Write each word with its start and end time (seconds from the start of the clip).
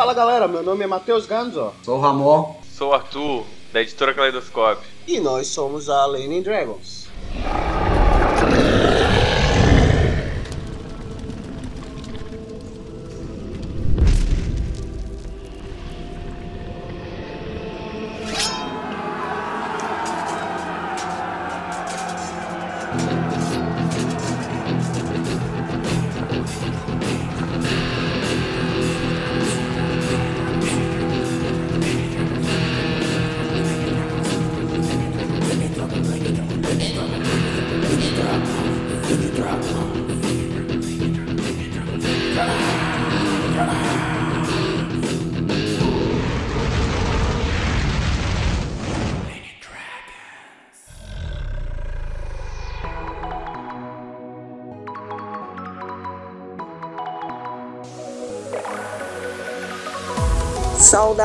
Fala 0.00 0.14
galera, 0.14 0.48
meu 0.48 0.62
nome 0.62 0.82
é 0.82 0.86
Matheus 0.86 1.26
Ganzo. 1.26 1.74
Sou 1.82 1.98
o 1.98 2.00
Ramon. 2.00 2.58
Sou 2.72 2.88
o 2.88 2.94
Arthur, 2.94 3.44
da 3.70 3.82
editora 3.82 4.14
Kaleidoscope. 4.14 4.80
E 5.06 5.20
nós 5.20 5.48
somos 5.48 5.90
a 5.90 6.06
Lenin 6.06 6.40
Dragons. 6.40 7.06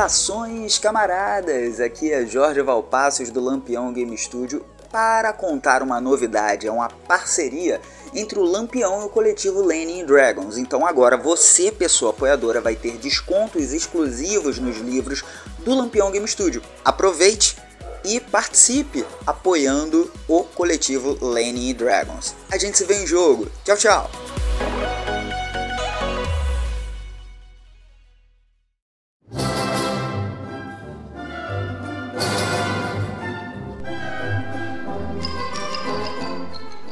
Saudações, 0.08 0.78
camaradas! 0.78 1.80
Aqui 1.80 2.12
é 2.12 2.24
Jorge 2.24 2.62
Valpassos 2.62 3.28
do 3.30 3.40
Lampião 3.40 3.92
Game 3.92 4.16
Studio 4.16 4.64
para 4.90 5.32
contar 5.32 5.82
uma 5.82 6.00
novidade, 6.00 6.68
é 6.68 6.70
uma 6.70 6.88
parceria 6.88 7.80
entre 8.14 8.38
o 8.38 8.44
Lampião 8.44 9.02
e 9.02 9.06
o 9.06 9.08
coletivo 9.08 9.60
Lenin 9.62 10.06
Dragons. 10.06 10.58
Então 10.58 10.86
agora 10.86 11.16
você, 11.16 11.72
pessoa 11.72 12.12
apoiadora, 12.12 12.60
vai 12.60 12.76
ter 12.76 12.96
descontos 12.98 13.72
exclusivos 13.72 14.60
nos 14.60 14.76
livros 14.76 15.24
do 15.64 15.74
Lampião 15.74 16.12
Game 16.12 16.28
Studio. 16.28 16.62
Aproveite 16.84 17.56
e 18.04 18.20
participe 18.20 19.04
apoiando 19.26 20.10
o 20.28 20.44
coletivo 20.44 21.18
Lenin 21.20 21.74
Dragons. 21.74 22.32
A 22.52 22.56
gente 22.56 22.78
se 22.78 22.84
vê 22.84 23.02
em 23.02 23.06
jogo. 23.06 23.48
Tchau, 23.64 23.76
tchau! 23.76 24.10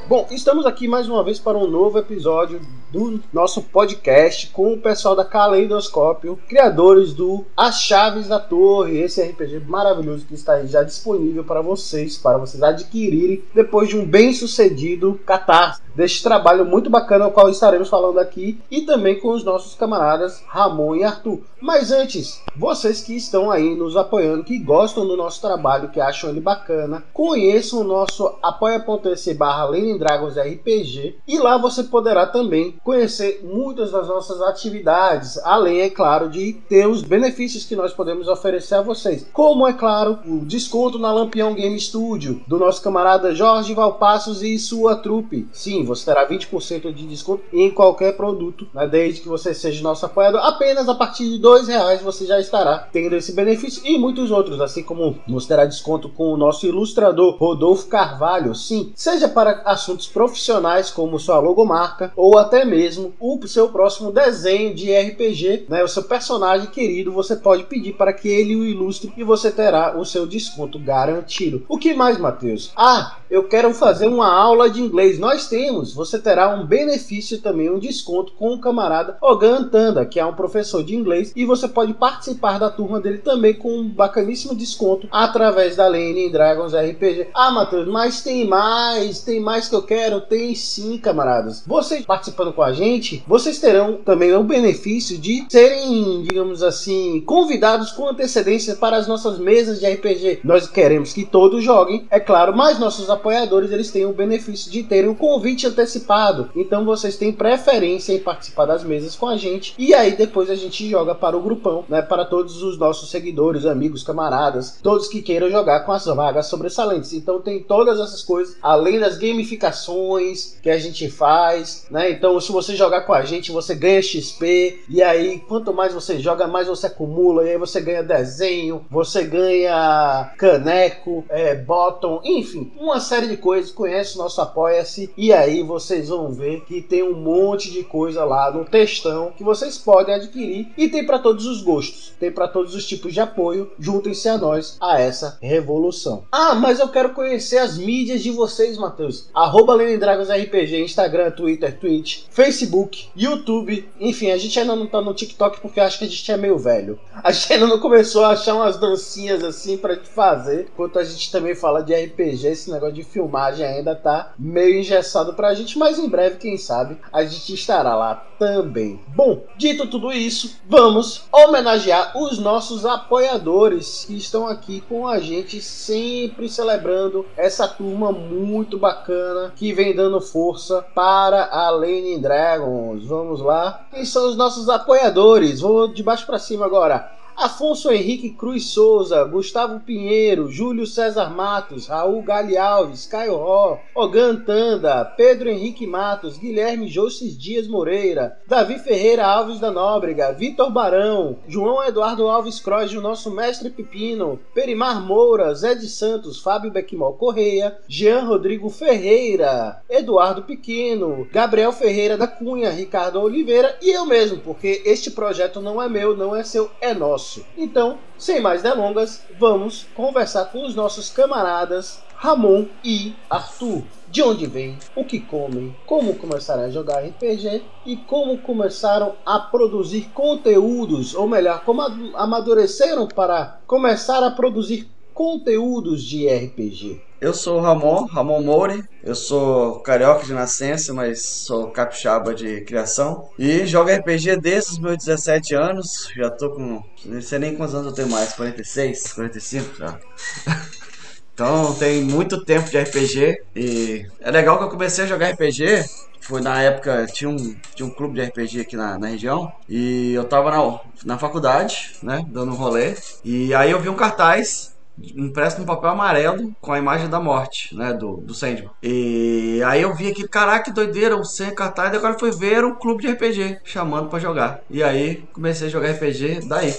Bom, 0.06 0.28
estamos 0.30 0.66
aqui 0.66 0.86
mais 0.86 1.08
uma 1.08 1.24
vez 1.24 1.40
para 1.40 1.56
um 1.56 1.66
novo 1.66 1.98
episódio 1.98 2.60
do 2.94 3.20
nosso 3.32 3.60
podcast 3.60 4.50
com 4.52 4.72
o 4.72 4.78
pessoal 4.78 5.16
da 5.16 5.24
Caleidoscópio, 5.24 6.38
criadores 6.48 7.12
do 7.12 7.44
As 7.56 7.82
Chaves 7.82 8.28
da 8.28 8.38
Torre, 8.38 8.98
esse 8.98 9.20
RPG 9.20 9.64
maravilhoso 9.66 10.24
que 10.24 10.34
está 10.34 10.54
aí 10.54 10.68
já 10.68 10.84
disponível 10.84 11.42
para 11.42 11.60
vocês, 11.60 12.16
para 12.16 12.38
vocês 12.38 12.62
adquirirem 12.62 13.42
depois 13.52 13.88
de 13.88 13.98
um 13.98 14.06
bem 14.06 14.32
sucedido 14.32 15.20
catarse 15.26 15.82
deste 15.94 16.22
trabalho 16.22 16.64
muito 16.64 16.90
bacana, 16.90 17.26
o 17.26 17.32
qual 17.32 17.48
estaremos 17.48 17.88
falando 17.88 18.18
aqui, 18.18 18.60
e 18.70 18.82
também 18.82 19.18
com 19.18 19.30
os 19.30 19.44
nossos 19.44 19.74
camaradas 19.74 20.42
Ramon 20.46 20.96
e 20.96 21.04
Arthur. 21.04 21.40
Mas 21.60 21.90
antes, 21.90 22.42
vocês 22.56 23.00
que 23.00 23.16
estão 23.16 23.50
aí 23.50 23.74
nos 23.74 23.96
apoiando, 23.96 24.44
que 24.44 24.58
gostam 24.58 25.06
do 25.06 25.16
nosso 25.16 25.40
trabalho, 25.40 25.88
que 25.88 26.00
acham 26.00 26.30
ele 26.30 26.40
bacana, 26.40 27.04
conheçam 27.12 27.80
o 27.80 27.84
nosso 27.84 28.34
apoia.se 28.42 29.34
barra 29.34 29.64
RPG 29.64 31.16
e 31.26 31.38
lá 31.38 31.56
você 31.56 31.84
poderá 31.84 32.26
também 32.26 32.76
conhecer 32.84 33.40
muitas 33.42 33.90
das 33.90 34.06
nossas 34.06 34.42
atividades, 34.42 35.38
além, 35.38 35.80
é 35.80 35.88
claro, 35.88 36.28
de 36.28 36.52
ter 36.68 36.86
os 36.86 37.00
benefícios 37.00 37.64
que 37.64 37.74
nós 37.74 37.94
podemos 37.94 38.28
oferecer 38.28 38.74
a 38.74 38.82
vocês. 38.82 39.26
Como, 39.32 39.66
é 39.66 39.72
claro, 39.72 40.18
o 40.26 40.44
desconto 40.44 40.98
na 40.98 41.10
Lampião 41.10 41.54
Game 41.54 41.80
Studio 41.80 42.42
do 42.46 42.58
nosso 42.58 42.82
camarada 42.82 43.34
Jorge 43.34 43.72
Valpassos 43.72 44.42
e 44.42 44.58
sua 44.58 44.96
trupe. 44.96 45.48
Sim, 45.52 45.82
você 45.84 46.04
terá 46.04 46.28
20% 46.28 46.92
de 46.92 47.06
desconto 47.06 47.42
em 47.50 47.70
qualquer 47.70 48.16
produto, 48.16 48.68
né, 48.74 48.86
desde 48.86 49.22
que 49.22 49.28
você 49.28 49.54
seja 49.54 49.82
nosso 49.82 50.04
apoiador. 50.04 50.40
Apenas 50.44 50.86
a 50.86 50.94
partir 50.94 51.24
de 51.24 51.38
dois 51.38 51.68
reais 51.68 52.02
você 52.02 52.26
já 52.26 52.38
estará 52.38 52.86
tendo 52.92 53.16
esse 53.16 53.32
benefício 53.32 53.82
e 53.86 53.96
muitos 53.96 54.30
outros, 54.30 54.60
assim 54.60 54.82
como 54.82 55.18
você 55.26 55.48
terá 55.48 55.64
desconto 55.64 56.10
com 56.10 56.34
o 56.34 56.36
nosso 56.36 56.66
ilustrador 56.66 57.36
Rodolfo 57.38 57.88
Carvalho. 57.88 58.54
Sim, 58.54 58.92
seja 58.94 59.26
para 59.26 59.62
assuntos 59.64 60.06
profissionais 60.06 60.90
como 60.90 61.18
sua 61.18 61.38
logomarca 61.38 62.12
ou 62.14 62.36
até 62.36 62.64
mesmo 62.64 62.73
o 63.20 63.46
seu 63.46 63.68
próximo 63.68 64.12
desenho 64.12 64.74
de 64.74 64.92
RPG, 64.92 65.66
né, 65.68 65.82
o 65.82 65.88
seu 65.88 66.02
personagem 66.02 66.68
querido, 66.68 67.12
você 67.12 67.36
pode 67.36 67.64
pedir 67.64 67.94
para 67.94 68.12
que 68.12 68.28
ele 68.28 68.56
o 68.56 68.64
ilustre 68.64 69.12
e 69.16 69.24
você 69.24 69.50
terá 69.50 69.98
o 69.98 70.04
seu 70.04 70.26
desconto 70.26 70.78
garantido. 70.78 71.64
O 71.68 71.78
que 71.78 71.94
mais, 71.94 72.18
Matheus? 72.18 72.72
Ah, 72.76 73.16
eu 73.30 73.44
quero 73.44 73.72
fazer 73.74 74.06
uma 74.06 74.32
aula 74.32 74.70
de 74.70 74.80
inglês. 74.80 75.18
Nós 75.18 75.48
temos 75.48 75.92
você 75.92 76.18
terá 76.18 76.54
um 76.54 76.66
benefício 76.66 77.40
também, 77.40 77.70
um 77.70 77.78
desconto 77.78 78.32
com 78.32 78.54
o 78.54 78.60
camarada 78.60 79.16
Ogan 79.20 79.58
Antanda, 79.58 80.06
que 80.06 80.20
é 80.20 80.24
um 80.24 80.34
professor 80.34 80.82
de 80.82 80.94
inglês, 80.94 81.32
e 81.34 81.44
você 81.44 81.68
pode 81.68 81.94
participar 81.94 82.58
da 82.58 82.70
turma 82.70 83.00
dele 83.00 83.18
também 83.18 83.54
com 83.54 83.68
um 83.76 83.88
bacaníssimo 83.88 84.54
desconto 84.54 85.08
através 85.10 85.76
da 85.76 85.86
Lane 85.86 86.30
Dragons 86.30 86.72
RPG. 86.72 87.28
Ah, 87.34 87.50
Matheus, 87.50 87.88
mas 87.88 88.22
tem 88.22 88.46
mais, 88.46 89.20
tem 89.22 89.40
mais 89.40 89.68
que 89.68 89.74
eu 89.74 89.82
quero? 89.82 90.20
Tem 90.20 90.54
sim, 90.54 90.98
camaradas. 90.98 91.62
Vocês 91.66 92.04
participando 92.06 92.52
com 92.54 92.62
a 92.62 92.72
gente, 92.72 93.22
vocês 93.26 93.58
terão 93.58 93.98
também 94.04 94.32
o 94.34 94.42
benefício 94.42 95.18
de 95.18 95.44
serem, 95.48 96.22
digamos 96.22 96.62
assim, 96.62 97.20
convidados 97.26 97.92
com 97.92 98.08
antecedência 98.08 98.76
para 98.76 98.96
as 98.96 99.06
nossas 99.06 99.38
mesas 99.38 99.80
de 99.80 99.86
RPG. 99.86 100.40
Nós 100.44 100.66
queremos 100.68 101.12
que 101.12 101.24
todos 101.24 101.62
joguem, 101.62 102.06
é 102.10 102.20
claro, 102.20 102.56
mas 102.56 102.78
nossos 102.78 103.10
apoiadores 103.10 103.70
eles 103.70 103.90
têm 103.90 104.06
o 104.06 104.12
benefício 104.12 104.70
de 104.70 104.82
terem 104.82 105.10
um 105.10 105.14
convite 105.14 105.66
antecipado. 105.66 106.50
Então 106.54 106.84
vocês 106.84 107.16
têm 107.16 107.32
preferência 107.32 108.12
em 108.12 108.18
participar 108.18 108.66
das 108.66 108.84
mesas 108.84 109.16
com 109.16 109.26
a 109.26 109.36
gente. 109.36 109.74
E 109.78 109.94
aí 109.94 110.16
depois 110.16 110.50
a 110.50 110.54
gente 110.54 110.88
joga 110.88 111.14
para 111.14 111.36
o 111.36 111.42
grupão, 111.42 111.84
né? 111.88 112.02
Para 112.02 112.24
todos 112.24 112.62
os 112.62 112.78
nossos 112.78 113.10
seguidores, 113.10 113.66
amigos, 113.66 114.02
camaradas, 114.02 114.78
todos 114.82 115.08
que 115.08 115.22
queiram 115.22 115.50
jogar 115.50 115.80
com 115.80 115.92
as 115.92 116.04
vagas 116.06 116.46
sobressalentes. 116.46 117.12
Então 117.12 117.40
tem 117.40 117.62
todas 117.62 117.98
essas 117.98 118.22
coisas, 118.22 118.56
além 118.62 118.98
das 118.98 119.18
gamificações 119.18 120.56
que 120.62 120.70
a 120.70 120.78
gente 120.78 121.08
faz, 121.08 121.86
né? 121.90 122.10
Então 122.10 122.34
se 122.44 122.52
você 122.52 122.76
jogar 122.76 123.02
com 123.02 123.12
a 123.12 123.22
gente, 123.22 123.52
você 123.52 123.74
ganha 123.74 124.02
XP. 124.02 124.84
E 124.88 125.02
aí, 125.02 125.40
quanto 125.40 125.72
mais 125.72 125.92
você 125.92 126.18
joga, 126.18 126.46
mais 126.46 126.68
você 126.68 126.86
acumula. 126.86 127.44
E 127.44 127.50
aí 127.50 127.58
você 127.58 127.80
ganha 127.80 128.02
desenho, 128.02 128.84
você 128.90 129.24
ganha 129.24 130.32
caneco, 130.36 131.24
é, 131.28 131.54
bottom, 131.54 132.20
enfim, 132.24 132.72
uma 132.78 133.00
série 133.00 133.28
de 133.28 133.36
coisas. 133.36 133.72
Conhece 133.72 134.16
o 134.16 134.18
nosso 134.18 134.40
Apoia-se. 134.40 135.12
E 135.16 135.32
aí 135.32 135.62
vocês 135.62 136.08
vão 136.08 136.30
ver 136.30 136.64
que 136.64 136.82
tem 136.82 137.02
um 137.02 137.14
monte 137.14 137.70
de 137.70 137.82
coisa 137.82 138.24
lá 138.24 138.50
no 138.50 138.64
textão 138.64 139.32
que 139.36 139.44
vocês 139.44 139.78
podem 139.78 140.14
adquirir 140.14 140.72
e 140.76 140.88
tem 140.88 141.04
para 141.04 141.18
todos 141.18 141.46
os 141.46 141.62
gostos, 141.62 142.12
tem 142.18 142.30
para 142.30 142.48
todos 142.48 142.74
os 142.74 142.86
tipos 142.86 143.12
de 143.12 143.20
apoio. 143.20 143.70
Juntem-se 143.78 144.28
a 144.28 144.38
nós 144.38 144.76
a 144.80 145.00
essa 145.00 145.38
revolução. 145.40 146.24
Ah, 146.30 146.54
mas 146.54 146.78
eu 146.78 146.88
quero 146.88 147.10
conhecer 147.10 147.58
as 147.58 147.78
mídias 147.78 148.22
de 148.22 148.30
vocês, 148.30 148.76
Matheus. 148.76 149.28
Arroba 149.34 149.76
Dragons 149.98 150.28
RPG, 150.28 150.82
Instagram, 150.82 151.30
Twitter, 151.30 151.78
Twitch, 151.78 152.24
Facebook, 152.34 153.10
YouTube. 153.16 153.88
Enfim, 154.00 154.32
a 154.32 154.36
gente 154.36 154.58
ainda 154.58 154.74
não 154.74 154.88
tá 154.88 155.00
no 155.00 155.14
TikTok 155.14 155.60
porque 155.60 155.78
acho 155.78 156.00
que 156.00 156.04
a 156.04 156.08
gente 156.08 156.32
é 156.32 156.36
meio 156.36 156.58
velho. 156.58 156.98
A 157.22 157.30
gente 157.30 157.52
ainda 157.52 157.68
não 157.68 157.78
começou 157.78 158.24
a 158.24 158.30
achar 158.30 158.56
umas 158.56 158.76
dancinhas 158.76 159.44
assim 159.44 159.76
pra 159.76 159.94
gente 159.94 160.08
fazer. 160.08 160.68
Enquanto 160.72 160.98
a 160.98 161.04
gente 161.04 161.30
também 161.30 161.54
fala 161.54 161.80
de 161.80 161.94
RPG, 161.94 162.48
esse 162.48 162.72
negócio 162.72 162.96
de 162.96 163.04
filmagem 163.04 163.64
ainda 163.64 163.94
tá 163.94 164.32
meio 164.36 164.80
engessado 164.80 165.34
pra 165.34 165.54
gente, 165.54 165.78
mas 165.78 165.96
em 165.96 166.08
breve, 166.08 166.38
quem 166.38 166.56
sabe, 166.56 166.98
a 167.12 167.24
gente 167.24 167.54
estará 167.54 167.94
lá 167.94 168.26
também. 168.36 169.00
Bom, 169.14 169.44
dito 169.56 169.86
tudo 169.86 170.12
isso, 170.12 170.56
vamos 170.68 171.26
homenagear 171.32 172.18
os 172.18 172.38
nossos 172.40 172.84
apoiadores 172.84 174.04
que 174.06 174.16
estão 174.16 174.48
aqui 174.48 174.80
com 174.88 175.06
a 175.06 175.20
gente, 175.20 175.60
sempre 175.60 176.48
celebrando 176.48 177.24
essa 177.36 177.68
turma 177.68 178.10
muito 178.10 178.76
bacana 178.76 179.52
que 179.54 179.72
vem 179.72 179.94
dando 179.94 180.20
força 180.20 180.82
para 180.94 181.46
a 181.46 181.70
Lane 181.70 182.23
Dragons. 182.24 183.04
Vamos 183.04 183.40
lá. 183.40 183.82
Quem 183.90 184.04
são 184.04 184.28
os 184.28 184.36
nossos 184.36 184.68
apoiadores? 184.70 185.60
Vou 185.60 185.86
de 185.86 186.02
baixo 186.02 186.24
para 186.24 186.38
cima 186.38 186.64
agora. 186.64 187.12
Afonso 187.36 187.90
Henrique 187.90 188.30
Cruz 188.30 188.66
Souza, 188.66 189.24
Gustavo 189.24 189.80
Pinheiro, 189.80 190.48
Júlio 190.48 190.86
César 190.86 191.34
Matos, 191.34 191.88
Raul 191.88 192.22
Gali 192.22 192.56
Alves, 192.56 193.06
Caio 193.06 193.36
Ró, 193.36 193.78
Ogan 193.92 194.36
Tanda, 194.36 195.04
Pedro 195.04 195.48
Henrique 195.48 195.84
Matos, 195.84 196.38
Guilherme 196.38 196.86
Josses 196.86 197.36
Dias 197.36 197.66
Moreira, 197.66 198.38
Davi 198.46 198.78
Ferreira 198.78 199.26
Alves 199.26 199.58
da 199.58 199.72
Nóbrega, 199.72 200.32
Vitor 200.32 200.70
Barão, 200.70 201.38
João 201.48 201.82
Eduardo 201.84 202.28
Alves 202.28 202.60
Croix, 202.60 202.94
o 202.94 203.00
nosso 203.00 203.32
mestre 203.32 203.68
Pepino, 203.68 204.38
Perimar 204.54 205.04
Moura, 205.04 205.52
Zé 205.54 205.74
de 205.74 205.88
Santos, 205.88 206.40
Fábio 206.40 206.70
Bequimol 206.70 207.14
Correia, 207.14 207.76
Jean 207.88 208.26
Rodrigo 208.26 208.70
Ferreira, 208.70 209.82
Eduardo 209.90 210.42
Pequeno, 210.42 211.26
Gabriel 211.32 211.72
Ferreira 211.72 212.16
da 212.16 212.28
Cunha, 212.28 212.70
Ricardo 212.70 213.20
Oliveira 213.20 213.76
e 213.82 213.90
eu 213.90 214.06
mesmo, 214.06 214.38
porque 214.38 214.82
este 214.84 215.10
projeto 215.10 215.60
não 215.60 215.82
é 215.82 215.88
meu, 215.88 216.16
não 216.16 216.34
é 216.34 216.44
seu, 216.44 216.70
é 216.80 216.94
nosso 216.94 217.23
nosso. 217.24 217.44
Então, 217.56 217.98
sem 218.18 218.40
mais 218.40 218.62
delongas, 218.62 219.22
vamos 219.38 219.86
conversar 219.94 220.46
com 220.46 220.66
os 220.66 220.74
nossos 220.74 221.08
camaradas 221.08 222.02
Ramon 222.16 222.66
e 222.84 223.14
Arthur. 223.28 223.82
De 224.08 224.22
onde 224.22 224.46
vêm, 224.46 224.78
o 224.94 225.04
que 225.04 225.18
comem, 225.18 225.74
como 225.86 226.14
começaram 226.14 226.64
a 226.64 226.70
jogar 226.70 227.00
RPG 227.00 227.64
e 227.84 227.96
como 227.96 228.38
começaram 228.38 229.14
a 229.26 229.40
produzir 229.40 230.08
conteúdos, 230.14 231.16
ou 231.16 231.26
melhor, 231.26 231.64
como 231.64 231.82
amadureceram 232.14 233.08
para 233.08 233.58
começar 233.66 234.22
a 234.22 234.30
produzir 234.30 234.88
conteúdos 235.12 236.04
de 236.04 236.28
RPG. 236.28 237.00
Eu 237.24 237.32
sou 237.32 237.56
o 237.56 237.60
Ramon, 237.62 238.04
Ramon 238.04 238.42
Moure. 238.42 238.84
Eu 239.02 239.14
sou 239.14 239.80
carioca 239.80 240.26
de 240.26 240.34
nascença, 240.34 240.92
mas 240.92 241.22
sou 241.22 241.70
capixaba 241.70 242.34
de 242.34 242.60
criação. 242.60 243.30
E 243.38 243.64
jogo 243.64 243.90
RPG 243.90 244.36
desde 244.36 244.72
os 244.72 244.78
meus 244.78 244.98
17 244.98 245.54
anos. 245.54 246.10
Já 246.14 246.28
tô 246.28 246.50
com. 246.50 246.82
Não 247.06 247.22
sei 247.22 247.38
nem 247.38 247.56
quantos 247.56 247.74
anos 247.74 247.86
eu 247.86 247.94
tenho 247.94 248.10
mais, 248.10 248.34
46, 248.34 249.14
45 249.14 249.74
já. 249.74 249.98
então 251.32 251.74
tem 251.76 252.04
muito 252.04 252.44
tempo 252.44 252.68
de 252.68 252.78
RPG. 252.78 253.42
E 253.56 254.06
é 254.20 254.30
legal 254.30 254.58
que 254.58 254.64
eu 254.64 254.68
comecei 254.68 255.04
a 255.04 255.08
jogar 255.08 255.30
RPG 255.30 255.82
foi 256.20 256.40
na 256.40 256.60
época, 256.62 257.06
tinha 257.06 257.28
um, 257.28 257.54
tinha 257.74 257.86
um 257.86 257.90
clube 257.90 258.14
de 258.14 258.24
RPG 258.24 258.60
aqui 258.60 258.76
na, 258.76 258.98
na 258.98 259.08
região, 259.08 259.52
e 259.68 260.14
eu 260.14 260.24
tava 260.24 260.50
na, 260.50 260.80
na 261.04 261.18
faculdade, 261.18 261.96
né, 262.02 262.24
dando 262.28 262.52
um 262.52 262.56
rolê, 262.56 262.94
e 263.22 263.52
aí 263.52 263.70
eu 263.70 263.78
vi 263.78 263.90
um 263.90 263.94
cartaz 263.94 264.73
impresso 264.98 265.58
num 265.58 265.66
papel 265.66 265.90
amarelo 265.90 266.54
com 266.60 266.72
a 266.72 266.78
imagem 266.78 267.08
da 267.08 267.20
morte, 267.20 267.74
né, 267.74 267.92
do, 267.92 268.18
do 268.18 268.34
Sandman. 268.34 268.70
E 268.82 269.60
aí 269.66 269.82
eu 269.82 269.94
vi 269.94 270.08
aqui, 270.08 270.26
caraca, 270.26 270.64
que 270.64 270.72
doideira, 270.72 271.16
o 271.16 271.24
sem 271.24 271.54
cartaz, 271.54 271.92
e 271.92 271.96
agora 271.96 272.18
foi 272.18 272.30
ver 272.30 272.64
um 272.64 272.74
clube 272.74 273.02
de 273.02 273.10
RPG 273.10 273.58
chamando 273.64 274.08
para 274.08 274.18
jogar. 274.18 274.60
E 274.70 274.82
aí 274.82 275.24
comecei 275.32 275.68
a 275.68 275.70
jogar 275.70 275.90
RPG 275.90 276.46
daí. 276.48 276.74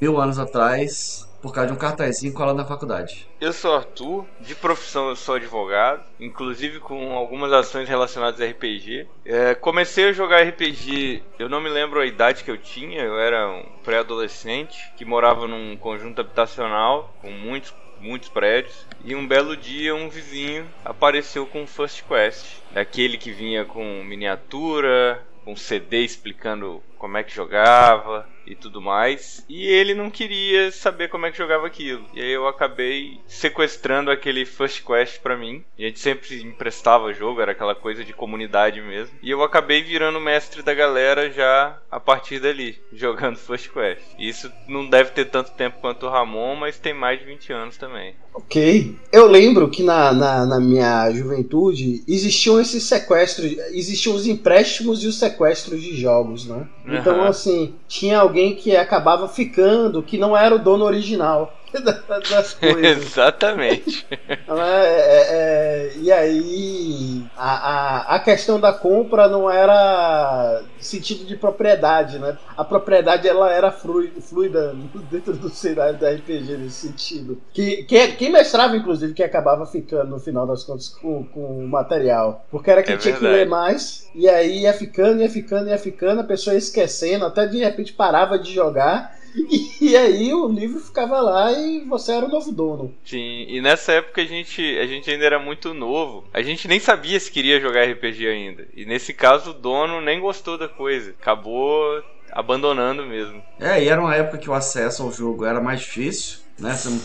Mil 0.00 0.18
anos 0.18 0.38
atrás, 0.38 1.28
por 1.40 1.52
causa 1.52 1.68
de 1.68 1.72
um 1.72 1.78
cartazinho 1.78 2.32
colado 2.32 2.56
na 2.56 2.64
faculdade. 2.64 3.28
Eu 3.40 3.52
sou 3.52 3.74
Arthur, 3.74 4.26
de 4.40 4.54
profissão 4.54 5.08
eu 5.08 5.16
sou 5.16 5.36
advogado, 5.36 6.02
inclusive 6.18 6.78
com 6.80 7.12
algumas 7.12 7.52
ações 7.52 7.88
relacionadas 7.88 8.40
a 8.40 8.46
RPG. 8.46 9.08
É, 9.24 9.54
comecei 9.54 10.08
a 10.08 10.12
jogar 10.12 10.42
RPG, 10.42 11.22
eu 11.38 11.48
não 11.48 11.60
me 11.60 11.68
lembro 11.68 12.00
a 12.00 12.06
idade 12.06 12.44
que 12.44 12.50
eu 12.50 12.58
tinha, 12.58 13.02
eu 13.02 13.18
era 13.18 13.48
um 13.48 13.64
pré-adolescente 13.82 14.92
que 14.96 15.04
morava 15.04 15.46
num 15.46 15.76
conjunto 15.76 16.20
habitacional 16.20 17.14
com 17.20 17.30
muitos 17.30 17.74
muitos 18.00 18.28
prédios. 18.28 18.86
E 19.04 19.14
um 19.14 19.26
belo 19.26 19.56
dia 19.56 19.94
um 19.94 20.08
vizinho 20.08 20.66
apareceu 20.84 21.46
com 21.46 21.64
o 21.64 21.66
First 21.66 22.02
Quest. 22.08 22.46
Aquele 22.74 23.18
que 23.18 23.30
vinha 23.30 23.64
com 23.64 24.02
miniatura, 24.02 25.22
com 25.44 25.54
CD 25.54 26.02
explicando 26.02 26.82
como 26.98 27.16
é 27.16 27.22
que 27.22 27.34
jogava 27.34 28.26
e 28.50 28.56
tudo 28.56 28.80
mais. 28.80 29.44
E 29.48 29.66
ele 29.66 29.94
não 29.94 30.10
queria 30.10 30.72
saber 30.72 31.08
como 31.08 31.26
é 31.26 31.30
que 31.30 31.38
jogava 31.38 31.66
aquilo. 31.66 32.04
E 32.12 32.20
aí 32.20 32.32
eu 32.32 32.46
acabei 32.48 33.20
sequestrando 33.26 34.10
aquele 34.10 34.44
First 34.44 34.84
Quest 34.84 35.20
para 35.20 35.36
mim. 35.36 35.62
E 35.78 35.84
a 35.84 35.88
gente 35.88 36.00
sempre 36.00 36.42
emprestava 36.42 37.14
jogo, 37.14 37.40
era 37.40 37.52
aquela 37.52 37.74
coisa 37.74 38.04
de 38.04 38.12
comunidade 38.12 38.80
mesmo. 38.80 39.14
E 39.22 39.30
eu 39.30 39.42
acabei 39.42 39.82
virando 39.82 40.20
mestre 40.20 40.62
da 40.62 40.74
galera 40.74 41.30
já 41.30 41.78
a 41.90 42.00
partir 42.00 42.40
dali, 42.40 42.78
jogando 42.92 43.36
First 43.36 43.70
Quest. 43.70 44.02
Isso 44.18 44.50
não 44.66 44.88
deve 44.88 45.10
ter 45.10 45.26
tanto 45.26 45.52
tempo 45.52 45.78
quanto 45.80 46.06
o 46.06 46.10
Ramon, 46.10 46.56
mas 46.56 46.78
tem 46.78 46.92
mais 46.92 47.20
de 47.20 47.26
20 47.26 47.52
anos 47.52 47.76
também. 47.76 48.14
Ok. 48.34 48.96
Eu 49.12 49.26
lembro 49.26 49.68
que 49.68 49.82
na, 49.82 50.12
na, 50.12 50.46
na 50.46 50.60
minha 50.60 51.10
juventude 51.10 52.02
existiam 52.06 52.60
esses 52.60 52.84
sequestros, 52.84 53.56
existiam 53.72 54.14
os 54.14 54.26
empréstimos 54.26 55.02
e 55.02 55.08
os 55.08 55.18
sequestros 55.18 55.82
de 55.82 55.96
jogos, 55.96 56.46
né? 56.46 56.68
Então, 56.86 57.18
uhum. 57.18 57.24
assim, 57.24 57.74
tinha 57.88 58.18
alguém 58.18 58.39
que 58.48 58.76
acabava 58.76 59.28
ficando, 59.28 60.02
que 60.02 60.18
não 60.18 60.36
era 60.36 60.54
o 60.54 60.58
dono 60.58 60.84
original. 60.84 61.52
das 62.30 62.54
coisas. 62.54 63.06
Exatamente. 63.06 64.06
É, 64.10 64.38
é, 64.38 65.26
é, 65.30 65.92
e 65.96 66.10
aí 66.10 67.24
a, 67.36 67.52
a, 67.52 68.16
a, 68.16 68.18
questão 68.20 68.58
da 68.58 68.72
compra 68.72 69.28
não 69.28 69.50
era 69.50 70.62
sentido 70.80 71.24
de 71.24 71.36
propriedade, 71.36 72.18
né? 72.18 72.36
A 72.56 72.64
propriedade 72.64 73.28
ela 73.28 73.52
era 73.52 73.70
fluida 73.70 74.74
dentro 75.10 75.34
do 75.34 75.48
cenário 75.48 75.98
da 75.98 76.10
RPG 76.10 76.56
nesse 76.56 76.88
sentido. 76.88 77.40
Que, 77.52 77.84
que, 77.84 78.08
quem 78.12 78.30
mestrava, 78.30 78.76
inclusive, 78.76 79.14
que 79.14 79.22
acabava 79.22 79.66
ficando 79.66 80.10
no 80.10 80.20
final 80.20 80.46
das 80.46 80.64
contas 80.64 80.88
com, 80.88 81.24
com 81.24 81.64
o 81.64 81.68
material. 81.68 82.44
Porque 82.50 82.70
era 82.70 82.82
quem 82.82 82.94
é 82.94 82.98
tinha 82.98 83.14
verdade. 83.14 83.34
que 83.34 83.40
ler 83.40 83.48
mais, 83.48 84.08
e 84.14 84.28
aí 84.28 84.62
ia 84.62 84.72
ficando, 84.72 85.20
ia 85.20 85.30
ficando, 85.30 85.68
ia 85.68 85.78
ficando, 85.78 86.20
a 86.20 86.24
pessoa 86.24 86.54
ia 86.54 86.58
esquecendo, 86.58 87.24
até 87.24 87.46
de 87.46 87.58
repente 87.58 87.92
parava 87.92 88.38
de 88.38 88.52
jogar 88.52 89.19
e 89.80 89.96
aí 89.96 90.32
o 90.34 90.48
livro 90.48 90.80
ficava 90.80 91.20
lá 91.20 91.52
e 91.52 91.84
você 91.84 92.12
era 92.12 92.26
o 92.26 92.28
novo 92.28 92.52
dono. 92.52 92.94
Sim, 93.04 93.46
e 93.48 93.60
nessa 93.60 93.92
época 93.92 94.22
a 94.22 94.24
gente, 94.24 94.60
a 94.78 94.86
gente 94.86 95.10
ainda 95.10 95.24
era 95.24 95.38
muito 95.38 95.72
novo. 95.74 96.24
A 96.32 96.42
gente 96.42 96.66
nem 96.66 96.80
sabia 96.80 97.18
se 97.18 97.30
queria 97.30 97.60
jogar 97.60 97.84
RPG 97.84 98.26
ainda. 98.26 98.66
E 98.74 98.84
nesse 98.84 99.12
caso 99.12 99.50
o 99.50 99.54
dono 99.54 100.00
nem 100.00 100.20
gostou 100.20 100.58
da 100.58 100.68
coisa. 100.68 101.10
Acabou 101.10 102.02
abandonando 102.32 103.04
mesmo. 103.04 103.42
É, 103.58 103.82
e 103.82 103.88
era 103.88 104.00
uma 104.00 104.14
época 104.14 104.38
que 104.38 104.50
o 104.50 104.54
acesso 104.54 105.02
ao 105.02 105.12
jogo 105.12 105.44
era 105.44 105.60
mais 105.60 105.80
difícil, 105.80 106.38
né? 106.58 106.74
Você 106.74 106.88
não, 106.88 107.00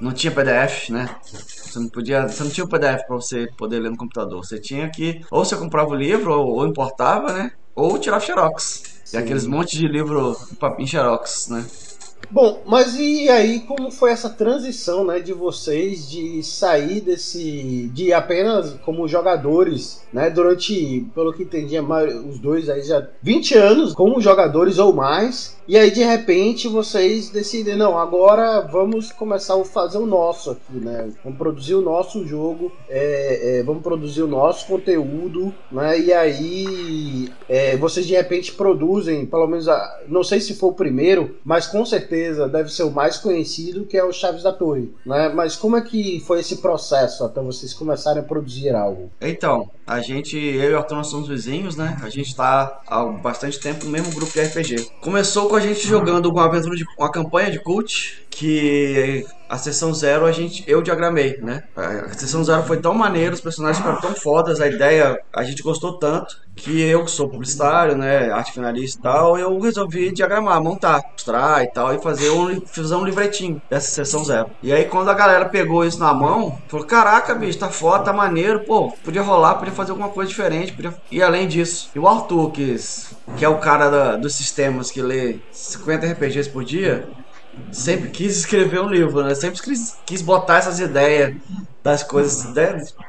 não 0.00 0.12
tinha 0.12 0.32
PDF, 0.32 0.90
né? 0.90 1.08
Você 1.22 1.78
não 1.78 1.88
podia, 1.88 2.26
você 2.28 2.42
não 2.42 2.50
tinha 2.50 2.64
o 2.64 2.68
PDF 2.68 3.06
para 3.06 3.16
você 3.16 3.48
poder 3.56 3.80
ler 3.80 3.90
no 3.90 3.96
computador. 3.96 4.44
Você 4.44 4.58
tinha 4.58 4.88
que 4.90 5.20
ou 5.30 5.44
você 5.44 5.56
comprava 5.56 5.90
o 5.90 5.94
livro 5.94 6.32
ou, 6.32 6.56
ou 6.56 6.66
importava, 6.66 7.32
né? 7.32 7.52
Ou 7.74 7.98
tirava 7.98 8.24
xerox. 8.24 8.95
E 9.12 9.16
aqueles 9.16 9.46
montes 9.46 9.78
de 9.78 9.86
livro 9.86 10.36
em 10.78 10.86
xerox, 10.86 11.48
né? 11.48 11.64
Bom, 12.30 12.62
mas 12.66 12.96
e 12.98 13.28
aí 13.28 13.60
como 13.60 13.90
foi 13.90 14.10
essa 14.10 14.28
transição, 14.28 15.04
né, 15.04 15.20
de 15.20 15.32
vocês 15.32 16.10
de 16.10 16.42
sair 16.42 17.00
desse 17.00 17.88
de 17.94 18.12
apenas 18.12 18.74
como 18.84 19.06
jogadores, 19.06 20.02
né, 20.12 20.28
durante, 20.28 21.06
pelo 21.14 21.32
que 21.32 21.44
entendi, 21.44 21.78
os 21.78 22.38
dois 22.38 22.68
aí 22.68 22.82
já 22.82 23.06
20 23.22 23.56
anos 23.56 23.94
como 23.94 24.20
jogadores 24.20 24.78
ou 24.78 24.92
mais, 24.92 25.56
e 25.68 25.76
aí 25.76 25.90
de 25.90 26.02
repente 26.02 26.68
vocês 26.68 27.30
decidem, 27.30 27.76
não, 27.76 27.96
agora 27.96 28.60
vamos 28.60 29.12
começar 29.12 29.60
a 29.60 29.64
fazer 29.64 29.98
o 29.98 30.06
nosso 30.06 30.50
aqui, 30.50 30.74
né? 30.74 31.10
Vamos 31.22 31.38
produzir 31.38 31.74
o 31.74 31.80
nosso 31.80 32.26
jogo, 32.26 32.72
é, 32.88 33.58
é, 33.58 33.62
vamos 33.62 33.82
produzir 33.82 34.22
o 34.22 34.28
nosso 34.28 34.66
conteúdo, 34.66 35.52
né? 35.70 35.98
E 35.98 36.12
aí 36.12 37.28
é, 37.48 37.76
vocês 37.76 38.06
de 38.06 38.14
repente 38.14 38.52
produzem, 38.52 39.26
pelo 39.26 39.46
menos, 39.46 39.68
a, 39.68 40.00
não 40.08 40.22
sei 40.22 40.40
se 40.40 40.54
for 40.54 40.68
o 40.68 40.74
primeiro, 40.74 41.36
mas 41.44 41.66
com 41.66 41.84
certeza 41.84 42.05
deve 42.06 42.70
ser 42.70 42.84
o 42.84 42.90
mais 42.90 43.16
conhecido, 43.18 43.84
que 43.84 43.96
é 43.96 44.04
o 44.04 44.12
Chaves 44.12 44.42
da 44.42 44.52
Torre, 44.52 44.92
né? 45.04 45.28
Mas 45.28 45.56
como 45.56 45.76
é 45.76 45.80
que 45.80 46.20
foi 46.20 46.40
esse 46.40 46.56
processo 46.56 47.24
até 47.24 47.40
vocês 47.40 47.74
começarem 47.74 48.20
a 48.20 48.24
produzir 48.24 48.74
algo? 48.74 49.10
Então, 49.20 49.70
a 49.86 50.00
gente, 50.00 50.36
eu 50.36 50.70
e 50.70 50.74
o 50.74 50.78
Arthur, 50.78 50.96
nós 50.96 51.08
somos 51.08 51.28
vizinhos, 51.28 51.76
né? 51.76 51.96
A 52.02 52.08
gente 52.08 52.34
tá 52.34 52.80
há 52.86 53.04
bastante 53.04 53.60
tempo 53.60 53.84
no 53.84 53.90
mesmo 53.90 54.12
grupo 54.14 54.32
de 54.32 54.40
RPG. 54.40 54.90
Começou 55.00 55.48
com 55.48 55.56
a 55.56 55.60
gente 55.60 55.86
jogando 55.86 56.26
uma 56.30 56.44
aventura 56.44 56.76
de 56.76 56.84
uma 56.98 57.10
campanha 57.10 57.50
de 57.50 57.58
cult 57.58 58.26
que 58.30 59.24
a 59.48 59.58
sessão 59.58 59.94
zero 59.94 60.26
a 60.26 60.32
gente 60.32 60.64
eu 60.66 60.82
diagramei, 60.82 61.38
né? 61.38 61.62
A 61.76 62.12
sessão 62.14 62.42
zero 62.44 62.62
foi 62.64 62.78
tão 62.78 62.94
maneiro, 62.94 63.34
os 63.34 63.40
personagens 63.40 63.78
ficaram 63.78 64.00
tão 64.00 64.14
fodas, 64.14 64.60
a 64.60 64.66
ideia 64.66 65.18
a 65.34 65.44
gente 65.44 65.62
gostou 65.62 65.98
tanto 65.98 66.36
que 66.54 66.80
eu 66.80 67.04
que 67.04 67.10
sou 67.10 67.28
publicitário, 67.28 67.96
né, 67.96 68.30
arte 68.30 68.52
finalista 68.52 68.98
e 68.98 69.02
tal, 69.02 69.38
eu 69.38 69.58
resolvi 69.60 70.10
diagramar, 70.10 70.62
montar, 70.62 71.02
mostrar 71.12 71.62
e 71.62 71.66
tal 71.66 71.94
e 71.94 72.02
fazer 72.02 72.30
um 72.30 72.60
fazer 72.66 72.94
um 72.94 73.04
livretinho 73.04 73.60
dessa 73.68 73.90
sessão 73.90 74.24
zero. 74.24 74.50
E 74.62 74.72
aí 74.72 74.86
quando 74.86 75.10
a 75.10 75.14
galera 75.14 75.44
pegou 75.46 75.84
isso 75.84 75.98
na 75.98 76.14
mão, 76.14 76.58
falou: 76.66 76.86
"Caraca, 76.86 77.34
bicho, 77.34 77.58
tá 77.58 77.68
foda, 77.68 78.04
tá 78.04 78.12
maneiro, 78.12 78.60
pô, 78.60 78.90
podia 79.04 79.22
rolar, 79.22 79.56
podia 79.56 79.72
fazer 79.72 79.90
alguma 79.90 80.08
coisa 80.08 80.28
diferente, 80.28 80.72
podia... 80.72 80.94
e 81.10 81.22
além 81.22 81.46
disso, 81.46 81.90
e 81.94 81.98
o 81.98 82.08
Arthur 82.08 82.50
que, 82.50 82.76
que 83.36 83.44
é 83.44 83.48
o 83.48 83.58
cara 83.58 83.90
da, 83.90 84.16
dos 84.16 84.34
sistemas 84.34 84.90
que 84.90 85.02
lê 85.02 85.36
50 85.50 86.06
RPGs 86.06 86.48
por 86.48 86.64
dia, 86.64 87.06
sempre 87.72 88.10
quis 88.10 88.36
escrever 88.38 88.80
um 88.80 88.88
livro, 88.88 89.22
né? 89.22 89.34
Sempre 89.34 89.60
quis, 89.60 89.98
quis 90.04 90.22
botar 90.22 90.58
essas 90.58 90.80
ideias 90.80 91.34
das 91.82 92.02
coisas, 92.02 92.52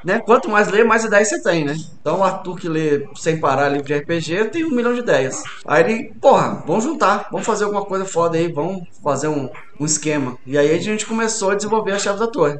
né? 0.03 0.19
Quanto 0.19 0.49
mais 0.49 0.67
lê, 0.67 0.83
mais 0.83 1.03
ideias 1.03 1.29
você 1.29 1.41
tem, 1.41 1.65
né? 1.65 1.75
Então 1.99 2.19
o 2.19 2.23
Arthur 2.23 2.55
que 2.57 2.69
lê 2.69 3.07
sem 3.15 3.39
parar 3.39 3.69
livro 3.69 3.87
de 3.87 3.95
RPG 3.95 4.49
tem 4.51 4.65
um 4.65 4.69
milhão 4.69 4.93
de 4.93 4.99
ideias. 4.99 5.41
Aí 5.65 5.83
ele, 5.83 6.13
porra, 6.21 6.63
vamos 6.65 6.83
juntar, 6.83 7.27
vamos 7.31 7.45
fazer 7.45 7.63
alguma 7.63 7.83
coisa 7.83 8.05
foda 8.05 8.37
aí, 8.37 8.51
vamos 8.51 8.87
fazer 9.03 9.29
um, 9.29 9.49
um 9.79 9.85
esquema. 9.85 10.37
E 10.45 10.57
aí 10.57 10.75
a 10.75 10.79
gente 10.79 11.07
começou 11.07 11.49
a 11.49 11.55
desenvolver 11.55 11.93
as 11.93 12.03
chaves 12.03 12.19
da 12.19 12.27
torre. 12.27 12.59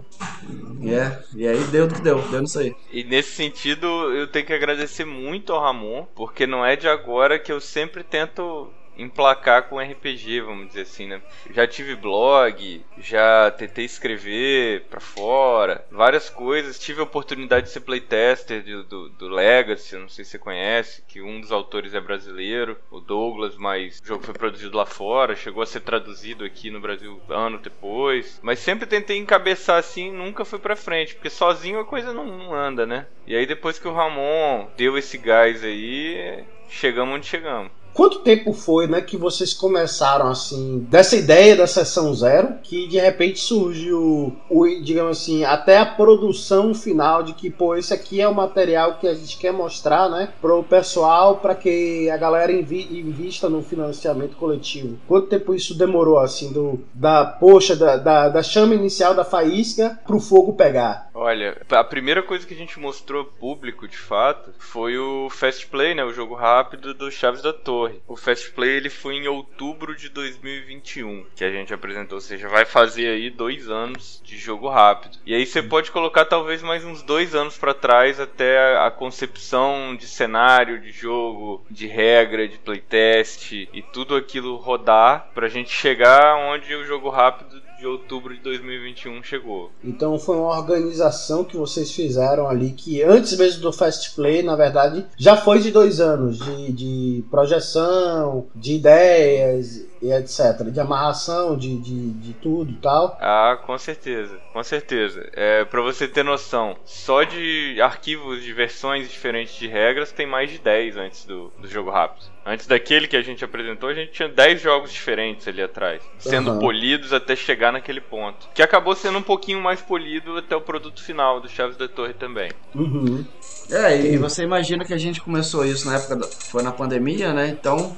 E, 0.81 0.91
é, 0.91 1.19
e 1.35 1.47
aí 1.47 1.59
deu 1.65 1.85
o 1.85 1.87
que 1.87 2.01
deu, 2.01 2.19
deu 2.29 2.41
nisso 2.41 2.59
aí. 2.59 2.75
E 2.91 3.03
nesse 3.03 3.35
sentido, 3.35 3.85
eu 4.13 4.27
tenho 4.27 4.45
que 4.45 4.53
agradecer 4.53 5.05
muito 5.05 5.53
ao 5.53 5.61
Ramon, 5.61 6.07
porque 6.15 6.47
não 6.47 6.65
é 6.65 6.75
de 6.75 6.87
agora 6.87 7.37
que 7.37 7.51
eu 7.51 7.61
sempre 7.61 8.03
tento 8.03 8.71
emplacar 8.97 9.63
com 9.63 9.79
RPG, 9.79 10.41
vamos 10.41 10.67
dizer 10.67 10.81
assim, 10.81 11.07
né? 11.07 11.21
Já 11.51 11.67
tive 11.67 11.95
blog, 11.95 12.83
já 12.97 13.51
tentei 13.51 13.85
escrever 13.85 14.83
pra 14.89 14.99
fora, 14.99 15.85
várias 15.91 16.29
coisas. 16.29 16.79
Tive 16.79 17.01
a 17.01 17.03
oportunidade 17.03 17.67
de 17.67 17.71
ser 17.71 17.81
playtester 17.81 18.63
do, 18.63 18.83
do, 18.83 19.09
do 19.09 19.27
Legacy, 19.27 19.95
não 19.95 20.09
sei 20.09 20.25
se 20.25 20.31
você 20.31 20.39
conhece, 20.39 21.03
que 21.07 21.21
um 21.21 21.39
dos 21.39 21.51
autores 21.51 21.93
é 21.93 22.01
brasileiro, 22.01 22.77
o 22.89 22.99
Douglas, 22.99 23.55
mas 23.55 23.99
o 23.99 24.05
jogo 24.05 24.23
foi 24.23 24.33
produzido 24.33 24.77
lá 24.77 24.85
fora, 24.85 25.35
chegou 25.35 25.61
a 25.61 25.65
ser 25.65 25.81
traduzido 25.81 26.43
aqui 26.43 26.69
no 26.69 26.79
Brasil 26.79 27.21
ano 27.29 27.59
depois. 27.59 28.39
Mas 28.41 28.59
sempre 28.59 28.85
tentei 28.85 29.17
encabeçar 29.17 29.77
assim, 29.77 30.11
nunca 30.11 30.45
fui 30.45 30.59
pra 30.59 30.75
frente, 30.75 31.15
porque 31.15 31.29
sozinho 31.29 31.79
a 31.79 31.85
coisa 31.85 32.13
não, 32.13 32.25
não 32.25 32.53
anda, 32.53 32.85
né? 32.85 33.07
E 33.25 33.35
aí 33.35 33.45
depois 33.45 33.77
que 33.77 33.87
o 33.87 33.93
Ramon 33.93 34.67
deu 34.77 34.97
esse 34.97 35.17
gás 35.17 35.63
aí, 35.63 36.43
chegamos 36.69 37.15
onde 37.15 37.25
chegamos. 37.25 37.71
Quanto 37.97 38.19
tempo 38.19 38.53
foi, 38.53 38.85
né, 38.85 39.01
que 39.01 39.17
vocês 39.17 39.55
começaram 39.55 40.27
assim, 40.27 40.85
dessa 40.87 41.15
ideia 41.15 41.55
da 41.55 41.65
sessão 41.65 42.13
zero, 42.13 42.53
que 42.61 42.87
de 42.87 42.99
repente 42.99 43.39
surgiu, 43.39 44.37
o, 44.51 44.67
digamos 44.83 45.17
assim, 45.17 45.43
até 45.43 45.79
a 45.79 45.85
produção 45.85 46.75
final 46.75 47.23
de 47.23 47.33
que, 47.33 47.49
pô, 47.49 47.75
esse 47.75 47.91
aqui 47.91 48.21
é 48.21 48.27
o 48.27 48.35
material 48.35 48.99
que 48.99 49.07
a 49.07 49.15
gente 49.15 49.39
quer 49.39 49.51
mostrar, 49.51 50.09
né, 50.09 50.31
pro 50.39 50.61
pessoal, 50.61 51.37
para 51.37 51.55
que 51.55 52.07
a 52.11 52.17
galera 52.17 52.51
invi 52.51 52.87
invista 52.99 53.49
no 53.49 53.63
financiamento 53.63 54.37
coletivo. 54.37 54.99
Quanto 55.07 55.25
tempo 55.25 55.55
isso 55.55 55.75
demorou, 55.75 56.19
assim, 56.19 56.53
do, 56.53 56.79
da, 56.93 57.25
poxa, 57.25 57.75
da, 57.75 57.97
da, 57.97 58.29
da 58.29 58.43
chama 58.43 58.75
inicial 58.75 59.15
da 59.15 59.25
faísca 59.25 59.99
pro 60.05 60.19
fogo 60.19 60.53
pegar? 60.53 61.09
Olha, 61.15 61.59
a 61.71 61.83
primeira 61.83 62.21
coisa 62.21 62.45
que 62.45 62.53
a 62.53 62.57
gente 62.57 62.79
mostrou 62.79 63.25
público, 63.25 63.87
de 63.87 63.97
fato, 63.97 64.51
foi 64.59 64.99
o 64.99 65.31
Fast 65.31 65.65
Play, 65.65 65.95
né, 65.95 66.03
o 66.03 66.13
jogo 66.13 66.35
rápido 66.35 66.93
do 66.93 67.09
Chaves 67.09 67.41
da 67.41 67.51
Torre 67.51 67.86
torre. 67.87 68.01
O 68.07 68.15
Fast 68.15 68.51
Play 68.51 68.77
ele 68.77 68.89
foi 68.89 69.15
em 69.15 69.27
outubro 69.27 69.95
de 69.95 70.09
2021 70.09 71.25
que 71.35 71.43
a 71.43 71.51
gente 71.51 71.73
apresentou, 71.73 72.17
ou 72.17 72.21
seja, 72.21 72.47
vai 72.47 72.65
fazer 72.65 73.07
aí 73.07 73.29
dois 73.29 73.69
anos 73.69 74.21
de 74.23 74.37
jogo 74.37 74.69
rápido. 74.69 75.17
E 75.25 75.33
aí 75.33 75.45
você 75.45 75.61
pode 75.61 75.91
colocar 75.91 76.25
talvez 76.25 76.61
mais 76.61 76.83
uns 76.83 77.01
dois 77.01 77.33
anos 77.33 77.57
para 77.57 77.73
trás 77.73 78.19
até 78.19 78.77
a 78.77 78.91
concepção 78.91 79.95
de 79.95 80.07
cenário, 80.07 80.79
de 80.79 80.91
jogo, 80.91 81.65
de 81.69 81.87
regra, 81.87 82.47
de 82.47 82.57
playtest 82.57 83.51
e 83.51 83.83
tudo 83.93 84.15
aquilo 84.15 84.55
rodar 84.57 85.29
pra 85.33 85.47
gente 85.47 85.69
chegar 85.69 86.35
onde 86.35 86.73
o 86.75 86.85
jogo 86.85 87.09
rápido 87.09 87.66
de 87.77 87.85
outubro 87.85 88.35
de 88.35 88.41
2021 88.41 89.23
chegou. 89.23 89.71
Então 89.83 90.17
foi 90.17 90.35
uma 90.37 90.57
organização 90.57 91.43
que 91.43 91.55
vocês 91.55 91.91
fizeram 91.91 92.47
ali 92.47 92.71
que 92.71 93.03
antes 93.03 93.37
mesmo 93.37 93.61
do 93.61 93.71
Fast 93.71 94.15
Play, 94.15 94.41
na 94.41 94.55
verdade, 94.55 95.05
já 95.17 95.37
foi 95.37 95.59
de 95.59 95.71
dois 95.71 95.99
anos 95.99 96.39
de, 96.39 96.71
de 96.71 97.23
projeção, 97.29 98.47
de 98.55 98.73
ideias 98.73 99.85
e 100.01 100.11
etc. 100.11 100.63
De 100.71 100.79
amarração, 100.79 101.57
de, 101.57 101.77
de, 101.79 102.11
de 102.11 102.33
tudo 102.33 102.71
e 102.71 102.75
tal. 102.75 103.17
Ah, 103.19 103.57
com 103.65 103.77
certeza, 103.77 104.37
com 104.53 104.63
certeza. 104.63 105.29
É, 105.33 105.65
para 105.65 105.81
você 105.81 106.07
ter 106.07 106.23
noção, 106.23 106.75
só 106.85 107.23
de 107.23 107.79
arquivos 107.81 108.43
de 108.43 108.53
versões 108.53 109.09
diferentes 109.09 109.55
de 109.55 109.67
regras 109.67 110.11
tem 110.11 110.25
mais 110.25 110.49
de 110.49 110.59
10 110.59 110.97
antes 110.97 111.25
do, 111.25 111.51
do 111.59 111.67
jogo 111.67 111.89
rápido. 111.89 112.25
Antes 112.45 112.65
daquele 112.65 113.07
que 113.07 113.17
a 113.17 113.21
gente 113.21 113.43
apresentou, 113.43 113.89
a 113.89 113.93
gente 113.93 114.13
tinha 114.13 114.29
10 114.29 114.61
jogos 114.61 114.93
diferentes 114.93 115.45
ali 115.49 115.61
atrás, 115.61 116.01
sendo 116.17 116.51
uhum. 116.51 116.59
polidos 116.59 117.11
até 117.11 117.35
chegar 117.35 117.73
naquele 117.73 117.99
ponto. 117.99 118.47
Que 118.53 118.63
acabou 118.63 118.95
sendo 118.95 119.17
um 119.17 119.21
pouquinho 119.21 119.61
mais 119.61 119.81
polido 119.81 120.37
até 120.37 120.55
o 120.55 120.61
produto 120.61 121.03
final 121.03 121.41
do 121.41 121.49
Chaves 121.49 121.75
da 121.75 121.89
Torre 121.89 122.13
também. 122.13 122.49
Uhum. 122.73 123.25
É, 123.69 123.97
e 123.97 124.17
você 124.17 124.43
imagina 124.43 124.85
que 124.85 124.93
a 124.93 124.97
gente 124.97 125.19
começou 125.19 125.65
isso 125.65 125.87
na 125.87 125.97
época, 125.97 126.15
da, 126.15 126.25
foi 126.25 126.63
na 126.63 126.71
pandemia, 126.71 127.33
né? 127.33 127.49
Então 127.49 127.93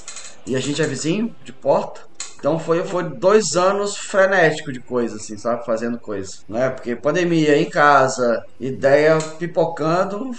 e 0.49 0.55
a 0.55 0.59
gente 0.59 0.81
é 0.81 0.85
vizinho 0.87 1.33
de 1.43 1.53
porta. 1.53 2.01
Então 2.39 2.57
foi, 2.57 2.83
foi 2.83 3.03
dois 3.03 3.55
anos 3.55 3.95
frenético 3.95 4.71
de 4.71 4.79
coisa, 4.79 5.17
assim, 5.17 5.37
sabe? 5.37 5.65
Fazendo 5.65 5.99
coisa. 5.99 6.39
Né? 6.47 6.69
Porque 6.69 6.95
pandemia 6.95 7.57
em 7.57 7.69
casa, 7.69 8.43
ideia 8.59 9.17
pipocando, 9.37 10.31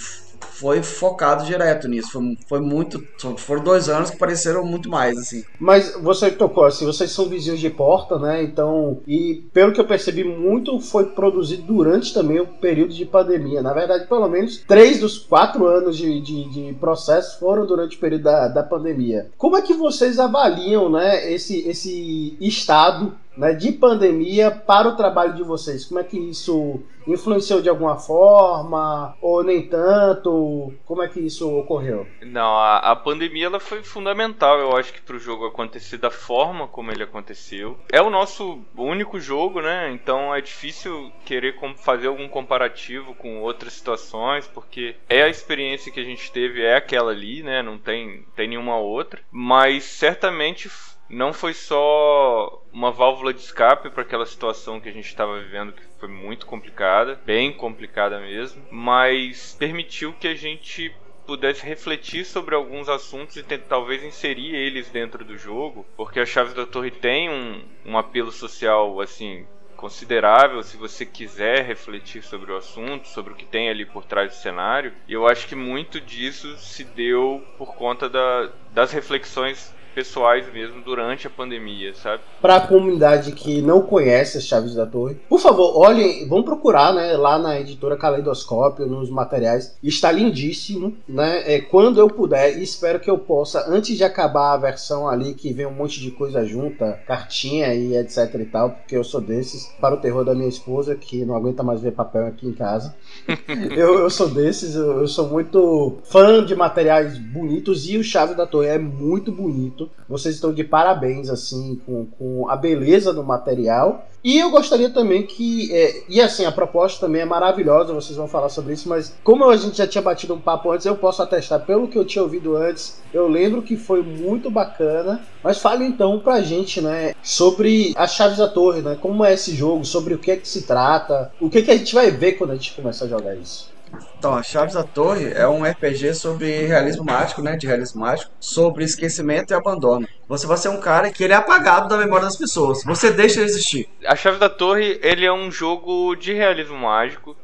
foi 0.60 0.82
focado 0.82 1.44
direto 1.44 1.88
nisso. 1.88 2.12
Foi, 2.12 2.38
foi 2.46 2.60
muito. 2.60 3.02
Foram 3.38 3.64
dois 3.64 3.88
anos 3.88 4.10
que 4.10 4.18
pareceram 4.18 4.64
muito 4.64 4.90
mais, 4.90 5.16
assim. 5.16 5.42
Mas 5.58 5.94
você 5.94 6.30
tocou 6.30 6.64
assim, 6.64 6.84
vocês 6.84 7.10
são 7.10 7.28
vizinhos 7.28 7.58
de 7.58 7.70
porta, 7.70 8.18
né? 8.18 8.42
Então, 8.42 9.00
e 9.06 9.46
pelo 9.52 9.72
que 9.72 9.80
eu 9.80 9.86
percebi, 9.86 10.22
muito 10.22 10.78
foi 10.78 11.06
produzido 11.06 11.62
durante 11.62 12.12
também 12.12 12.40
o 12.40 12.46
período 12.46 12.92
de 12.92 13.06
pandemia. 13.06 13.62
Na 13.62 13.72
verdade, 13.72 14.06
pelo 14.06 14.28
menos 14.28 14.58
três 14.58 15.00
dos 15.00 15.18
quatro 15.18 15.66
anos 15.66 15.96
de, 15.96 16.20
de, 16.20 16.44
de 16.50 16.72
processo 16.74 17.38
foram 17.38 17.66
durante 17.66 17.96
o 17.96 18.00
período 18.00 18.24
da, 18.24 18.48
da 18.48 18.62
pandemia. 18.62 19.30
Como 19.38 19.56
é 19.56 19.62
que 19.62 19.72
vocês 19.72 20.18
avaliam, 20.18 20.90
né, 20.90 21.32
esse, 21.32 21.66
esse 21.66 22.36
estado 22.40 23.14
né, 23.40 23.54
de 23.54 23.72
pandemia 23.72 24.50
para 24.50 24.88
o 24.88 24.96
trabalho 24.96 25.32
de 25.32 25.42
vocês? 25.42 25.86
Como 25.86 25.98
é 25.98 26.04
que 26.04 26.18
isso 26.18 26.78
influenciou 27.06 27.62
de 27.62 27.70
alguma 27.70 27.96
forma 27.96 29.16
ou 29.22 29.42
nem 29.42 29.66
tanto? 29.66 30.74
Como 30.84 31.02
é 31.02 31.08
que 31.08 31.20
isso 31.20 31.50
ocorreu? 31.56 32.06
Não, 32.20 32.54
a, 32.56 32.78
a 32.78 32.96
pandemia 32.96 33.46
ela 33.46 33.58
foi 33.58 33.82
fundamental, 33.82 34.58
eu 34.58 34.76
acho 34.76 34.92
que 34.92 35.00
para 35.00 35.16
o 35.16 35.18
jogo 35.18 35.46
acontecer 35.46 35.96
da 35.96 36.10
forma 36.10 36.68
como 36.68 36.92
ele 36.92 37.02
aconteceu. 37.02 37.78
É 37.90 38.02
o 38.02 38.10
nosso 38.10 38.60
único 38.76 39.18
jogo, 39.18 39.62
né? 39.62 39.90
Então 39.90 40.34
é 40.34 40.42
difícil 40.42 41.10
querer 41.24 41.56
fazer 41.78 42.08
algum 42.08 42.28
comparativo 42.28 43.14
com 43.14 43.40
outras 43.40 43.72
situações, 43.72 44.46
porque 44.46 44.96
é 45.08 45.22
a 45.22 45.28
experiência 45.28 45.90
que 45.90 46.00
a 46.00 46.04
gente 46.04 46.30
teve 46.30 46.62
é 46.62 46.76
aquela 46.76 47.10
ali, 47.10 47.42
né? 47.42 47.62
Não 47.62 47.78
tem, 47.78 48.26
tem 48.36 48.48
nenhuma 48.48 48.76
outra, 48.76 49.22
mas 49.32 49.84
certamente 49.84 50.68
não 51.10 51.32
foi 51.32 51.52
só 51.52 52.62
uma 52.72 52.92
válvula 52.92 53.34
de 53.34 53.40
escape 53.40 53.90
para 53.90 54.02
aquela 54.02 54.24
situação 54.24 54.80
que 54.80 54.88
a 54.88 54.92
gente 54.92 55.08
estava 55.08 55.40
vivendo 55.40 55.72
que 55.72 55.82
foi 55.98 56.08
muito 56.08 56.46
complicada, 56.46 57.20
bem 57.26 57.52
complicada 57.52 58.20
mesmo, 58.20 58.62
mas 58.70 59.56
permitiu 59.58 60.12
que 60.12 60.28
a 60.28 60.34
gente 60.34 60.94
pudesse 61.26 61.66
refletir 61.66 62.24
sobre 62.24 62.54
alguns 62.54 62.88
assuntos 62.88 63.36
e 63.36 63.42
talvez 63.42 64.04
inserir 64.04 64.54
eles 64.54 64.88
dentro 64.88 65.24
do 65.24 65.36
jogo, 65.36 65.84
porque 65.96 66.20
a 66.20 66.26
Chaves 66.26 66.54
da 66.54 66.64
Torre 66.64 66.90
tem 66.90 67.28
um, 67.28 67.62
um 67.84 67.98
apelo 67.98 68.30
social 68.30 69.00
assim 69.00 69.46
considerável 69.76 70.62
se 70.62 70.76
você 70.76 71.06
quiser 71.06 71.64
refletir 71.64 72.22
sobre 72.22 72.52
o 72.52 72.56
assunto, 72.56 73.08
sobre 73.08 73.32
o 73.32 73.36
que 73.36 73.46
tem 73.46 73.70
ali 73.70 73.86
por 73.86 74.04
trás 74.04 74.30
do 74.30 74.36
cenário. 74.36 74.92
E 75.08 75.12
eu 75.14 75.26
acho 75.26 75.46
que 75.46 75.54
muito 75.54 75.98
disso 75.98 76.54
se 76.58 76.84
deu 76.84 77.42
por 77.56 77.74
conta 77.74 78.06
da, 78.06 78.50
das 78.72 78.92
reflexões 78.92 79.74
pessoais 79.94 80.50
mesmo 80.52 80.82
durante 80.82 81.26
a 81.26 81.30
pandemia, 81.30 81.94
sabe? 81.94 82.22
Para 82.40 82.56
a 82.56 82.66
comunidade 82.66 83.32
que 83.32 83.60
não 83.60 83.82
conhece 83.82 84.38
as 84.38 84.44
Chaves 84.44 84.74
da 84.74 84.86
Torre, 84.86 85.16
por 85.28 85.40
favor, 85.40 85.78
olhem, 85.78 86.26
vão 86.28 86.42
procurar, 86.42 86.92
né, 86.92 87.16
lá 87.16 87.38
na 87.38 87.60
editora 87.60 87.96
Caleidoscópio, 87.96 88.86
nos 88.86 89.10
materiais. 89.10 89.76
Está 89.82 90.10
lindíssimo, 90.10 90.96
né? 91.08 91.42
É, 91.54 91.60
quando 91.60 92.00
eu 92.00 92.08
puder, 92.08 92.58
e 92.58 92.62
espero 92.62 93.00
que 93.00 93.10
eu 93.10 93.18
possa, 93.18 93.66
antes 93.68 93.96
de 93.96 94.04
acabar 94.04 94.54
a 94.54 94.56
versão 94.56 95.08
ali 95.08 95.34
que 95.34 95.52
vem 95.52 95.66
um 95.66 95.74
monte 95.74 96.00
de 96.00 96.10
coisa 96.10 96.44
junta, 96.44 97.00
cartinha 97.06 97.74
e 97.74 97.96
etc 97.96 98.34
e 98.34 98.44
tal, 98.46 98.70
porque 98.70 98.96
eu 98.96 99.04
sou 99.04 99.20
desses, 99.20 99.66
para 99.80 99.94
o 99.94 100.00
terror 100.00 100.24
da 100.24 100.34
minha 100.34 100.48
esposa 100.48 100.94
que 100.94 101.24
não 101.24 101.36
aguenta 101.36 101.62
mais 101.62 101.80
ver 101.80 101.92
papel 101.92 102.26
aqui 102.26 102.46
em 102.46 102.52
casa. 102.52 102.94
eu, 103.76 103.98
eu 104.00 104.10
sou 104.10 104.28
desses, 104.28 104.74
eu, 104.74 105.00
eu 105.00 105.08
sou 105.08 105.28
muito 105.28 105.98
fã 106.04 106.44
de 106.44 106.54
materiais 106.54 107.18
bonitos 107.18 107.88
e 107.88 107.96
o 107.96 108.04
Chaves 108.04 108.36
da 108.36 108.46
Torre 108.46 108.68
é 108.68 108.78
muito 108.78 109.32
bonito 109.32 109.79
Vocês 110.08 110.34
estão 110.34 110.52
de 110.52 110.64
parabéns, 110.64 111.30
assim, 111.30 111.80
com, 111.86 112.06
com 112.06 112.48
a 112.48 112.56
beleza 112.56 113.12
do 113.12 113.22
material. 113.22 114.06
E 114.22 114.38
eu 114.38 114.50
gostaria 114.50 114.90
também 114.90 115.26
que. 115.26 115.74
É, 115.74 116.02
e 116.08 116.20
assim, 116.20 116.44
a 116.44 116.52
proposta 116.52 117.06
também 117.06 117.22
é 117.22 117.24
maravilhosa, 117.24 117.94
vocês 117.94 118.16
vão 118.16 118.28
falar 118.28 118.50
sobre 118.50 118.74
isso, 118.74 118.88
mas 118.88 119.14
como 119.24 119.48
a 119.48 119.56
gente 119.56 119.78
já 119.78 119.86
tinha 119.86 120.02
batido 120.02 120.34
um 120.34 120.40
papo 120.40 120.70
antes, 120.70 120.84
eu 120.84 120.96
posso 120.96 121.22
atestar, 121.22 121.64
pelo 121.64 121.88
que 121.88 121.96
eu 121.96 122.04
tinha 122.04 122.22
ouvido 122.22 122.56
antes, 122.56 123.00
eu 123.14 123.26
lembro 123.26 123.62
que 123.62 123.76
foi 123.76 124.02
muito 124.02 124.50
bacana. 124.50 125.22
Mas 125.42 125.58
fale 125.58 125.84
então 125.86 126.18
pra 126.18 126.42
gente, 126.42 126.82
né, 126.82 127.14
sobre 127.22 127.94
as 127.96 128.12
chaves 128.14 128.36
da 128.36 128.48
torre, 128.48 128.82
né? 128.82 128.98
Como 129.00 129.24
é 129.24 129.32
esse 129.32 129.54
jogo, 129.54 129.84
sobre 129.86 130.12
o 130.12 130.18
que 130.18 130.30
é 130.30 130.36
que 130.36 130.46
se 130.46 130.62
trata, 130.62 131.32
o 131.40 131.48
que, 131.48 131.58
é 131.58 131.62
que 131.62 131.70
a 131.70 131.76
gente 131.76 131.94
vai 131.94 132.10
ver 132.10 132.32
quando 132.32 132.50
a 132.50 132.54
gente 132.54 132.74
começar 132.74 133.06
a 133.06 133.08
jogar 133.08 133.34
isso. 133.34 133.70
Então, 134.18 134.34
a 134.34 134.42
Chaves 134.42 134.74
da 134.74 134.84
Torre 134.84 135.32
é 135.32 135.48
um 135.48 135.64
RPG 135.64 136.14
sobre 136.14 136.66
realismo 136.66 137.04
mágico, 137.04 137.40
né? 137.40 137.56
De 137.56 137.66
realismo 137.66 138.02
mágico, 138.02 138.30
sobre 138.38 138.84
esquecimento 138.84 139.52
e 139.52 139.54
abandono. 139.54 140.06
Você 140.28 140.46
vai 140.46 140.58
ser 140.58 140.68
um 140.68 140.80
cara 140.80 141.10
que 141.10 141.24
ele 141.24 141.32
é 141.32 141.36
apagado 141.36 141.88
da 141.88 141.96
memória 141.96 142.26
das 142.26 142.36
pessoas. 142.36 142.84
Você 142.84 143.10
deixa 143.10 143.40
ele 143.40 143.48
existir. 143.48 143.88
A 144.06 144.14
Chaves 144.14 144.38
da 144.38 144.48
Torre, 144.48 145.00
ele 145.02 145.24
é 145.24 145.32
um 145.32 145.50
jogo 145.50 146.14
de 146.14 146.32
realismo 146.34 146.76
mágico 146.76 147.34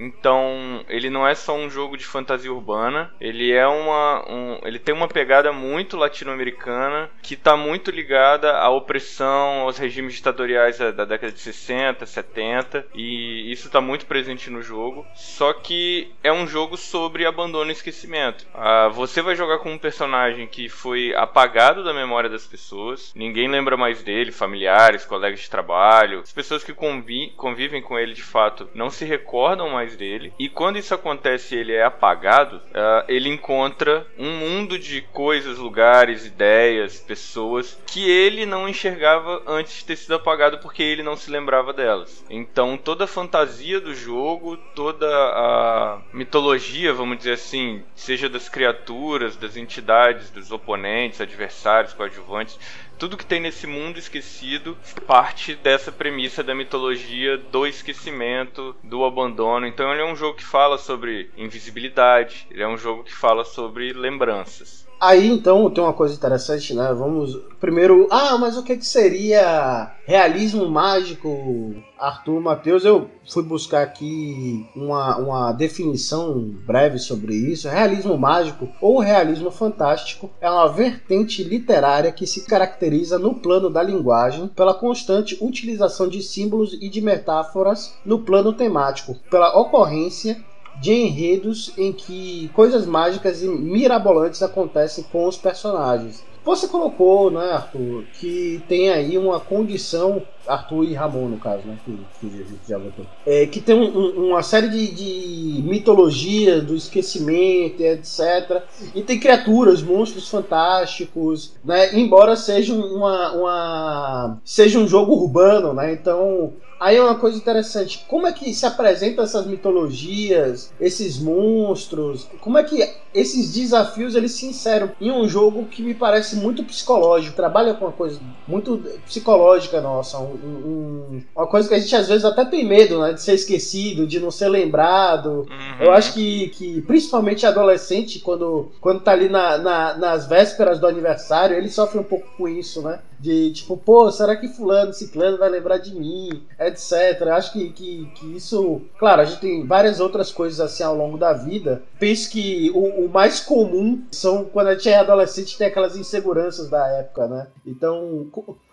então, 0.00 0.84
ele 0.88 1.10
não 1.10 1.28
é 1.28 1.34
só 1.34 1.54
um 1.54 1.68
jogo 1.68 1.96
de 1.96 2.06
fantasia 2.06 2.52
urbana, 2.52 3.12
ele 3.20 3.52
é 3.52 3.66
uma 3.66 4.24
um, 4.28 4.58
ele 4.64 4.78
tem 4.78 4.94
uma 4.94 5.06
pegada 5.06 5.52
muito 5.52 5.96
latino-americana 5.96 7.10
que 7.22 7.34
está 7.34 7.56
muito 7.56 7.90
ligada 7.90 8.56
à 8.56 8.70
opressão, 8.70 9.60
aos 9.60 9.76
regimes 9.76 10.14
ditatoriais 10.14 10.78
da, 10.78 10.90
da, 10.90 11.04
década 11.04 11.32
de 11.32 11.40
60, 11.40 12.06
70, 12.06 12.86
e 12.94 13.52
isso 13.52 13.66
está 13.66 13.80
muito 13.80 14.06
presente 14.06 14.48
no 14.48 14.62
jogo. 14.62 15.06
Só 15.14 15.52
que 15.52 16.10
é 16.22 16.32
um 16.32 16.46
jogo 16.46 16.78
sobre 16.78 17.26
abandono 17.26 17.70
e 17.70 17.74
esquecimento. 17.74 18.46
Ah, 18.54 18.88
você 18.88 19.20
vai 19.20 19.36
jogar 19.36 19.58
com 19.58 19.70
um 19.70 19.78
personagem 19.78 20.46
que 20.46 20.68
foi 20.68 21.14
apagado 21.14 21.84
da 21.84 21.92
memória 21.92 22.30
das 22.30 22.46
pessoas, 22.46 23.12
ninguém 23.14 23.48
lembra 23.48 23.76
mais 23.76 24.02
dele, 24.02 24.32
familiares, 24.32 25.04
colegas 25.04 25.40
de 25.40 25.50
trabalho, 25.50 26.20
as 26.20 26.32
pessoas 26.32 26.64
que 26.64 26.72
convi 26.72 27.32
convivem 27.36 27.82
com 27.82 27.98
ele 27.98 28.14
de 28.14 28.22
fato 28.22 28.68
não 28.74 28.90
se 28.90 29.04
recordam 29.04 29.68
mais 29.68 29.89
dele. 29.96 30.32
E 30.38 30.48
quando 30.48 30.78
isso 30.78 30.94
acontece 30.94 31.54
ele 31.54 31.72
é 31.72 31.84
apagado, 31.84 32.56
uh, 32.56 33.04
ele 33.08 33.28
encontra 33.28 34.06
um 34.18 34.30
mundo 34.30 34.78
de 34.78 35.00
coisas, 35.00 35.58
lugares, 35.58 36.26
ideias, 36.26 37.00
pessoas 37.00 37.80
que 37.86 38.08
ele 38.08 38.46
não 38.46 38.68
enxergava 38.68 39.42
antes 39.46 39.78
de 39.78 39.84
ter 39.84 39.96
sido 39.96 40.14
apagado 40.14 40.58
porque 40.58 40.82
ele 40.82 41.02
não 41.02 41.16
se 41.16 41.30
lembrava 41.30 41.72
delas. 41.72 42.24
Então 42.30 42.76
toda 42.76 43.04
a 43.04 43.08
fantasia 43.08 43.80
do 43.80 43.94
jogo, 43.94 44.56
toda 44.74 45.06
a 45.06 46.00
mitologia, 46.12 46.92
vamos 46.92 47.18
dizer 47.18 47.32
assim, 47.32 47.82
seja 47.94 48.28
das 48.28 48.48
criaturas, 48.48 49.36
das 49.36 49.56
entidades, 49.56 50.30
dos 50.30 50.50
oponentes, 50.50 51.20
adversários, 51.20 51.92
coadjuvantes, 51.92 52.58
tudo 53.00 53.16
que 53.16 53.24
tem 53.24 53.40
nesse 53.40 53.66
mundo 53.66 53.98
esquecido 53.98 54.76
parte 55.06 55.54
dessa 55.54 55.90
premissa 55.90 56.44
da 56.44 56.54
mitologia 56.54 57.38
do 57.38 57.66
esquecimento, 57.66 58.76
do 58.84 59.06
abandono. 59.06 59.66
Então 59.66 59.90
ele 59.90 60.02
é 60.02 60.04
um 60.04 60.14
jogo 60.14 60.36
que 60.36 60.44
fala 60.44 60.76
sobre 60.76 61.30
invisibilidade, 61.34 62.46
ele 62.50 62.62
é 62.62 62.68
um 62.68 62.76
jogo 62.76 63.02
que 63.02 63.14
fala 63.14 63.42
sobre 63.42 63.94
lembranças. 63.94 64.86
Aí 65.00 65.28
então 65.28 65.70
tem 65.70 65.82
uma 65.82 65.94
coisa 65.94 66.14
interessante, 66.14 66.74
né? 66.74 66.92
Vamos 66.92 67.34
primeiro. 67.58 68.06
Ah, 68.10 68.36
mas 68.36 68.58
o 68.58 68.62
que, 68.62 68.76
que 68.76 68.84
seria 68.84 69.92
realismo 70.04 70.68
mágico, 70.68 71.74
Arthur 71.98 72.38
Matheus? 72.38 72.84
Eu 72.84 73.08
fui 73.26 73.42
buscar 73.42 73.82
aqui 73.82 74.66
uma, 74.76 75.16
uma 75.16 75.52
definição 75.52 76.38
breve 76.66 76.98
sobre 76.98 77.34
isso. 77.34 77.66
Realismo 77.66 78.18
mágico 78.18 78.68
ou 78.78 78.98
realismo 78.98 79.50
fantástico 79.50 80.28
é 80.38 80.50
uma 80.50 80.68
vertente 80.68 81.42
literária 81.42 82.12
que 82.12 82.26
se 82.26 82.44
caracteriza 82.44 83.18
no 83.18 83.34
plano 83.34 83.70
da 83.70 83.82
linguagem 83.82 84.48
pela 84.48 84.74
constante 84.74 85.38
utilização 85.40 86.08
de 86.08 86.22
símbolos 86.22 86.74
e 86.74 86.90
de 86.90 87.00
metáforas 87.00 87.94
no 88.04 88.18
plano 88.18 88.52
temático, 88.52 89.16
pela 89.30 89.58
ocorrência 89.58 90.44
de 90.80 90.92
enredos 90.92 91.72
em 91.76 91.92
que 91.92 92.50
coisas 92.54 92.86
mágicas 92.86 93.42
e 93.42 93.48
mirabolantes 93.48 94.42
acontecem 94.42 95.04
com 95.12 95.26
os 95.26 95.36
personagens. 95.36 96.24
Você 96.42 96.66
colocou, 96.68 97.30
né, 97.30 97.52
Arthur, 97.52 98.04
que 98.18 98.62
tem 98.66 98.88
aí 98.88 99.18
uma 99.18 99.38
condição, 99.38 100.22
Arthur 100.46 100.84
e 100.84 100.94
Ramon, 100.94 101.28
no 101.28 101.36
caso, 101.36 101.62
né, 101.66 101.78
que, 101.84 101.98
que 102.18 102.44
já 102.66 102.78
botou, 102.78 103.04
é, 103.26 103.44
que 103.44 103.60
tem 103.60 103.74
um, 103.74 103.98
um, 103.98 104.28
uma 104.30 104.42
série 104.42 104.68
de, 104.68 104.86
de, 104.90 105.62
mitologia 105.62 106.62
do 106.62 106.74
esquecimento, 106.74 107.82
etc. 107.82 108.62
E 108.94 109.02
tem 109.02 109.20
criaturas, 109.20 109.82
monstros 109.82 110.30
fantásticos, 110.30 111.52
né, 111.62 111.94
embora 111.94 112.34
seja 112.34 112.72
uma, 112.72 113.32
uma 113.32 114.38
seja 114.42 114.78
um 114.78 114.88
jogo 114.88 115.12
urbano, 115.12 115.74
né, 115.74 115.92
então 115.92 116.54
Aí 116.80 116.96
é 116.96 117.02
uma 117.02 117.16
coisa 117.16 117.36
interessante, 117.36 118.06
como 118.08 118.26
é 118.26 118.32
que 118.32 118.54
se 118.54 118.64
apresentam 118.64 119.22
essas 119.22 119.46
mitologias, 119.46 120.72
esses 120.80 121.18
monstros, 121.18 122.26
como 122.40 122.56
é 122.56 122.64
que 122.64 122.82
esses 123.12 123.52
desafios 123.52 124.14
eles 124.14 124.32
se 124.32 124.46
inserem 124.46 124.90
em 124.98 125.10
um 125.10 125.28
jogo 125.28 125.66
que 125.66 125.82
me 125.82 125.92
parece 125.92 126.36
muito 126.36 126.64
psicológico, 126.64 127.36
trabalha 127.36 127.74
com 127.74 127.84
uma 127.84 127.92
coisa 127.92 128.18
muito 128.48 128.78
psicológica 129.04 129.78
nossa, 129.82 130.18
um, 130.20 130.32
um, 130.32 131.22
uma 131.36 131.46
coisa 131.46 131.68
que 131.68 131.74
a 131.74 131.78
gente 131.78 131.94
às 131.94 132.08
vezes 132.08 132.24
até 132.24 132.46
tem 132.46 132.66
medo, 132.66 132.98
né, 132.98 133.12
de 133.12 133.20
ser 133.20 133.34
esquecido, 133.34 134.06
de 134.06 134.18
não 134.18 134.30
ser 134.30 134.48
lembrado. 134.48 135.46
Uhum. 135.50 135.84
Eu 135.84 135.92
acho 135.92 136.14
que, 136.14 136.48
que 136.48 136.80
principalmente 136.82 137.44
adolescente, 137.44 138.20
quando, 138.20 138.72
quando 138.80 139.00
tá 139.02 139.12
ali 139.12 139.28
na, 139.28 139.58
na, 139.58 139.98
nas 139.98 140.26
vésperas 140.26 140.78
do 140.78 140.86
aniversário, 140.86 141.58
ele 141.58 141.68
sofre 141.68 141.98
um 141.98 142.04
pouco 142.04 142.26
com 142.38 142.48
isso, 142.48 142.80
né? 142.80 143.00
De 143.20 143.52
tipo, 143.52 143.76
pô, 143.76 144.10
será 144.10 144.34
que 144.36 144.48
fulano, 144.48 144.92
ciclano 144.92 145.38
vai 145.38 145.50
lembrar 145.50 145.78
de 145.78 145.94
mim? 145.94 146.42
etc. 146.58 147.28
Acho 147.32 147.52
que, 147.52 147.70
que, 147.70 148.06
que, 148.14 148.36
isso. 148.36 148.82
Claro, 148.98 149.22
a 149.22 149.24
gente 149.24 149.40
tem 149.40 149.66
várias 149.66 150.00
outras 150.00 150.30
coisas 150.30 150.60
assim 150.60 150.82
ao 150.82 150.96
longo 150.96 151.16
da 151.16 151.32
vida. 151.32 151.82
Penso 151.98 152.30
que 152.30 152.70
o, 152.74 153.06
o 153.06 153.08
mais 153.08 153.40
comum 153.40 154.02
são 154.10 154.44
quando 154.44 154.68
a 154.68 154.74
gente 154.74 154.88
é 154.88 154.98
adolescente 154.98 155.56
tem 155.56 155.66
aquelas 155.66 155.96
inseguranças 155.96 156.68
da 156.68 156.86
época, 156.88 157.26
né? 157.26 157.46
Então. 157.66 158.28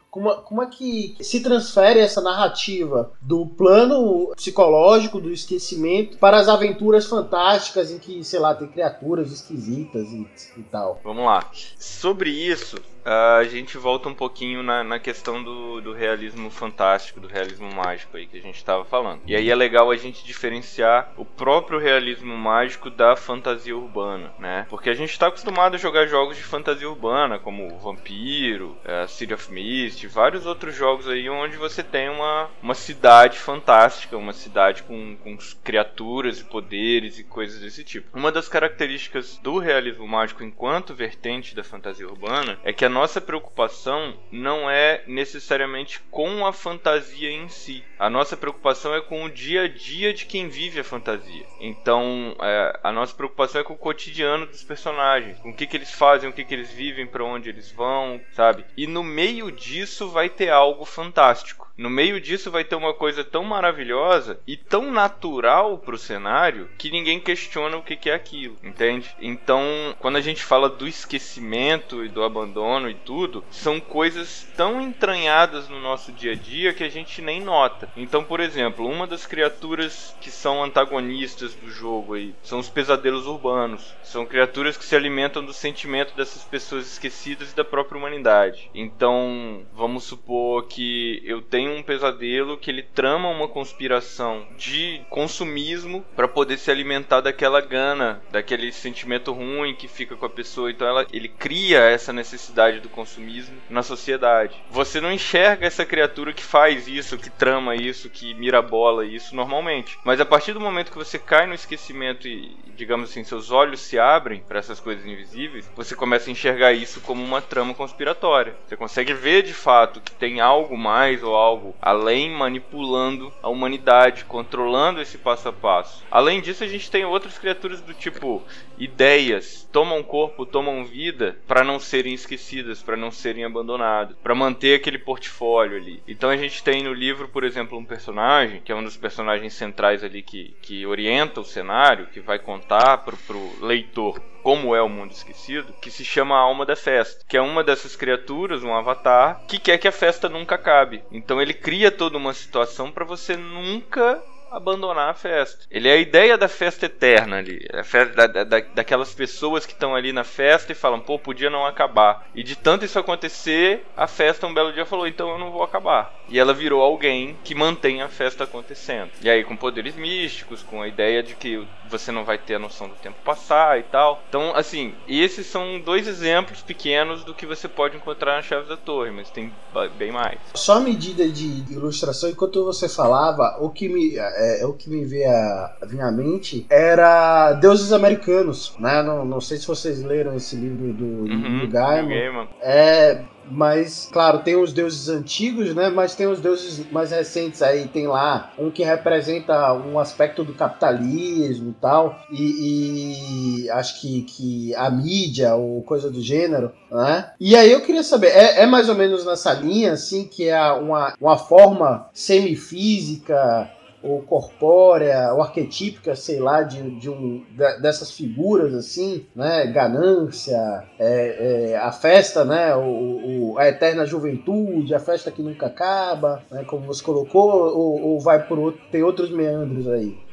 Como, 0.10 0.34
como 0.38 0.64
é 0.64 0.68
que 0.68 1.16
se 1.22 1.42
transfere 1.42 2.00
essa 2.00 2.22
narrativa 2.22 3.12
do 3.22 3.46
plano 3.46 4.34
psicológico, 4.36 5.20
do 5.20 5.30
esquecimento, 5.30 6.18
para 6.18 6.38
as 6.38 6.48
aventuras 6.48 7.06
fantásticas 7.06 7.92
em 7.92 8.00
que, 8.00 8.24
sei 8.24 8.40
lá, 8.40 8.56
tem 8.56 8.68
criaturas 8.68 9.32
esquisitas 9.32 10.08
e, 10.08 10.28
e 10.58 10.64
tal? 10.64 11.00
Vamos 11.04 11.24
lá. 11.24 11.48
Sobre 11.78 12.32
isso, 12.32 12.78
a 13.08 13.44
gente 13.46 13.78
volta 13.78 14.10
um 14.10 14.14
pouquinho 14.14 14.62
na, 14.62 14.84
na 14.84 15.00
questão 15.00 15.42
do, 15.42 15.80
do, 15.80 15.94
realismo 15.94 16.50
fantástico, 16.50 17.22
do 17.22 17.28
realismo 17.28 17.74
mágico 17.74 18.18
aí 18.18 18.28
que 18.28 18.38
a 18.38 18.42
gente 18.42 18.58
estava 18.58 18.84
falando. 18.84 19.22
E 19.26 19.36
aí 19.36 19.50
é 19.50 19.56
legal 19.56 19.90
a 19.90 19.96
gente 19.96 20.26
diferenciar 20.26 21.14
o 21.16 21.24
próprio 21.24 21.80
realismo 21.80 22.36
mágico 22.36 22.90
da 22.90 23.16
fantasia 23.16 23.76
urbana, 23.76 24.34
né? 24.38 24.66
Porque 24.70 24.90
a 24.90 24.94
gente 24.94 25.12
está 25.12 25.28
acostumado 25.28 25.76
a 25.76 25.80
jogar 25.80 26.08
jogos 26.08 26.36
de 26.36 26.44
fantasia 26.44 26.90
urbana, 26.90 27.40
como 27.40 27.78
Vampiro, 27.80 28.78
é, 28.84 29.08
City 29.08 29.34
of 29.34 29.52
Mist, 29.52 30.06
vários 30.08 30.46
outros 30.46 30.76
jogos 30.76 31.08
aí 31.08 31.30
onde 31.30 31.56
você 31.56 31.82
tem 31.82 32.10
uma, 32.10 32.50
uma 32.62 32.74
cidade 32.74 33.38
fantástica, 33.40 34.18
uma 34.18 34.34
cidade 34.34 34.84
com, 34.84 35.16
com 35.18 35.38
criaturas 35.64 36.42
e 36.42 36.44
poderes 36.44 37.20
e 37.20 37.24
coisas 37.24 37.62
desse 37.62 37.84
tipo. 37.84 38.18
Uma 38.18 38.32
das 38.32 38.50
características 38.50 39.38
do 39.38 39.60
realismo 39.60 40.08
mágico 40.08 40.44
enquanto 40.44 40.94
vertente 40.94 41.56
da 41.56 41.64
fantasia 41.64 42.08
urbana 42.08 42.60
é 42.64 42.74
que 42.74 42.84
a 42.84 42.97
nossa 42.98 43.22
preocupação 43.22 44.18
não 44.32 44.68
é 44.68 45.04
necessariamente 45.06 46.00
com 46.10 46.48
a 46.48 46.52
fantasia 46.52 47.30
em 47.30 47.48
si. 47.48 47.84
A 48.00 48.10
nossa 48.10 48.36
preocupação 48.36 48.96
é 48.96 49.02
com 49.02 49.24
o 49.24 49.30
dia 49.30 49.66
a 49.66 49.68
dia 49.68 50.12
de 50.16 50.26
quem 50.26 50.50
vive 50.50 50.80
a 50.80 50.84
fantasia. 50.84 51.46
Então, 51.60 52.36
é, 52.42 52.80
a 52.82 52.92
nossa 52.92 53.14
preocupação 53.14 53.62
é 53.62 53.64
com 53.64 53.74
o 53.74 53.78
cotidiano 53.78 54.48
dos 54.48 54.64
personagens, 54.64 55.38
com 55.38 55.52
o 55.52 55.54
que, 55.54 55.68
que 55.68 55.78
eles 55.78 55.92
fazem, 55.92 56.28
o 56.28 56.34
que, 56.34 56.44
que 56.44 56.56
eles 56.56 56.72
vivem, 56.72 57.06
para 57.06 57.24
onde 57.24 57.50
eles 57.50 57.72
vão, 57.72 58.20
sabe? 58.32 58.66
E 58.76 58.88
no 58.88 59.04
meio 59.04 59.52
disso 59.52 60.10
vai 60.10 60.28
ter 60.28 60.50
algo 60.50 60.84
fantástico. 60.84 61.67
No 61.78 61.92
meio 61.92 62.20
disso 62.20 62.50
vai 62.50 62.64
ter 62.64 62.76
uma 62.76 62.92
coisa 62.92 63.24
tão 63.24 63.44
maravilhosa 63.44 64.40
e 64.48 64.58
tão 64.58 64.92
natural 64.92 65.78
pro 65.78 65.96
cenário 65.96 66.68
que 66.76 66.90
ninguém 66.90 67.20
questiona 67.20 67.78
o 67.78 67.84
que, 67.84 68.10
é 68.10 68.16
aquilo, 68.16 68.58
entende? 68.64 69.16
Então, 69.22 69.64
quando 70.00 70.16
a 70.16 70.22
gente 70.22 70.44
fala 70.44 70.70
do 70.70 70.88
esquecimento 70.88 72.04
e 72.04 72.10
do 72.10 72.24
abandono 72.24 72.90
e 72.90 72.96
tudo, 72.96 73.44
são 73.52 73.80
coisas 73.80 74.48
tão 74.58 74.82
entranhadas 74.82 75.70
no 75.70 75.80
nosso 75.80 76.12
dia 76.12 76.32
a 76.32 76.36
dia 76.36 76.74
que 76.74 76.84
a 76.84 76.90
gente 76.90 77.22
nem 77.22 77.42
nota. 77.42 77.92
Então, 77.96 78.24
por 78.24 78.40
exemplo, 78.40 78.88
uma 78.88 79.06
das 79.06 79.28
criaturas 79.28 80.16
que 80.20 80.32
são 80.32 80.64
antagonistas 80.64 81.54
do 81.54 81.70
jogo 81.70 82.16
aí 82.16 82.34
são 82.42 82.58
os 82.58 82.70
pesadelos 82.70 83.28
urbanos. 83.28 83.94
São 84.04 84.26
criaturas 84.26 84.78
que 84.78 84.86
se 84.86 84.96
alimentam 84.96 85.46
do 85.46 85.54
sentimento 85.54 86.16
dessas 86.16 86.44
pessoas 86.44 86.88
esquecidas 86.88 87.52
e 87.52 87.56
da 87.56 87.64
própria 87.64 88.00
humanidade. 88.00 88.72
Então, 88.74 89.64
vamos 89.74 90.06
supor 90.06 90.66
que 90.66 91.22
eu 91.24 91.42
tenho 91.42 91.67
tem 91.68 91.78
um 91.78 91.84
pesadelo 91.84 92.58
que 92.58 92.72
ele 92.72 92.82
trama 92.82 93.28
uma 93.28 93.48
conspiração 93.48 94.48
de 94.58 95.02
consumismo 95.10 96.06
para 96.16 96.28
poder 96.28 96.58
se 96.58 96.72
alimentar 96.72 97.20
daquela 97.20 97.60
gana, 97.60 98.22
daquele 98.32 98.72
sentimento 98.72 99.34
ruim 99.34 99.76
que 99.76 99.88
fica 99.88 100.16
com 100.16 100.26
a 100.26 100.30
pessoa. 100.30 100.72
Então 100.72 100.88
ela, 100.88 101.06
ele 101.12 101.28
cria 101.28 101.80
essa 101.80 102.14
necessidade 102.14 102.80
do 102.80 102.88
consumismo 102.88 103.58
na 103.70 103.84
sociedade. 103.84 104.56
Você 104.72 105.02
não 105.02 105.12
enxerga 105.12 105.68
essa 105.68 105.86
criatura 105.86 106.32
que 106.32 106.44
faz 106.44 106.88
isso, 106.88 107.18
que 107.18 107.30
trama 107.30 107.76
isso, 107.76 108.10
que 108.10 108.34
mirabola 108.36 109.06
isso 109.06 109.36
normalmente. 109.36 110.00
Mas 110.06 110.22
a 110.22 110.26
partir 110.26 110.54
do 110.54 110.62
momento 110.62 110.92
que 110.92 110.98
você 110.98 111.20
cai 111.20 111.46
no 111.46 111.54
esquecimento 111.54 112.28
e, 112.28 112.56
digamos 112.76 113.10
assim, 113.10 113.24
seus 113.24 113.52
olhos 113.52 113.82
se 113.82 114.00
abrem 114.00 114.42
para 114.48 114.60
essas 114.60 114.80
coisas 114.80 115.06
invisíveis, 115.06 115.70
você 115.76 115.96
começa 115.96 116.30
a 116.30 116.32
enxergar 116.32 116.72
isso 116.72 117.02
como 117.02 117.24
uma 117.24 117.42
trama 117.42 117.74
conspiratória. 117.74 118.56
Você 118.66 118.78
consegue 118.78 119.14
ver 119.14 119.44
de 119.44 119.54
fato 119.54 120.00
que 120.00 120.14
tem 120.14 120.40
algo 120.40 120.78
mais 120.78 121.24
ou 121.24 121.36
algo 121.36 121.57
algo 121.58 121.76
além, 121.82 122.30
manipulando 122.30 123.34
a 123.42 123.50
humanidade, 123.50 124.26
controlando 124.26 125.02
esse 125.02 125.18
passo 125.18 125.50
a 125.50 125.54
passo. 125.54 126.04
Além 126.12 126.40
disso, 126.40 126.64
a 126.64 126.68
gente 126.68 126.90
tem 126.90 127.04
outras 127.04 127.38
criaturas 127.38 127.82
do 127.82 127.94
tipo 127.94 128.44
ideias, 128.78 129.68
tomam 129.72 130.04
corpo, 130.04 130.46
tomam 130.46 130.86
vida 130.86 131.38
para 131.48 131.64
não 131.64 131.80
serem 131.80 132.14
esquecidas, 132.14 132.84
para 132.84 132.96
não 132.96 133.10
serem 133.10 133.44
abandonadas, 133.44 134.16
para 134.22 134.36
manter 134.36 134.76
aquele 134.76 135.00
portfólio 135.00 135.78
ali. 135.78 136.02
Então 136.08 136.30
a 136.30 136.38
gente 136.38 136.64
tem 136.64 136.84
no 136.84 136.94
livro, 136.94 137.28
por 137.28 137.44
exemplo, 137.44 137.78
um 137.78 137.86
personagem 137.86 138.62
que 138.64 138.72
é 138.72 138.76
um 138.76 138.84
dos 138.84 138.96
personagens 138.96 139.54
centrais 139.54 140.04
ali 140.04 140.22
que, 140.22 140.56
que 140.62 140.86
orienta 140.86 141.42
o 141.42 141.46
cenário, 141.46 142.08
que 142.08 142.20
vai 142.20 142.38
contar 142.38 143.00
pro, 143.00 143.18
pro 143.18 143.66
leitor 143.66 144.22
como 144.44 144.76
é 144.76 144.82
o 144.82 144.90
mundo 144.90 145.12
esquecido, 145.12 145.74
que 145.82 145.92
se 145.92 146.06
chama 146.06 146.36
a 146.36 146.40
Alma 146.40 146.66
da 146.66 146.76
Festa, 146.76 147.26
que 147.28 147.38
é 147.38 147.42
uma 147.42 147.64
dessas 147.64 147.96
criaturas, 147.96 148.64
um 148.64 148.74
avatar, 148.74 149.42
que 149.48 149.60
quer 149.60 149.78
que 149.78 149.88
a 149.88 149.92
festa 149.92 150.30
nunca 150.30 150.56
acabe. 150.56 151.04
Então 151.12 151.42
ele 151.42 151.54
cria 151.54 151.92
toda 151.92 152.18
uma 152.18 152.34
situação 152.34 152.92
para 152.92 153.06
você 153.06 153.36
nunca 153.36 154.22
abandonar 154.52 155.10
a 155.10 155.14
festa. 155.14 155.66
Ele 155.70 155.88
é 155.88 155.94
a 155.94 155.98
ideia 155.98 156.38
da 156.38 156.48
festa 156.48 156.86
eterna 156.86 157.38
ali. 157.38 157.66
A 157.74 157.84
festa, 157.84 158.28
da, 158.28 158.44
da, 158.44 158.60
daquelas 158.60 159.14
pessoas 159.14 159.66
que 159.66 159.74
estão 159.74 159.96
ali 159.96 160.12
na 160.12 160.24
festa 160.24 160.72
e 160.72 160.76
falam, 160.76 161.00
pô, 161.00 161.20
podia 161.20 161.50
não 161.50 161.66
acabar. 161.66 162.28
E 162.34 162.44
de 162.44 162.56
tanto 162.56 162.86
isso 162.86 163.00
acontecer, 163.00 163.86
a 163.96 164.08
festa 164.08 164.48
um 164.48 164.54
belo 164.54 164.74
dia 164.74 164.86
falou, 164.86 165.08
então 165.08 165.30
eu 165.30 165.38
não 165.38 165.52
vou 165.52 165.64
acabar. 165.64 166.17
E 166.30 166.40
ela 166.40 166.54
virou 166.54 166.82
alguém 166.82 167.36
que 167.44 167.56
mantém 167.56 168.02
a 168.02 168.08
festa 168.10 168.44
acontecendo. 168.44 169.10
E 169.22 169.30
aí 169.30 169.44
com 169.44 169.56
poderes 169.56 169.96
místicos, 169.96 170.62
com 170.64 170.82
a 170.82 170.88
ideia 170.88 171.24
de 171.24 171.36
que 171.36 171.66
você 171.90 172.12
não 172.12 172.24
vai 172.26 172.38
ter 172.38 172.56
a 172.56 172.60
noção 172.60 172.88
do 172.88 172.96
tempo 172.96 173.16
passar 173.24 173.80
e 173.80 173.84
tal. 173.84 174.22
Então, 174.28 174.54
assim, 174.56 174.94
esses 175.08 175.46
são 175.48 175.80
dois 175.80 176.08
exemplos 176.08 176.62
pequenos 176.62 177.24
do 177.24 177.34
que 177.34 177.46
você 177.46 177.68
pode 177.68 177.96
encontrar 177.96 178.36
na 178.36 178.42
Chaves 178.42 178.68
da 178.68 178.76
Torre, 178.78 179.12
mas 179.12 179.30
tem 179.30 179.52
bem 179.98 180.12
mais. 180.12 180.38
Só 180.54 180.78
a 180.78 180.80
medida 180.80 181.28
de 181.30 181.64
ilustração, 181.72 182.30
enquanto 182.30 182.64
você 182.66 182.90
falava, 182.90 183.58
o 183.62 183.70
que 183.70 183.88
me 183.88 184.18
é, 184.18 184.66
o 184.66 184.74
que 184.74 184.90
me 184.90 185.06
veio 185.06 185.30
à, 185.30 185.78
à 186.02 186.12
mente 186.12 186.66
era 186.70 187.54
Deuses 187.54 187.94
Americanos, 187.94 188.76
né? 188.80 189.02
Não, 189.02 189.24
não 189.24 189.40
sei 189.40 189.58
se 189.58 189.68
vocês 189.68 190.04
leram 190.04 190.36
esse 190.36 190.56
livro 190.56 190.94
do, 190.94 191.06
Uhum, 191.06 191.60
do 191.60 191.68
Gaiman. 191.68 192.08
Neil 192.08 192.34
Gaiman. 192.34 192.48
É, 192.62 193.22
mas, 193.50 194.10
claro, 194.12 194.40
tem 194.40 194.56
os 194.56 194.74
deuses 194.74 195.10
antigos, 195.10 195.74
né? 195.74 195.90
Mas 195.90 196.16
tem 196.16 196.28
os 196.28 196.40
deuses 196.40 196.90
mais 196.92 197.12
recentes 197.12 197.62
aí. 197.62 197.88
Tem 197.88 198.08
lá 198.08 198.52
um 198.58 198.70
que 198.70 198.84
representa 198.84 199.74
um 199.74 200.00
aspecto 200.00 200.44
do 200.44 200.54
capitalismo 200.54 201.72
e 201.72 201.82
tal. 201.82 202.20
E, 202.32 203.64
e 203.64 203.70
acho 203.70 204.02
que, 204.02 204.22
que 204.24 204.76
a 204.76 204.90
mídia 204.90 205.56
ou 205.56 205.82
coisa 205.84 206.10
do 206.10 206.22
gênero, 206.22 206.72
né? 206.92 207.32
E 207.40 207.56
aí 207.56 207.72
eu 207.72 207.82
queria 207.82 208.04
saber, 208.04 208.28
é, 208.28 208.62
é 208.62 208.66
mais 208.66 208.90
ou 208.90 208.96
menos 208.96 209.26
nessa 209.26 209.54
linha, 209.54 209.94
assim, 209.94 210.26
que 210.26 210.48
é 210.48 210.72
uma, 210.72 211.14
uma 211.20 211.38
forma 211.38 212.10
semifísica 212.14 213.70
ou 214.02 214.22
corpórea, 214.22 215.34
ou 215.34 215.42
arquetípica, 215.42 216.16
sei 216.16 216.40
lá, 216.40 216.62
de, 216.62 217.00
de 217.00 217.10
um, 217.10 217.44
dessas 217.82 218.12
figuras 218.12 218.74
assim, 218.74 219.26
né? 219.36 219.68
Ganância, 219.68 220.58
é, 221.00 221.72
é, 221.72 221.78
a 221.78 221.92
festa, 221.92 222.46
né? 222.46 222.76
O, 222.76 223.54
o, 223.54 223.58
a 223.58 223.68
eterna 223.68 224.06
juventude, 224.06 224.94
a 224.94 225.00
festa 225.00 225.32
que 225.32 225.42
nunca 225.42 225.68
acaba, 225.68 226.44
né? 226.52 226.64
como 226.64 226.86
você 226.86 227.04
colocou, 227.04 227.50
ou, 227.50 228.02
ou 228.02 228.20
vai 228.20 228.48
por 228.48 228.60
outro, 228.60 228.82
tem 228.92 229.04
outros 229.04 229.32
meandros 229.32 229.88
aí? 229.88 230.27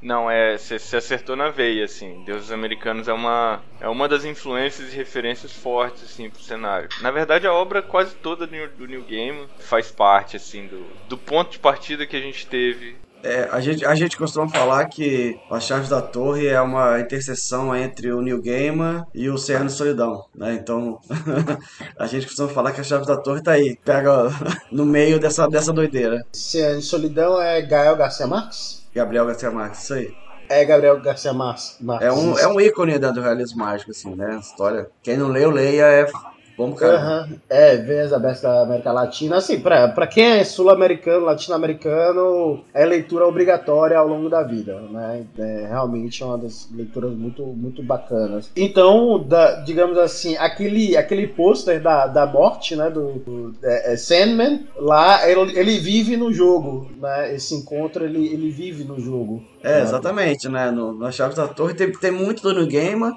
Não, 0.00 0.30
é, 0.30 0.56
você 0.56 0.96
acertou 0.96 1.36
na 1.36 1.50
veia, 1.50 1.84
assim. 1.84 2.22
Deuses 2.24 2.52
Americanos 2.52 3.08
é 3.08 3.12
uma, 3.12 3.62
é 3.80 3.88
uma 3.88 4.08
das 4.08 4.24
influências 4.24 4.92
e 4.92 4.96
referências 4.96 5.52
fortes, 5.52 6.04
assim, 6.04 6.30
pro 6.30 6.42
cenário. 6.42 6.88
Na 7.00 7.10
verdade, 7.10 7.46
a 7.46 7.52
obra 7.52 7.82
quase 7.82 8.14
toda 8.16 8.46
do, 8.46 8.68
do 8.76 8.86
New 8.86 9.02
Game 9.02 9.46
faz 9.58 9.90
parte, 9.90 10.36
assim, 10.36 10.66
do, 10.66 10.86
do 11.08 11.18
ponto 11.18 11.52
de 11.52 11.58
partida 11.58 12.06
que 12.06 12.16
a 12.16 12.20
gente 12.20 12.46
teve 12.46 12.96
é, 13.26 13.48
a, 13.50 13.60
gente, 13.60 13.84
a 13.84 13.94
gente 13.96 14.16
costuma 14.16 14.48
falar 14.48 14.84
que 14.86 15.36
a 15.50 15.58
Chaves 15.58 15.88
da 15.88 16.00
Torre 16.00 16.46
é 16.46 16.60
uma 16.60 17.00
interseção 17.00 17.74
entre 17.74 18.12
o 18.12 18.22
New 18.22 18.40
Gamer 18.40 19.04
e 19.12 19.28
o 19.28 19.36
Serra 19.36 19.68
Solidão, 19.68 20.24
né? 20.32 20.54
Então, 20.54 21.00
a 21.98 22.06
gente 22.06 22.26
costuma 22.26 22.48
falar 22.48 22.70
que 22.70 22.80
a 22.80 22.84
Chaves 22.84 23.08
da 23.08 23.16
Torre 23.16 23.42
tá 23.42 23.52
aí, 23.52 23.76
pega 23.84 24.28
no 24.70 24.86
meio 24.86 25.18
dessa, 25.18 25.48
dessa 25.48 25.72
doideira. 25.72 26.24
Serra 26.32 26.80
Solidão 26.80 27.40
é 27.40 27.60
Gael 27.62 27.96
Garcia 27.96 28.28
Marques? 28.28 28.85
Gabriel 28.96 29.26
Garcia 29.26 29.50
Marques, 29.50 29.82
isso 29.82 29.92
aí. 29.92 30.14
É 30.48 30.64
Gabriel 30.64 30.98
Garcia 30.98 31.32
Marques. 31.34 31.78
É 32.00 32.10
um, 32.10 32.38
é 32.38 32.48
um 32.48 32.58
ícone 32.58 32.98
do 32.98 33.20
realismo 33.20 33.58
mágico, 33.58 33.90
assim, 33.90 34.14
né? 34.14 34.38
História. 34.40 34.88
Quem 35.02 35.18
não 35.18 35.28
leu, 35.28 35.50
leia, 35.50 35.84
é 35.84 36.10
Vamos, 36.56 36.78
cara. 36.78 37.26
Uhum. 37.28 37.38
É, 37.48 37.76
ver 37.76 38.00
as 38.00 38.12
abertas 38.12 38.42
da 38.42 38.62
América 38.62 38.92
Latina. 38.92 39.36
Assim, 39.36 39.60
pra, 39.60 39.88
pra 39.88 40.06
quem 40.06 40.24
é 40.24 40.44
sul-americano, 40.44 41.26
latino-americano, 41.26 42.64
é 42.72 42.84
leitura 42.84 43.26
obrigatória 43.26 43.98
ao 43.98 44.08
longo 44.08 44.28
da 44.28 44.42
vida, 44.42 44.80
né? 44.90 45.24
É 45.38 45.66
realmente 45.68 46.24
uma 46.24 46.38
das 46.38 46.68
leituras 46.72 47.12
muito, 47.12 47.42
muito 47.44 47.82
bacanas. 47.82 48.50
Então, 48.56 49.22
da, 49.22 49.60
digamos 49.60 49.98
assim, 49.98 50.36
aquele, 50.36 50.96
aquele 50.96 51.26
pôster 51.26 51.80
da, 51.80 52.06
da 52.06 52.26
morte, 52.26 52.74
né, 52.74 52.88
do, 52.88 53.12
do 53.14 53.54
é, 53.62 53.92
é 53.92 53.96
Sandman, 53.96 54.66
lá 54.76 55.28
ele, 55.28 55.58
ele 55.58 55.78
vive 55.78 56.16
no 56.16 56.32
jogo, 56.32 56.90
né? 57.00 57.34
Esse 57.34 57.54
encontro, 57.54 58.04
ele, 58.04 58.26
ele 58.26 58.50
vive 58.50 58.84
no 58.84 58.98
jogo. 58.98 59.42
É, 59.62 59.82
exatamente, 59.82 60.48
né? 60.48 60.70
No, 60.70 60.96
na 60.96 61.10
Chaves 61.10 61.36
da 61.36 61.48
Torre 61.48 61.74
tem, 61.74 61.90
tem 61.90 62.10
muito 62.10 62.42
do 62.42 62.54
New 62.54 62.66
Gamer, 62.66 63.12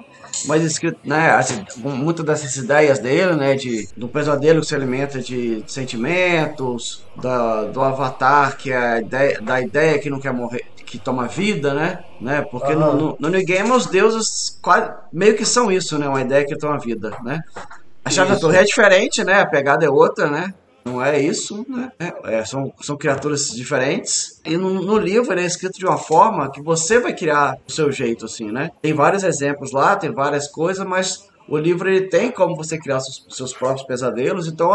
mas 0.46 0.62
escrito, 0.64 0.98
né, 1.04 1.30
assim, 1.30 1.64
muitas 1.76 2.24
dessas 2.24 2.56
ideias 2.56 2.98
dele, 2.98 3.34
né, 3.34 3.54
de, 3.54 3.88
do 3.96 4.08
pesadelo 4.08 4.60
que 4.60 4.66
se 4.66 4.74
alimenta 4.74 5.20
de 5.20 5.62
sentimentos, 5.66 7.04
da, 7.20 7.64
do 7.64 7.80
avatar, 7.82 8.56
que 8.56 8.72
é 8.72 8.76
a 8.76 9.00
ideia, 9.00 9.40
da 9.40 9.60
ideia 9.60 9.98
que 9.98 10.10
não 10.10 10.20
quer 10.20 10.32
morrer, 10.32 10.64
que 10.86 10.98
toma 10.98 11.26
vida, 11.26 11.74
né, 11.74 12.04
né, 12.20 12.42
porque 12.42 12.72
uhum. 12.72 12.78
no, 12.78 12.94
no, 12.94 13.16
no, 13.18 13.28
New 13.28 13.44
Game 13.44 13.70
os 13.70 13.86
deuses 13.86 14.58
quase, 14.60 14.90
meio 15.12 15.36
que 15.36 15.44
são 15.44 15.70
isso, 15.70 15.98
né, 15.98 16.08
uma 16.08 16.20
ideia 16.20 16.44
que 16.44 16.56
toma 16.56 16.78
vida, 16.78 17.12
né. 17.22 17.40
A 18.04 18.10
Chave 18.10 18.32
da 18.32 18.38
Torre 18.38 18.56
é 18.56 18.64
diferente, 18.64 19.22
né, 19.22 19.40
a 19.40 19.46
pegada 19.46 19.84
é 19.84 19.90
outra, 19.90 20.28
né, 20.30 20.54
não 20.84 21.02
é 21.02 21.20
isso, 21.20 21.64
né? 21.68 21.92
É, 21.98 22.38
é, 22.38 22.44
são, 22.44 22.72
são 22.80 22.96
criaturas 22.96 23.50
diferentes. 23.50 24.40
E 24.44 24.56
no, 24.56 24.82
no, 24.82 24.98
livro 24.98 25.32
ele 25.32 25.42
é 25.42 25.46
escrito 25.46 25.78
de 25.78 25.86
uma 25.86 25.98
forma 25.98 26.50
que 26.50 26.62
você 26.62 26.98
vai 26.98 27.14
criar 27.14 27.56
o 27.66 27.72
seu 27.72 27.92
jeito, 27.92 28.24
assim, 28.24 28.50
né? 28.50 28.70
Tem 28.80 28.92
vários 28.92 29.22
exemplos 29.22 29.72
lá, 29.72 29.96
tem 29.96 30.10
várias 30.12 30.48
coisas, 30.48 30.86
mas 30.86 31.28
o 31.48 31.56
livro 31.56 31.88
ele 31.88 32.08
tem 32.08 32.30
como 32.30 32.56
você 32.56 32.78
criar 32.78 33.00
seus, 33.00 33.26
seus 33.36 33.52
próprios 33.52 33.86
pesadelos, 33.86 34.46
então 34.46 34.70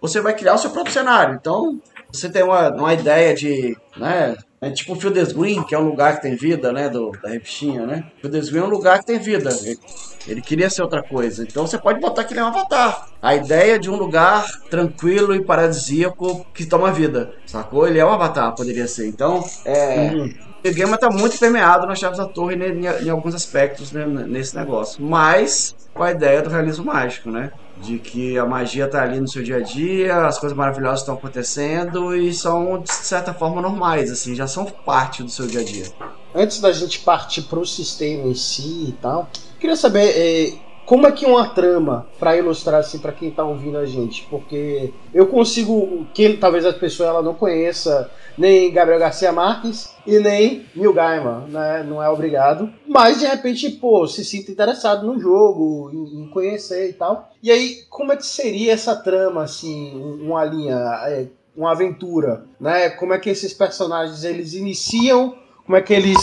você 0.00 0.20
vai 0.20 0.34
criar 0.34 0.54
o 0.54 0.58
seu 0.58 0.70
próprio 0.70 0.92
cenário. 0.92 1.34
Então 1.34 1.80
você 2.10 2.28
tem 2.28 2.42
uma, 2.42 2.70
uma 2.70 2.94
ideia 2.94 3.34
de, 3.34 3.76
né? 3.96 4.36
É 4.60 4.70
tipo 4.70 4.94
o 4.94 4.96
Fields 4.96 5.32
Green, 5.32 5.62
que 5.62 5.74
é 5.74 5.78
um 5.78 5.84
lugar 5.84 6.16
que 6.16 6.22
tem 6.22 6.34
vida, 6.34 6.72
né? 6.72 6.88
Do, 6.88 7.12
da 7.22 7.28
revistinha, 7.28 7.84
né? 7.86 8.04
Fields 8.20 8.48
Green 8.48 8.62
é 8.62 8.64
um 8.64 8.70
lugar 8.70 8.98
que 9.00 9.06
tem 9.06 9.18
vida. 9.18 9.50
Ele, 9.62 9.78
ele 10.26 10.40
queria 10.40 10.70
ser 10.70 10.82
outra 10.82 11.02
coisa. 11.02 11.42
Então 11.42 11.66
você 11.66 11.78
pode 11.78 12.00
botar 12.00 12.24
que 12.24 12.32
ele 12.32 12.40
é 12.40 12.44
um 12.44 12.48
avatar. 12.48 13.08
A 13.20 13.34
ideia 13.34 13.78
de 13.78 13.90
um 13.90 13.96
lugar 13.96 14.46
tranquilo 14.70 15.34
e 15.34 15.44
paradisíaco 15.44 16.46
que 16.54 16.64
toma 16.64 16.90
vida. 16.90 17.32
Sacou? 17.44 17.86
Ele 17.86 17.98
é 17.98 18.04
um 18.04 18.10
avatar, 18.10 18.54
poderia 18.54 18.86
ser. 18.88 19.06
Então, 19.06 19.44
é. 19.64 20.10
Uhum. 20.12 20.34
O 20.64 20.74
Game 20.74 20.98
tá 20.98 21.08
muito 21.10 21.38
permeado 21.38 21.86
nas 21.86 21.98
chaves 21.98 22.18
da 22.18 22.24
torre 22.24 22.56
em, 22.56 22.80
em, 22.80 23.06
em 23.06 23.08
alguns 23.08 23.36
aspectos 23.36 23.92
né, 23.92 24.04
nesse 24.04 24.56
negócio. 24.56 25.00
Mas 25.04 25.76
com 25.94 26.02
a 26.02 26.10
ideia 26.10 26.42
do 26.42 26.50
realismo 26.50 26.86
mágico, 26.86 27.30
né? 27.30 27.52
De 27.82 27.98
que 27.98 28.38
a 28.38 28.46
magia 28.46 28.86
está 28.86 29.02
ali 29.02 29.20
no 29.20 29.28
seu 29.28 29.42
dia 29.42 29.56
a 29.56 29.60
dia, 29.60 30.26
as 30.26 30.38
coisas 30.38 30.56
maravilhosas 30.56 31.00
estão 31.00 31.14
acontecendo 31.14 32.14
e 32.16 32.32
são 32.32 32.80
de 32.80 32.92
certa 32.92 33.34
forma 33.34 33.60
normais, 33.60 34.10
assim, 34.10 34.34
já 34.34 34.46
são 34.46 34.64
parte 34.64 35.22
do 35.22 35.30
seu 35.30 35.46
dia 35.46 35.60
a 35.60 35.64
dia. 35.64 35.86
Antes 36.34 36.60
da 36.60 36.72
gente 36.72 37.00
partir 37.00 37.42
para 37.42 37.58
o 37.58 37.66
sistema 37.66 38.28
em 38.28 38.34
si 38.34 38.86
e 38.88 38.92
tal, 39.00 39.30
queria 39.58 39.76
saber 39.76 40.10
eh, 40.16 40.58
como 40.86 41.06
é 41.06 41.12
que 41.12 41.26
uma 41.26 41.48
trama 41.48 42.06
para 42.18 42.36
ilustrar 42.36 42.80
assim 42.80 42.98
para 42.98 43.12
quem 43.12 43.28
está 43.28 43.44
ouvindo 43.44 43.76
a 43.76 43.84
gente, 43.84 44.24
porque 44.30 44.92
eu 45.12 45.26
consigo 45.26 46.06
que 46.14 46.34
talvez 46.34 46.64
a 46.64 46.72
pessoa 46.72 47.08
ela 47.08 47.22
não 47.22 47.34
conheça 47.34 48.08
nem 48.38 48.72
Gabriel 48.72 49.00
Garcia 49.00 49.32
Marques 49.32 49.92
e 50.06 50.18
nem 50.20 50.64
Neil 50.74 50.92
Gaiman, 50.92 51.48
né? 51.48 51.82
Não 51.82 52.02
é 52.02 52.08
obrigado. 52.08 52.70
Mas 52.86 53.18
de 53.18 53.26
repente, 53.26 53.68
pô, 53.70 54.06
se 54.06 54.24
sinta 54.24 54.52
interessado 54.52 55.06
no 55.06 55.18
jogo, 55.18 55.90
em, 55.92 56.22
em 56.22 56.28
conhecer 56.28 56.90
e 56.90 56.92
tal. 56.92 57.30
E 57.42 57.50
aí, 57.50 57.82
como 57.90 58.12
é 58.12 58.16
que 58.16 58.26
seria 58.26 58.72
essa 58.72 58.94
trama, 58.94 59.42
assim, 59.42 59.92
uma 60.22 60.44
linha, 60.44 60.76
é, 61.08 61.26
uma 61.56 61.72
aventura, 61.72 62.44
né? 62.60 62.90
Como 62.90 63.12
é 63.12 63.18
que 63.18 63.30
esses 63.30 63.52
personagens 63.52 64.22
eles 64.22 64.54
iniciam, 64.54 65.34
como 65.64 65.76
é 65.76 65.82
que 65.82 65.92
eles 65.92 66.16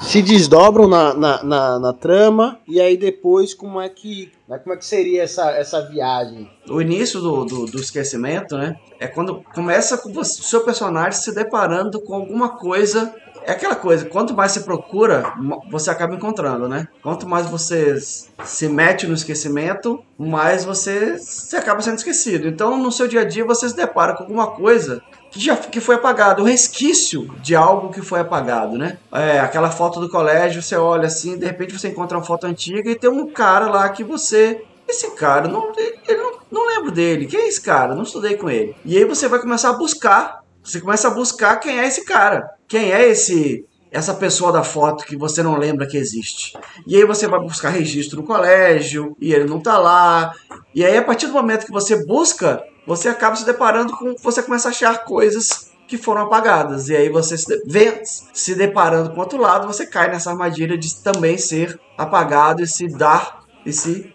se 0.00 0.22
desdobram 0.22 0.86
na, 0.86 1.14
na, 1.14 1.42
na, 1.42 1.78
na, 1.78 1.92
trama 1.92 2.58
e 2.68 2.80
aí 2.80 2.96
depois 2.96 3.54
como 3.54 3.80
é 3.80 3.88
que 3.88 4.32
né, 4.48 4.58
como 4.58 4.74
é 4.74 4.76
que 4.76 4.84
seria 4.84 5.22
essa, 5.22 5.50
essa 5.50 5.82
viagem? 5.88 6.50
O 6.68 6.80
início 6.80 7.20
do, 7.20 7.44
do, 7.44 7.66
do 7.66 7.80
esquecimento, 7.80 8.56
né? 8.56 8.76
É 9.00 9.06
quando 9.06 9.42
começa 9.54 9.98
com 9.98 10.10
o 10.10 10.24
seu 10.24 10.60
personagem 10.60 11.20
se 11.20 11.34
deparando 11.34 12.00
com 12.00 12.14
alguma 12.14 12.50
coisa. 12.50 13.14
É 13.44 13.52
aquela 13.52 13.76
coisa, 13.76 14.06
quanto 14.06 14.34
mais 14.34 14.50
você 14.50 14.60
procura, 14.60 15.32
você 15.70 15.88
acaba 15.88 16.16
encontrando, 16.16 16.68
né? 16.68 16.88
Quanto 17.00 17.28
mais 17.28 17.46
você 17.46 17.96
se 18.00 18.68
mete 18.68 19.06
no 19.06 19.14
esquecimento, 19.14 20.02
mais 20.18 20.64
você, 20.64 21.16
você 21.16 21.56
acaba 21.56 21.80
sendo 21.80 21.98
esquecido. 21.98 22.48
Então, 22.48 22.76
no 22.76 22.90
seu 22.90 23.06
dia 23.06 23.20
a 23.20 23.24
dia, 23.24 23.44
você 23.44 23.68
se 23.68 23.76
depara 23.76 24.14
com 24.14 24.24
alguma 24.24 24.48
coisa 24.48 25.00
que 25.36 25.44
já 25.44 25.54
que 25.54 25.80
foi 25.80 25.96
apagado, 25.96 26.42
um 26.42 26.46
resquício 26.46 27.30
de 27.42 27.54
algo 27.54 27.92
que 27.92 28.00
foi 28.00 28.20
apagado, 28.20 28.78
né? 28.78 28.96
É, 29.12 29.38
aquela 29.38 29.70
foto 29.70 30.00
do 30.00 30.08
colégio, 30.08 30.62
você 30.62 30.76
olha 30.76 31.06
assim, 31.06 31.38
de 31.38 31.44
repente 31.44 31.78
você 31.78 31.88
encontra 31.88 32.16
uma 32.16 32.24
foto 32.24 32.46
antiga 32.46 32.90
e 32.90 32.98
tem 32.98 33.10
um 33.10 33.30
cara 33.30 33.66
lá 33.66 33.88
que 33.90 34.02
você 34.02 34.64
esse 34.88 35.10
cara, 35.10 35.48
não, 35.48 35.72
ele 35.76 36.16
não, 36.16 36.32
não 36.50 36.66
lembro 36.66 36.92
dele. 36.92 37.26
Quem 37.26 37.40
é 37.40 37.48
esse 37.48 37.60
cara? 37.60 37.94
Não 37.94 38.04
estudei 38.04 38.36
com 38.36 38.48
ele. 38.48 38.74
E 38.84 38.96
aí 38.96 39.04
você 39.04 39.28
vai 39.28 39.40
começar 39.40 39.70
a 39.70 39.72
buscar. 39.72 40.42
Você 40.62 40.80
começa 40.80 41.08
a 41.08 41.10
buscar 41.10 41.56
quem 41.56 41.80
é 41.80 41.86
esse 41.86 42.04
cara. 42.04 42.48
Quem 42.68 42.92
é 42.92 43.08
esse 43.08 43.64
essa 43.90 44.14
pessoa 44.14 44.52
da 44.52 44.62
foto 44.62 45.04
que 45.04 45.16
você 45.16 45.42
não 45.42 45.56
lembra 45.56 45.86
que 45.86 45.96
existe. 45.96 46.56
E 46.86 46.96
aí 46.96 47.04
você 47.04 47.26
vai 47.26 47.40
buscar 47.40 47.70
registro 47.70 48.20
no 48.20 48.26
colégio 48.26 49.16
e 49.20 49.32
ele 49.32 49.44
não 49.44 49.58
tá 49.58 49.78
lá. 49.78 50.32
E 50.74 50.84
aí 50.84 50.96
a 50.96 51.02
partir 51.02 51.26
do 51.26 51.32
momento 51.32 51.66
que 51.66 51.72
você 51.72 52.04
busca, 52.04 52.62
você 52.86 53.08
acaba 53.08 53.36
se 53.36 53.44
deparando 53.44 53.96
com 53.96 54.14
você 54.22 54.42
começa 54.42 54.68
a 54.68 54.70
achar 54.70 55.04
coisas 55.04 55.72
que 55.86 55.96
foram 55.96 56.22
apagadas. 56.22 56.88
E 56.88 56.96
aí 56.96 57.08
você 57.08 57.36
se 57.36 57.62
vê 57.66 58.02
se 58.04 58.54
deparando 58.54 59.10
com 59.10 59.20
outro 59.20 59.38
lado, 59.38 59.66
você 59.66 59.86
cai 59.86 60.10
nessa 60.10 60.30
armadilha 60.30 60.76
de 60.76 61.02
também 61.02 61.38
ser 61.38 61.78
apagado 61.96 62.62
e 62.62 62.66
se 62.66 62.88
dar 62.88 63.44
e 63.64 63.72
se 63.72 64.12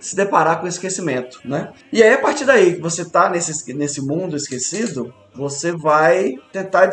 se 0.00 0.16
deparar 0.16 0.60
com 0.60 0.66
esquecimento, 0.66 1.40
né? 1.44 1.72
E 1.92 2.02
aí 2.02 2.14
a 2.14 2.18
partir 2.18 2.44
daí 2.44 2.74
que 2.74 2.80
você 2.80 3.04
tá 3.04 3.28
nesse, 3.28 3.72
nesse 3.72 4.00
mundo 4.00 4.36
esquecido, 4.36 5.14
você 5.32 5.70
vai 5.72 6.34
tentar 6.50 6.90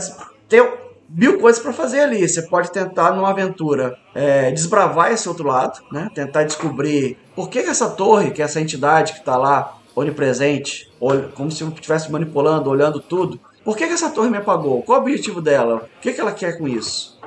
ter 0.48 0.62
mil 1.10 1.40
coisas 1.40 1.62
para 1.62 1.74
fazer 1.74 2.02
ali. 2.02 2.28
Você 2.28 2.42
pode 2.44 2.72
tentar 2.72 3.14
numa 3.14 3.30
aventura 3.30 3.98
é, 4.14 4.52
desbravar 4.52 5.12
esse 5.12 5.28
outro 5.28 5.48
lado, 5.48 5.80
né? 5.92 6.10
Tentar 6.14 6.44
descobrir 6.44 7.18
por 7.36 7.50
que, 7.50 7.64
que 7.64 7.70
essa 7.70 7.90
torre, 7.90 8.32
que 8.32 8.42
é 8.42 8.46
essa 8.46 8.62
entidade 8.62 9.14
que 9.14 9.20
está 9.20 9.38
lá 9.38 9.77
onipresente, 10.00 10.92
como 11.36 11.52
se 11.52 11.64
eu 11.64 11.70
estivesse 11.70 12.12
manipulando, 12.12 12.70
olhando 12.70 13.00
tudo, 13.00 13.40
por 13.64 13.76
que, 13.76 13.88
que 13.88 13.94
essa 13.94 14.12
torre 14.12 14.30
me 14.30 14.38
apagou? 14.38 14.84
Qual 14.84 15.00
o 15.00 15.02
objetivo 15.02 15.42
dela? 15.42 15.90
O 15.98 16.02
que, 16.02 16.14
que 16.14 16.22
ela 16.22 16.32
quer 16.32 16.58
com 16.58 16.68
isso? 16.68 17.20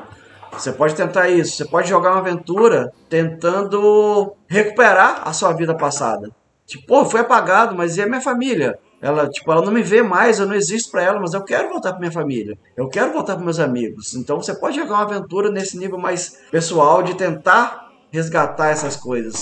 Você 0.52 0.72
pode 0.72 0.94
tentar 0.94 1.28
isso. 1.28 1.56
Você 1.56 1.64
pode 1.64 1.88
jogar 1.88 2.12
uma 2.12 2.20
aventura 2.20 2.92
tentando 3.08 4.34
recuperar 4.48 5.22
a 5.26 5.32
sua 5.32 5.52
vida 5.52 5.74
passada. 5.74 6.30
Tipo, 6.66 6.86
pô, 6.86 7.04
foi 7.04 7.20
apagado, 7.20 7.76
mas 7.76 7.96
e 7.96 8.02
a 8.02 8.06
minha 8.06 8.20
família? 8.20 8.78
Ela, 9.02 9.28
tipo, 9.28 9.50
ela 9.50 9.62
não 9.62 9.72
me 9.72 9.82
vê 9.82 10.02
mais, 10.02 10.38
eu 10.38 10.46
não 10.46 10.54
existo 10.54 10.90
para 10.90 11.02
ela, 11.02 11.18
mas 11.18 11.34
eu 11.34 11.42
quero 11.42 11.68
voltar 11.70 11.90
para 11.90 12.00
minha 12.00 12.12
família. 12.12 12.56
Eu 12.76 12.88
quero 12.88 13.12
voltar 13.12 13.34
para 13.34 13.44
meus 13.44 13.58
amigos. 13.58 14.14
Então 14.14 14.40
você 14.40 14.54
pode 14.54 14.76
jogar 14.76 14.94
uma 14.94 15.04
aventura 15.04 15.50
nesse 15.50 15.76
nível 15.76 15.98
mais 15.98 16.38
pessoal 16.50 17.02
de 17.02 17.14
tentar 17.14 17.90
resgatar 18.10 18.68
essas 18.68 18.96
coisas. 18.96 19.40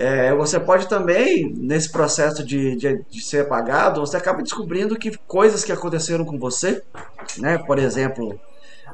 É, 0.00 0.32
você 0.32 0.60
pode 0.60 0.86
também, 0.88 1.52
nesse 1.56 1.90
processo 1.90 2.44
de, 2.44 2.76
de, 2.76 3.04
de, 3.10 3.20
ser 3.20 3.40
apagado, 3.40 4.00
você 4.00 4.16
acaba 4.16 4.40
descobrindo 4.40 4.96
que 4.96 5.18
coisas 5.26 5.64
que 5.64 5.72
aconteceram 5.72 6.24
com 6.24 6.38
você, 6.38 6.80
né? 7.38 7.58
Por 7.58 7.80
exemplo, 7.80 8.38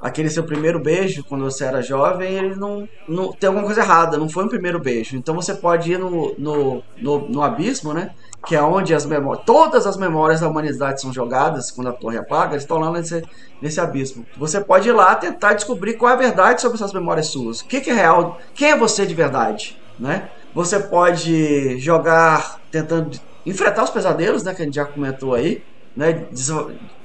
aquele 0.00 0.30
seu 0.30 0.44
primeiro 0.44 0.80
beijo 0.80 1.22
quando 1.22 1.44
você 1.44 1.66
era 1.66 1.82
jovem, 1.82 2.32
ele 2.32 2.54
não, 2.54 2.88
não 3.06 3.32
tem 3.34 3.48
alguma 3.48 3.66
coisa 3.66 3.82
errada, 3.82 4.16
não 4.16 4.30
foi 4.30 4.44
um 4.44 4.48
primeiro 4.48 4.80
beijo. 4.80 5.14
Então 5.14 5.34
você 5.34 5.52
pode 5.52 5.92
ir 5.92 5.98
no, 5.98 6.34
no, 6.38 6.82
no, 6.96 7.28
no 7.28 7.42
abismo, 7.42 7.92
né? 7.92 8.12
Que 8.46 8.56
é 8.56 8.62
onde 8.62 8.94
as 8.94 9.04
memórias, 9.04 9.44
todas 9.44 9.86
as 9.86 9.98
memórias 9.98 10.40
da 10.40 10.48
humanidade 10.48 11.02
são 11.02 11.12
jogadas 11.12 11.70
quando 11.70 11.88
a 11.88 11.92
torre 11.92 12.16
apaga, 12.16 12.52
eles 12.52 12.62
estão 12.62 12.78
lá 12.78 12.90
nesse, 12.90 13.22
nesse 13.60 13.78
abismo. 13.78 14.24
Você 14.38 14.58
pode 14.58 14.88
ir 14.88 14.92
lá 14.92 15.14
tentar 15.16 15.52
descobrir 15.52 15.98
qual 15.98 16.12
é 16.12 16.14
a 16.14 16.18
verdade 16.18 16.62
sobre 16.62 16.76
essas 16.76 16.94
memórias 16.94 17.26
suas. 17.26 17.60
O 17.60 17.66
que, 17.66 17.82
que 17.82 17.90
é 17.90 17.94
real? 17.94 18.38
Quem 18.54 18.70
é 18.70 18.76
você 18.76 19.04
de 19.04 19.14
verdade, 19.14 19.78
né? 19.98 20.30
Você 20.54 20.80
pode 20.88 21.78
jogar 21.80 22.56
tentando 22.70 23.10
enfrentar 23.44 23.84
os 23.84 23.90
pesadelos, 23.90 24.44
né? 24.44 24.54
Que 24.54 24.62
a 24.62 24.64
gente 24.64 24.74
já 24.74 24.86
comentou 24.86 25.34
aí, 25.34 25.60
né? 25.96 26.28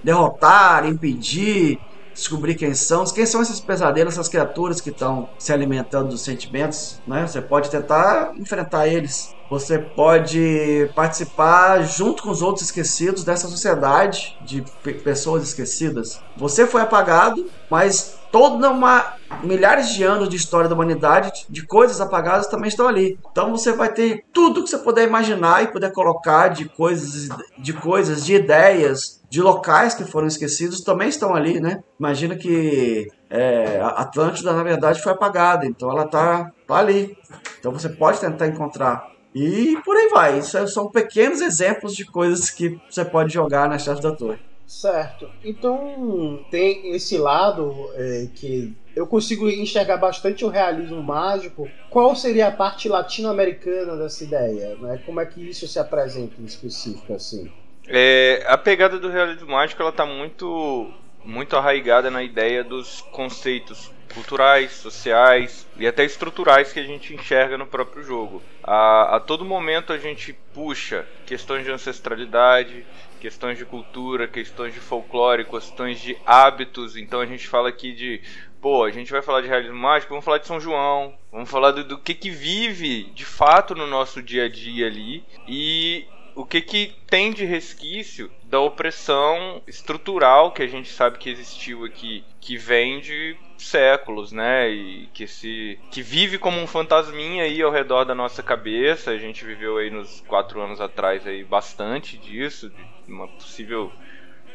Derrotar, 0.04 0.86
impedir, 0.88 1.78
descobrir 2.14 2.56
quem 2.56 2.74
são, 2.74 3.04
quem 3.06 3.26
são 3.26 3.42
esses 3.42 3.64
pesadelos, 3.64 4.14
essas 4.14 4.28
criaturas 4.30 4.80
que 4.82 4.90
estão 4.90 5.28
se 5.40 5.52
alimentando 5.52 6.10
dos 6.10 6.24
sentimentos, 6.24 7.02
né? 7.08 7.26
Você 7.28 7.42
pode 7.42 7.70
tentar 7.70 8.32
enfrentar 8.40 8.88
eles. 8.88 9.36
Você 9.50 9.80
pode 9.80 10.92
participar 10.94 11.82
junto 11.82 12.22
com 12.22 12.30
os 12.30 12.42
outros 12.44 12.66
esquecidos 12.66 13.24
dessa 13.24 13.48
sociedade 13.48 14.20
de 14.40 14.64
pessoas 15.04 15.44
esquecidas. 15.44 16.08
Você 16.36 16.68
foi 16.68 16.82
apagado, 16.82 17.44
mas 17.70 18.19
toda 18.32 18.70
uma 18.70 19.14
milhares 19.44 19.90
de 19.90 20.04
anos 20.04 20.30
de 20.30 20.36
história 20.36 20.68
da 20.68 20.76
humanidade 20.76 21.46
de 21.50 21.66
coisas 21.66 22.02
apagadas 22.02 22.48
também 22.48 22.68
estão 22.68 22.88
ali. 22.88 23.18
Então 23.32 23.52
você 23.52 23.72
vai 23.72 23.92
ter 23.92 24.26
tudo 24.34 24.64
que 24.64 24.70
você 24.70 24.78
puder 24.78 25.08
imaginar 25.08 25.64
e 25.64 25.72
puder 25.72 25.92
colocar 25.92 26.50
de 26.50 26.66
coisas, 26.66 27.30
de 27.58 27.74
coisas, 27.74 28.26
de 28.26 28.36
ideias, 28.36 29.22
de 29.30 29.42
locais 29.42 29.94
que 29.94 30.04
foram 30.04 30.28
esquecidos 30.28 30.82
também 30.82 31.10
estão 31.10 31.36
ali, 31.36 31.60
né? 31.60 31.84
Imagina 32.00 32.36
que 32.36 33.08
é, 33.30 33.80
Atlântida 33.96 34.54
na 34.54 34.64
verdade 34.64 35.02
foi 35.02 35.12
apagada, 35.12 35.66
então 35.66 35.90
ela 35.90 36.08
tá, 36.08 36.52
tá 36.68 36.76
ali. 36.76 37.18
Então 37.60 37.72
você 37.72 37.90
pode 37.90 38.20
tentar 38.20 38.48
encontrar 38.48 39.10
e 39.34 39.78
por 39.86 39.96
aí 39.96 40.10
vai. 40.10 40.40
Isso 40.40 40.68
são 40.70 40.90
pequenos 40.90 41.42
exemplos 41.42 41.96
de 41.96 42.06
coisas 42.06 42.50
que 42.50 42.80
você 42.90 43.06
pode 43.06 43.34
jogar 43.34 43.70
na 43.70 43.78
chave 43.78 44.02
da 44.02 44.12
torre. 44.12 44.40
Certo. 44.70 45.28
Então 45.44 46.46
tem 46.52 46.92
esse 46.94 47.18
lado 47.18 47.90
é, 47.96 48.28
que 48.36 48.72
eu 48.96 49.08
consigo 49.08 49.50
enxergar 49.50 49.98
bastante 49.98 50.46
o 50.46 50.48
realismo 50.48 51.02
mágico. 51.02 51.68
Qual 51.90 52.16
seria 52.16 52.50
a 52.50 52.52
parte 52.52 52.88
latino-americana 52.88 53.98
dessa 53.98 54.24
ideia? 54.24 54.76
Né? 54.76 55.02
Como 55.08 55.20
é 55.20 55.26
que 55.26 55.42
isso 55.50 55.68
se 55.68 55.80
apresenta 55.80 56.40
em 56.40 56.46
específico 56.46 57.12
assim? 57.16 57.52
É, 57.88 58.44
a 58.46 58.60
pegada 58.60 59.00
do 59.00 59.10
realismo 59.10 59.50
mágico 59.50 59.82
ela 59.82 59.90
está 59.90 60.06
muito 60.06 60.94
muito 61.26 61.56
arraigada 61.56 62.12
na 62.12 62.22
ideia 62.22 62.64
dos 62.64 63.02
conceitos 63.12 63.92
culturais, 64.14 64.72
sociais 64.72 65.68
e 65.78 65.88
até 65.88 66.04
estruturais 66.04 66.72
que 66.72 66.80
a 66.80 66.84
gente 66.84 67.14
enxerga 67.14 67.58
no 67.58 67.66
próprio 67.66 68.04
jogo. 68.04 68.42
A, 68.64 69.16
a 69.16 69.20
todo 69.20 69.46
momento 69.46 69.94
a 69.94 69.98
gente 69.98 70.34
puxa 70.54 71.06
questões 71.26 71.64
de 71.64 71.72
ancestralidade, 71.72 72.86
questões 73.20 73.58
de 73.58 73.66
cultura, 73.66 74.28
questões 74.28 74.74
de 74.74 74.80
folclore, 74.80 75.46
questões 75.46 76.00
de 76.00 76.18
hábitos. 76.26 76.96
Então 76.96 77.20
a 77.20 77.26
gente 77.26 77.48
fala 77.48 77.70
aqui 77.70 77.92
de, 77.94 78.22
pô, 78.62 78.84
a 78.84 78.92
gente 78.92 79.12
vai 79.12 79.22
falar 79.22 79.42
de 79.42 79.48
realismo 79.48 79.78
mágico, 79.78 80.10
vamos 80.10 80.26
falar 80.26 80.38
de 80.38 80.48
São 80.48 80.60
João, 80.60 81.14
vamos 81.32 81.50
falar 81.50 81.72
do, 81.72 81.84
do 81.84 81.98
que 81.98 82.14
que 82.14 82.30
vive 82.30 83.06
de 83.14 83.26
fato 83.26 83.76
no 83.76 83.88
nosso 83.88 84.22
dia 84.22 84.46
a 84.46 84.50
dia 84.50 84.88
ali 84.88 85.24
e 85.48 86.06
o 86.40 86.46
que 86.46 86.62
que 86.62 86.96
tem 87.06 87.34
de 87.34 87.44
resquício 87.44 88.32
da 88.44 88.62
opressão 88.62 89.62
estrutural 89.68 90.54
que 90.54 90.64
a 90.64 90.68
gente 90.68 90.88
sabe 90.88 91.18
que 91.18 91.30
existiu 91.30 91.84
aqui, 91.84 92.24
que 92.40 92.56
vem 92.56 93.02
de 93.02 93.36
séculos, 93.58 94.32
né? 94.32 94.70
E 94.70 95.10
que 95.14 95.28
se 95.28 95.78
que 95.92 96.02
vive 96.02 96.38
como 96.38 96.58
um 96.58 96.66
fantasminha 96.66 97.44
aí 97.44 97.62
ao 97.62 97.70
redor 97.70 98.06
da 98.06 98.16
nossa 98.16 98.42
cabeça. 98.42 99.12
A 99.12 99.18
gente 99.18 99.44
viveu 99.44 99.80
aí 99.80 99.90
nos 99.90 100.22
quatro 100.22 100.62
anos 100.62 100.80
atrás 100.80 101.28
aí 101.28 101.44
bastante 101.44 102.18
disso, 102.18 102.70
de 102.70 103.12
uma 103.12 103.28
possível 103.28 103.92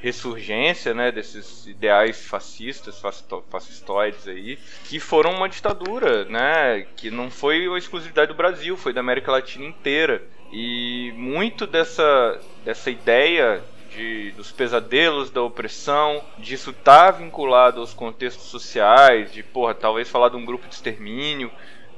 ressurgência, 0.01 0.93
né, 0.93 1.11
desses 1.11 1.67
ideais 1.67 2.27
fascistas, 2.27 3.01
fascistoides 3.49 4.29
aí, 4.29 4.59
que 4.85 5.01
foram 5.01 5.33
uma 5.33 5.49
ditadura, 5.49 6.27
né, 6.27 6.87
que 6.95 7.11
não 7.11 7.31
foi 7.31 7.67
a 7.67 7.79
exclusividade 7.79 8.29
do 8.29 8.37
Brasil, 8.37 8.77
foi 8.77 8.93
da 8.93 9.01
América 9.01 9.33
Latina 9.33 9.65
inteira. 9.65 10.23
E 10.57 11.13
muito 11.17 11.67
dessa, 11.67 12.39
dessa 12.65 12.89
ideia 12.89 13.61
de, 13.91 14.31
dos 14.37 14.53
pesadelos 14.53 15.29
da 15.29 15.43
opressão, 15.43 16.23
disso 16.39 16.73
tá 16.73 17.11
vinculado 17.11 17.81
aos 17.81 17.93
contextos 17.93 18.47
sociais, 18.47 19.33
de, 19.33 19.43
porra, 19.43 19.75
talvez 19.75 20.09
falar 20.09 20.29
de 20.29 20.37
um 20.37 20.45
grupo 20.45 20.69
de 20.69 20.75
extermínio, 20.77 21.51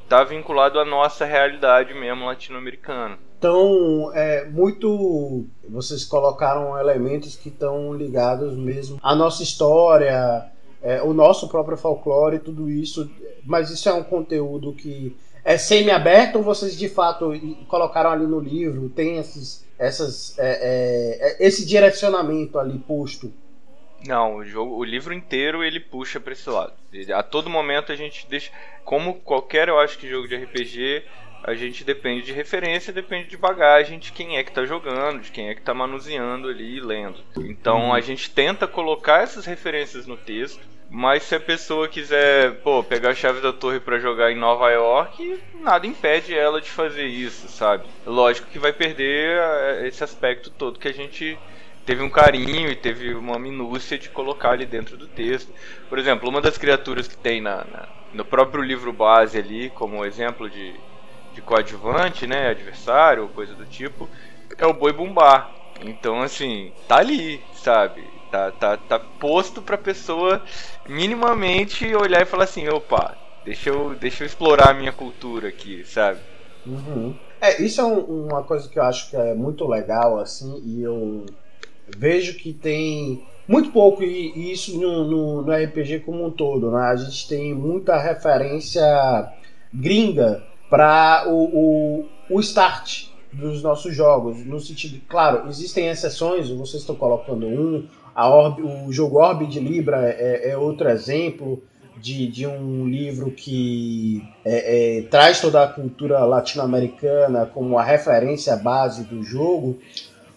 tá 0.08 0.24
vinculado 0.24 0.80
à 0.80 0.86
nossa 0.86 1.26
realidade 1.26 1.92
mesmo 1.92 2.24
latino-americana. 2.24 3.18
Então, 3.38 4.10
é 4.14 4.46
muito. 4.46 5.44
Vocês 5.68 6.06
colocaram 6.06 6.78
elementos 6.78 7.36
que 7.36 7.50
estão 7.50 7.92
ligados 7.92 8.56
mesmo 8.56 8.98
à 9.02 9.14
nossa 9.14 9.42
história, 9.42 10.50
é, 10.80 11.02
o 11.02 11.12
nosso 11.12 11.46
próprio 11.46 11.76
folclore, 11.76 12.38
tudo 12.38 12.70
isso. 12.70 13.10
Mas 13.44 13.68
isso 13.68 13.86
é 13.86 13.92
um 13.92 14.02
conteúdo 14.02 14.72
que 14.72 15.14
é 15.46 15.56
semi-aberto 15.56 16.38
ou 16.38 16.42
vocês 16.42 16.76
de 16.76 16.88
fato 16.88 17.32
colocaram 17.68 18.10
ali 18.10 18.26
no 18.26 18.40
livro? 18.40 18.88
Tem 18.88 19.18
esses, 19.18 19.64
essas, 19.78 20.36
é, 20.40 20.48
é, 20.48 21.44
é, 21.44 21.46
esse 21.46 21.64
direcionamento 21.64 22.58
ali 22.58 22.76
posto? 22.80 23.32
Não, 24.04 24.38
o 24.38 24.44
jogo, 24.44 24.74
o 24.74 24.82
livro 24.82 25.14
inteiro 25.14 25.62
ele 25.62 25.78
puxa 25.78 26.18
para 26.18 26.32
esse 26.32 26.50
lado. 26.50 26.72
A 27.14 27.22
todo 27.22 27.48
momento 27.48 27.92
a 27.92 27.96
gente 27.96 28.26
deixa, 28.28 28.50
como 28.84 29.14
qualquer 29.20 29.68
eu 29.68 29.78
acho 29.78 29.96
que 29.98 30.08
jogo 30.08 30.26
de 30.26 30.34
RPG, 30.34 31.04
a 31.44 31.54
gente 31.54 31.84
depende 31.84 32.26
de 32.26 32.32
referência, 32.32 32.92
depende 32.92 33.28
de 33.28 33.36
bagagem 33.36 34.00
de 34.00 34.10
quem 34.10 34.38
é 34.38 34.42
que 34.42 34.50
tá 34.50 34.64
jogando, 34.64 35.20
de 35.20 35.30
quem 35.30 35.48
é 35.48 35.54
que 35.54 35.62
tá 35.62 35.72
manuseando 35.72 36.48
ali 36.48 36.78
e 36.78 36.80
lendo. 36.80 37.20
Então 37.36 37.94
a 37.94 38.00
gente 38.00 38.30
tenta 38.30 38.66
colocar 38.66 39.22
essas 39.22 39.46
referências 39.46 40.08
no 40.08 40.16
texto 40.16 40.75
mas 40.88 41.24
se 41.24 41.34
a 41.34 41.40
pessoa 41.40 41.88
quiser, 41.88 42.62
pô, 42.62 42.82
pegar 42.82 43.10
a 43.10 43.14
chave 43.14 43.40
da 43.40 43.52
torre 43.52 43.80
para 43.80 43.98
jogar 43.98 44.30
em 44.30 44.36
Nova 44.36 44.70
York, 44.70 45.42
nada 45.62 45.86
impede 45.86 46.34
ela 46.34 46.60
de 46.60 46.70
fazer 46.70 47.06
isso, 47.06 47.48
sabe? 47.48 47.88
Lógico 48.04 48.48
que 48.48 48.58
vai 48.58 48.72
perder 48.72 49.38
eh, 49.38 49.88
esse 49.88 50.04
aspecto 50.04 50.50
todo 50.50 50.78
que 50.78 50.88
a 50.88 50.94
gente 50.94 51.38
teve 51.84 52.02
um 52.02 52.10
carinho 52.10 52.70
e 52.70 52.76
teve 52.76 53.14
uma 53.14 53.38
minúcia 53.38 53.98
de 53.98 54.08
colocar 54.10 54.50
ali 54.50 54.66
dentro 54.66 54.96
do 54.96 55.08
texto. 55.08 55.52
Por 55.88 55.98
exemplo, 55.98 56.28
uma 56.28 56.40
das 56.40 56.58
criaturas 56.58 57.08
que 57.08 57.16
tem 57.16 57.40
na, 57.40 57.64
na 57.64 57.88
no 58.12 58.24
próprio 58.24 58.62
livro 58.62 58.92
base 58.92 59.38
ali, 59.38 59.68
como 59.70 60.04
exemplo 60.04 60.48
de, 60.48 60.80
de 61.34 61.42
coadjuvante, 61.42 62.26
né, 62.26 62.48
adversário 62.48 63.28
coisa 63.28 63.54
do 63.54 63.66
tipo, 63.66 64.08
é 64.56 64.66
o 64.66 64.72
boi 64.72 64.92
bumbá. 64.92 65.52
Então, 65.84 66.22
assim, 66.22 66.72
tá 66.88 66.98
ali, 66.98 67.44
sabe? 67.52 68.15
Tá, 68.30 68.50
tá, 68.50 68.76
tá 68.76 68.98
posto 68.98 69.62
pra 69.62 69.78
pessoa 69.78 70.42
minimamente 70.88 71.94
olhar 71.94 72.22
e 72.22 72.26
falar 72.26 72.44
assim, 72.44 72.68
opa, 72.68 73.16
deixa 73.44 73.70
eu, 73.70 73.94
deixa 73.94 74.24
eu 74.24 74.26
explorar 74.26 74.70
a 74.70 74.74
minha 74.74 74.92
cultura 74.92 75.48
aqui, 75.48 75.84
sabe? 75.84 76.18
Uhum. 76.66 77.14
É, 77.40 77.62
isso 77.62 77.80
é 77.80 77.84
um, 77.84 78.26
uma 78.26 78.42
coisa 78.42 78.68
que 78.68 78.78
eu 78.78 78.82
acho 78.82 79.10
que 79.10 79.16
é 79.16 79.34
muito 79.34 79.66
legal, 79.66 80.18
assim, 80.18 80.60
e 80.64 80.82
eu 80.82 81.24
vejo 81.86 82.36
que 82.36 82.52
tem 82.52 83.22
muito 83.46 83.70
pouco 83.70 84.02
e, 84.02 84.52
isso 84.52 84.78
no, 84.80 85.04
no, 85.04 85.42
no, 85.42 85.52
RPG 85.52 86.00
como 86.00 86.26
um 86.26 86.30
todo, 86.30 86.70
né? 86.70 86.86
A 86.86 86.96
gente 86.96 87.28
tem 87.28 87.54
muita 87.54 87.96
referência 87.96 88.82
gringa 89.72 90.42
para 90.68 91.24
o, 91.28 91.44
o, 92.00 92.08
o 92.28 92.40
start 92.40 93.06
dos 93.32 93.62
nossos 93.62 93.94
jogos, 93.94 94.44
no 94.44 94.58
sentido, 94.58 95.00
claro, 95.06 95.48
existem 95.48 95.88
exceções, 95.88 96.48
vocês 96.48 96.82
estão 96.82 96.96
colocando 96.96 97.46
um, 97.46 97.86
a 98.16 98.30
Orb, 98.30 98.62
o 98.62 98.90
jogo 98.90 99.18
Orb 99.18 99.46
de 99.46 99.60
Libra 99.60 100.08
é, 100.08 100.52
é 100.52 100.56
outro 100.56 100.88
exemplo 100.88 101.62
de, 101.98 102.26
de 102.26 102.46
um 102.46 102.88
livro 102.88 103.30
que 103.30 104.26
é, 104.42 105.00
é, 105.00 105.02
traz 105.02 105.38
toda 105.38 105.62
a 105.62 105.66
cultura 105.66 106.24
latino-americana 106.24 107.44
como 107.44 107.78
a 107.78 107.84
referência 107.84 108.56
base 108.56 109.04
do 109.04 109.22
jogo, 109.22 109.78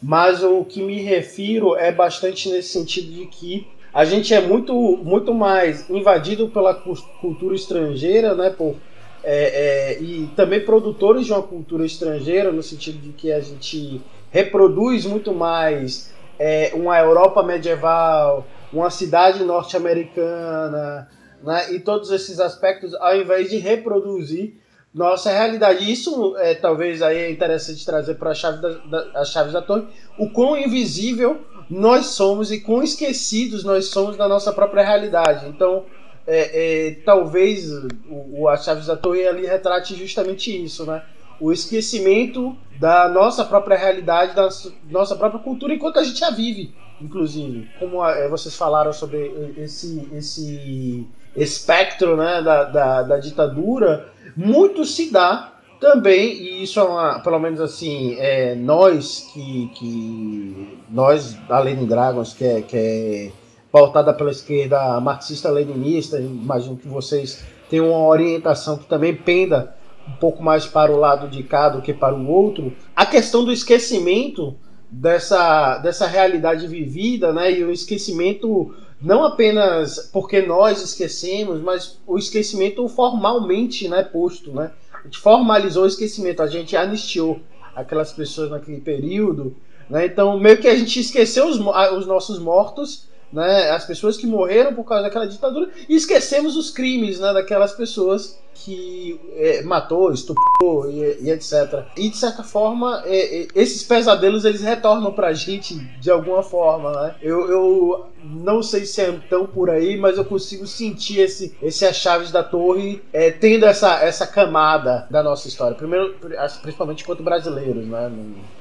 mas 0.03 0.43
o 0.43 0.65
que 0.65 0.81
me 0.81 1.01
refiro 1.01 1.77
é 1.77 1.89
bastante 1.89 2.49
nesse 2.49 2.69
sentido 2.69 3.13
de 3.13 3.25
que 3.27 3.65
a 3.93 4.03
gente 4.03 4.33
é 4.33 4.41
muito, 4.41 4.73
muito 4.97 5.33
mais 5.33 5.89
invadido 5.89 6.49
pela 6.49 6.73
cultura 6.73 7.55
estrangeira, 7.55 8.35
né, 8.35 8.49
por, 8.49 8.75
é, 9.23 9.95
é, 9.97 10.01
e 10.01 10.29
também 10.35 10.59
produtores 10.65 11.25
de 11.25 11.31
uma 11.31 11.41
cultura 11.41 11.85
estrangeira, 11.85 12.51
no 12.51 12.61
sentido 12.61 12.99
de 12.99 13.13
que 13.13 13.31
a 13.31 13.39
gente 13.39 14.01
reproduz 14.31 15.05
muito 15.05 15.33
mais 15.33 16.13
é, 16.39 16.71
uma 16.73 16.97
Europa 16.97 17.43
medieval, 17.43 18.47
uma 18.71 18.89
cidade 18.89 19.43
norte-americana, 19.43 21.09
né, 21.43 21.73
e 21.73 21.79
todos 21.79 22.11
esses 22.11 22.39
aspectos, 22.39 22.95
ao 22.95 23.15
invés 23.15 23.49
de 23.49 23.57
reproduzir 23.57 24.55
nossa 24.93 25.31
realidade. 25.31 25.91
Isso 25.91 26.35
é 26.37 26.55
talvez 26.55 27.01
aí 27.01 27.17
é 27.17 27.31
interessante 27.31 27.85
trazer 27.85 28.15
para 28.15 28.33
chave 28.33 28.61
da, 28.61 28.69
da, 28.69 29.19
as 29.19 29.29
chaves 29.29 29.53
da 29.53 29.61
torre, 29.61 29.85
o 30.17 30.29
quão 30.31 30.57
invisível 30.57 31.41
nós 31.69 32.07
somos 32.07 32.51
e 32.51 32.61
quão 32.61 32.81
esquecidos 32.81 33.63
nós 33.63 33.85
somos 33.85 34.17
da 34.17 34.27
nossa 34.27 34.51
própria 34.51 34.83
realidade. 34.83 35.47
Então, 35.47 35.85
é, 36.25 36.87
é, 36.87 36.91
talvez 37.05 37.71
o, 38.07 38.45
o 38.45 38.57
Chaves 38.57 38.85
da 38.85 38.95
Torre 38.95 39.27
ali 39.27 39.45
retrate 39.47 39.95
justamente 39.95 40.63
isso, 40.63 40.85
né? 40.85 41.03
O 41.39 41.51
esquecimento 41.51 42.55
da 42.79 43.09
nossa 43.09 43.43
própria 43.43 43.77
realidade, 43.77 44.35
da 44.35 44.49
nossa 44.89 45.15
própria 45.15 45.41
cultura, 45.41 45.73
enquanto 45.73 45.99
a 45.99 46.03
gente 46.03 46.23
a 46.23 46.31
vive, 46.31 46.73
inclusive. 47.01 47.69
Como 47.77 48.05
é, 48.05 48.27
vocês 48.29 48.55
falaram 48.55 48.93
sobre 48.93 49.53
esse, 49.57 50.07
esse 50.13 51.05
espectro 51.35 52.15
né, 52.15 52.41
da, 52.41 52.63
da, 52.63 53.03
da 53.03 53.17
ditadura, 53.17 54.09
muito 54.35 54.85
se 54.85 55.11
dá 55.11 55.53
também, 55.79 56.33
e 56.33 56.63
isso 56.63 56.79
é 56.79 56.83
uma, 56.83 57.19
pelo 57.19 57.39
menos 57.39 57.59
assim, 57.59 58.15
é, 58.17 58.55
nós 58.55 59.29
que, 59.33 59.71
que 59.75 60.79
nós 60.89 61.33
da 61.47 61.59
Lenin 61.59 61.85
Dragons, 61.85 62.33
que 62.33 62.43
é, 62.45 62.61
que 62.61 62.77
é 62.77 63.31
pautada 63.71 64.13
pela 64.13 64.31
esquerda 64.31 64.99
marxista-leninista, 64.99 66.19
imagino 66.19 66.75
que 66.75 66.87
vocês 66.87 67.43
tenham 67.69 67.89
uma 67.89 68.07
orientação 68.07 68.77
que 68.77 68.85
também 68.85 69.15
penda 69.15 69.75
um 70.09 70.17
pouco 70.19 70.41
mais 70.41 70.65
para 70.65 70.91
o 70.91 70.97
lado 70.97 71.27
de 71.27 71.43
cá 71.43 71.69
do 71.69 71.81
que 71.81 71.93
para 71.93 72.15
o 72.15 72.27
outro, 72.27 72.73
a 72.95 73.05
questão 73.05 73.45
do 73.45 73.51
esquecimento 73.51 74.55
dessa, 74.89 75.77
dessa 75.77 76.07
realidade 76.07 76.67
vivida, 76.67 77.31
né, 77.31 77.51
e 77.51 77.63
o 77.63 77.71
esquecimento 77.71 78.73
não 79.01 79.23
apenas 79.23 80.09
porque 80.11 80.41
nós 80.41 80.81
esquecemos, 80.81 81.61
mas 81.61 81.99
o 82.05 82.17
esquecimento 82.17 82.87
formalmente 82.89 83.87
né, 83.87 84.03
posto. 84.03 84.51
Né? 84.51 84.71
A 84.93 85.03
gente 85.03 85.19
formalizou 85.19 85.83
o 85.83 85.87
esquecimento, 85.87 86.41
a 86.41 86.47
gente 86.47 86.75
anistiou 86.75 87.39
aquelas 87.75 88.11
pessoas 88.11 88.51
naquele 88.51 88.81
período. 88.81 89.55
Né? 89.89 90.05
Então, 90.05 90.37
meio 90.37 90.57
que 90.57 90.67
a 90.67 90.75
gente 90.75 90.99
esqueceu 90.99 91.47
os, 91.47 91.57
os 91.57 92.05
nossos 92.05 92.39
mortos, 92.39 93.07
né? 93.31 93.69
as 93.69 93.85
pessoas 93.85 94.17
que 94.17 94.27
morreram 94.27 94.73
por 94.73 94.83
causa 94.83 95.03
daquela 95.03 95.27
ditadura, 95.27 95.69
e 95.87 95.95
esquecemos 95.95 96.57
os 96.57 96.69
crimes 96.69 97.19
né, 97.19 97.31
daquelas 97.31 97.71
pessoas 97.71 98.37
que 98.63 99.19
é, 99.35 99.61
matou, 99.63 100.11
estuprou 100.11 100.89
e, 100.89 101.17
e, 101.21 101.31
etc. 101.31 101.85
E 101.95 102.09
de 102.09 102.17
certa 102.17 102.43
forma, 102.43 103.03
é, 103.05 103.41
é, 103.41 103.47
esses 103.55 103.83
pesadelos 103.83 104.45
eles 104.45 104.61
retornam 104.61 105.11
pra 105.11 105.33
gente 105.33 105.75
de 105.99 106.11
alguma 106.11 106.43
forma, 106.43 106.91
né? 106.91 107.15
Eu, 107.21 107.49
eu 107.49 108.09
não 108.23 108.61
sei 108.61 108.85
se 108.85 109.01
é 109.01 109.11
tão 109.29 109.45
por 109.45 109.69
aí, 109.69 109.97
mas 109.97 110.17
eu 110.17 110.25
consigo 110.25 110.67
sentir 110.67 111.21
esse, 111.21 111.55
esse 111.61 111.91
chaves 111.93 112.31
da 112.31 112.43
torre 112.43 113.01
é, 113.13 113.31
tendo 113.31 113.65
essa, 113.65 114.03
essa 114.03 114.27
camada 114.27 115.07
da 115.09 115.23
nossa 115.23 115.47
história. 115.47 115.75
Primeiro, 115.75 116.15
principalmente 116.61 117.03
enquanto 117.03 117.23
brasileiros, 117.23 117.87
né? 117.87 118.11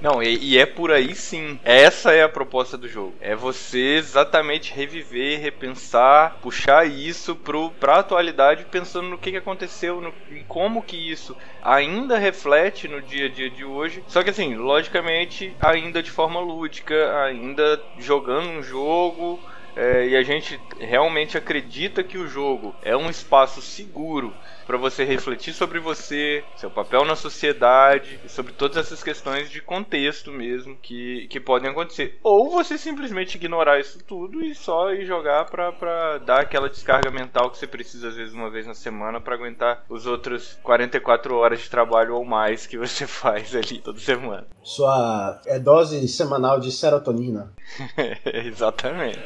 Não, 0.01 0.23
e, 0.23 0.53
e 0.53 0.59
é 0.59 0.67
por 0.67 0.93
aí 0.93 1.15
sim. 1.15 1.59
Essa 1.65 2.13
é 2.13 2.23
a 2.23 2.29
proposta 2.29 2.77
do 2.77 2.89
jogo. 2.89 3.15
É 3.21 3.35
você 3.35 3.97
exatamente 3.97 4.73
reviver, 4.73 5.41
repensar, 5.41 6.39
puxar 6.41 6.89
isso 6.89 7.35
pro, 7.35 7.71
pra 7.71 7.99
atualidade, 7.99 8.67
pensando 8.71 9.09
no 9.09 9.19
que, 9.19 9.33
que 9.33 9.37
aconteceu 9.37 9.88
aconteceu, 9.89 10.01
no, 10.01 10.13
como 10.47 10.83
que 10.83 10.97
isso 11.11 11.37
ainda 11.63 12.19
reflete 12.19 12.87
no 12.87 13.01
dia 13.01 13.27
a 13.27 13.29
dia 13.29 13.51
de 13.51 13.65
hoje. 13.65 14.03
Só 14.07 14.23
que 14.23 14.31
assim, 14.31 14.55
logicamente, 14.55 15.55
ainda 15.61 16.03
de 16.03 16.11
forma 16.11 16.41
lúdica, 16.41 17.23
ainda 17.25 17.83
jogando 17.99 18.49
um 18.49 18.63
jogo. 18.63 19.41
É, 19.77 20.09
e 20.09 20.17
a 20.17 20.23
gente 20.23 20.59
realmente 20.81 21.39
acredita 21.39 22.03
que 22.03 22.19
o 22.19 22.27
jogo 22.27 22.75
é 22.83 22.97
um 22.97 23.09
espaço 23.09 23.63
seguro 23.63 24.35
para 24.69 24.77
você 24.77 25.03
refletir 25.03 25.55
sobre 25.55 25.81
você, 25.81 26.45
seu 26.55 26.71
papel 26.71 27.03
na 27.07 27.17
sociedade, 27.17 28.21
sobre 28.29 28.53
todas 28.53 28.77
essas 28.77 29.03
questões 29.03 29.49
de 29.49 29.63
contexto 29.63 30.31
mesmo 30.31 30.77
que, 30.77 31.27
que 31.29 31.41
podem 31.41 31.71
acontecer. 31.71 32.19
Ou 32.23 32.51
você 32.51 32.77
simplesmente 32.77 33.37
ignorar 33.37 33.81
isso 33.81 33.99
tudo 34.05 34.45
e 34.45 34.55
só 34.55 34.93
ir 34.93 35.07
jogar 35.07 35.47
para 35.47 36.19
dar 36.19 36.41
aquela 36.41 36.69
descarga 36.69 37.11
mental 37.11 37.51
que 37.51 37.57
você 37.57 37.67
precisa 37.67 38.09
às 38.09 38.17
vezes 38.17 38.35
uma 38.35 38.51
vez 38.51 38.67
na 38.67 38.75
semana 38.75 39.23
para 39.23 39.35
aguentar 39.35 39.87
os 39.89 40.05
outros 40.05 40.59
44 40.63 41.35
horas 41.35 41.61
de 41.61 41.71
trabalho 41.71 42.17
ou 42.17 42.25
mais 42.27 42.67
que 42.67 42.77
você 42.77 43.07
faz 43.09 43.57
ali 43.57 43.81
toda 43.81 43.99
semana. 43.99 44.47
Sua 44.63 45.41
é 45.47 45.59
dose 45.59 46.07
semanal 46.09 46.61
de 46.61 46.71
serotonina. 46.71 47.55
Exatamente. 48.45 49.19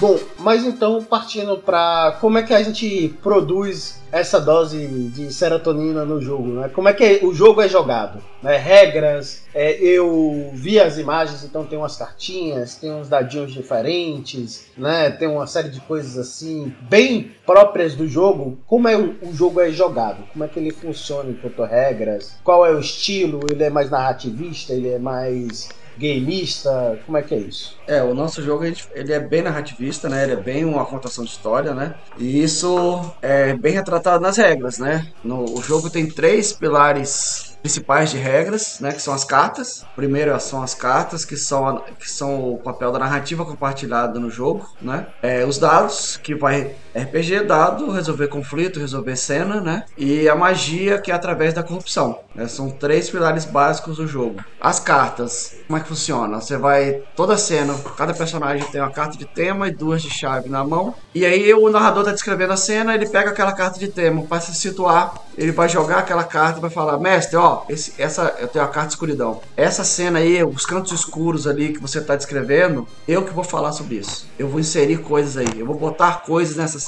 Bom, 0.00 0.16
mas 0.38 0.64
então 0.64 1.02
partindo 1.02 1.58
para 1.58 2.16
como 2.20 2.38
é 2.38 2.44
que 2.44 2.54
a 2.54 2.62
gente 2.62 3.08
produz 3.20 4.00
essa 4.12 4.40
dose 4.40 4.86
de 4.86 5.32
serotonina 5.32 6.04
no 6.04 6.20
jogo, 6.20 6.46
né? 6.48 6.68
Como 6.68 6.88
é 6.88 6.92
que 6.92 7.18
o 7.24 7.34
jogo 7.34 7.60
é 7.60 7.68
jogado, 7.68 8.22
né? 8.40 8.56
Regras, 8.56 9.42
é, 9.52 9.72
eu 9.72 10.50
vi 10.54 10.78
as 10.78 10.98
imagens, 10.98 11.42
então 11.42 11.64
tem 11.64 11.76
umas 11.76 11.96
cartinhas, 11.96 12.76
tem 12.76 12.92
uns 12.92 13.08
dadinhos 13.08 13.52
diferentes, 13.52 14.66
né? 14.76 15.10
Tem 15.10 15.26
uma 15.26 15.48
série 15.48 15.68
de 15.68 15.80
coisas 15.80 16.16
assim 16.16 16.72
bem 16.88 17.32
próprias 17.44 17.96
do 17.96 18.06
jogo. 18.06 18.56
Como 18.68 18.86
é 18.86 18.96
o, 18.96 19.16
o 19.20 19.34
jogo 19.34 19.60
é 19.60 19.70
jogado? 19.72 20.22
Como 20.32 20.44
é 20.44 20.48
que 20.48 20.60
ele 20.60 20.70
funciona 20.70 21.30
enquanto 21.30 21.64
regras? 21.64 22.36
Qual 22.44 22.64
é 22.64 22.70
o 22.70 22.78
estilo? 22.78 23.40
Ele 23.50 23.64
é 23.64 23.70
mais 23.70 23.90
narrativista? 23.90 24.72
Ele 24.72 24.90
é 24.90 24.98
mais 24.98 25.68
gameista? 25.98 26.98
Como 27.04 27.18
é 27.18 27.22
que 27.22 27.34
é 27.34 27.38
isso? 27.38 27.76
É, 27.86 28.02
o 28.02 28.14
nosso 28.14 28.42
jogo 28.42 28.64
ele 28.64 29.12
é 29.12 29.20
bem 29.20 29.42
narrativista, 29.42 30.08
né? 30.08 30.22
Ele 30.22 30.32
é 30.32 30.36
bem 30.36 30.64
uma 30.64 30.84
contação 30.84 31.24
de 31.24 31.30
história, 31.30 31.74
né? 31.74 31.94
E 32.18 32.42
isso 32.42 33.12
é 33.20 33.54
bem 33.54 33.72
retratado 33.72 34.22
nas 34.22 34.36
regras, 34.36 34.78
né? 34.78 35.10
No, 35.24 35.58
o 35.58 35.62
jogo 35.62 35.90
tem 35.90 36.08
três 36.08 36.52
pilares 36.52 37.48
principais 37.60 38.10
de 38.10 38.16
regras, 38.16 38.78
né, 38.80 38.92
que 38.92 39.02
são 39.02 39.12
as 39.12 39.24
cartas. 39.24 39.84
Primeiro 39.96 40.38
são 40.40 40.62
as 40.62 40.74
cartas, 40.74 41.24
que 41.24 41.36
são, 41.36 41.66
a, 41.66 41.80
que 41.82 42.08
são 42.08 42.52
o 42.52 42.58
papel 42.58 42.92
da 42.92 42.98
narrativa 42.98 43.44
compartilhada 43.44 44.18
no 44.18 44.30
jogo, 44.30 44.68
né? 44.80 45.06
É, 45.22 45.44
os 45.44 45.58
dados, 45.58 46.16
que 46.16 46.34
vai 46.34 46.74
RPG 47.02 47.44
dado, 47.44 47.90
resolver 47.90 48.28
conflito, 48.28 48.80
resolver 48.80 49.16
cena, 49.16 49.60
né? 49.60 49.84
E 49.96 50.28
a 50.28 50.34
magia, 50.34 50.98
que 50.98 51.10
é 51.10 51.14
através 51.14 51.54
da 51.54 51.62
corrupção. 51.62 52.20
Né? 52.34 52.46
São 52.46 52.70
três 52.70 53.10
pilares 53.10 53.44
básicos 53.44 53.96
do 53.96 54.06
jogo. 54.06 54.42
As 54.60 54.78
cartas, 54.80 55.56
como 55.66 55.78
é 55.78 55.82
que 55.82 55.88
funciona? 55.88 56.40
Você 56.40 56.56
vai, 56.56 57.02
toda 57.16 57.36
cena, 57.36 57.74
cada 57.96 58.14
personagem 58.14 58.66
tem 58.70 58.80
uma 58.80 58.90
carta 58.90 59.16
de 59.16 59.24
tema 59.24 59.68
e 59.68 59.72
duas 59.72 60.02
de 60.02 60.10
chave 60.10 60.48
na 60.48 60.64
mão. 60.64 60.94
E 61.14 61.24
aí 61.24 61.52
o 61.52 61.68
narrador 61.68 62.04
tá 62.04 62.12
descrevendo 62.12 62.52
a 62.52 62.56
cena, 62.56 62.94
ele 62.94 63.08
pega 63.08 63.30
aquela 63.30 63.52
carta 63.52 63.78
de 63.78 63.88
tema 63.88 64.22
para 64.22 64.40
se 64.40 64.54
situar, 64.54 65.14
ele 65.36 65.52
vai 65.52 65.68
jogar 65.68 65.98
aquela 65.98 66.24
carta 66.24 66.58
e 66.58 66.60
vai 66.60 66.70
falar: 66.70 66.98
Mestre, 66.98 67.36
ó, 67.36 67.62
esse, 67.68 67.94
essa, 67.98 68.34
eu 68.38 68.48
tenho 68.48 68.64
a 68.64 68.68
carta 68.68 68.88
de 68.88 68.94
escuridão. 68.94 69.40
Essa 69.56 69.84
cena 69.84 70.18
aí, 70.18 70.42
os 70.42 70.66
cantos 70.66 70.92
escuros 70.92 71.46
ali 71.46 71.72
que 71.72 71.80
você 71.80 72.00
tá 72.00 72.16
descrevendo, 72.16 72.86
eu 73.06 73.24
que 73.24 73.32
vou 73.32 73.44
falar 73.44 73.72
sobre 73.72 73.96
isso. 73.96 74.28
Eu 74.38 74.48
vou 74.48 74.60
inserir 74.60 74.98
coisas 74.98 75.36
aí, 75.36 75.58
eu 75.58 75.66
vou 75.66 75.76
botar 75.76 76.22
coisas 76.22 76.56
nessa 76.56 76.78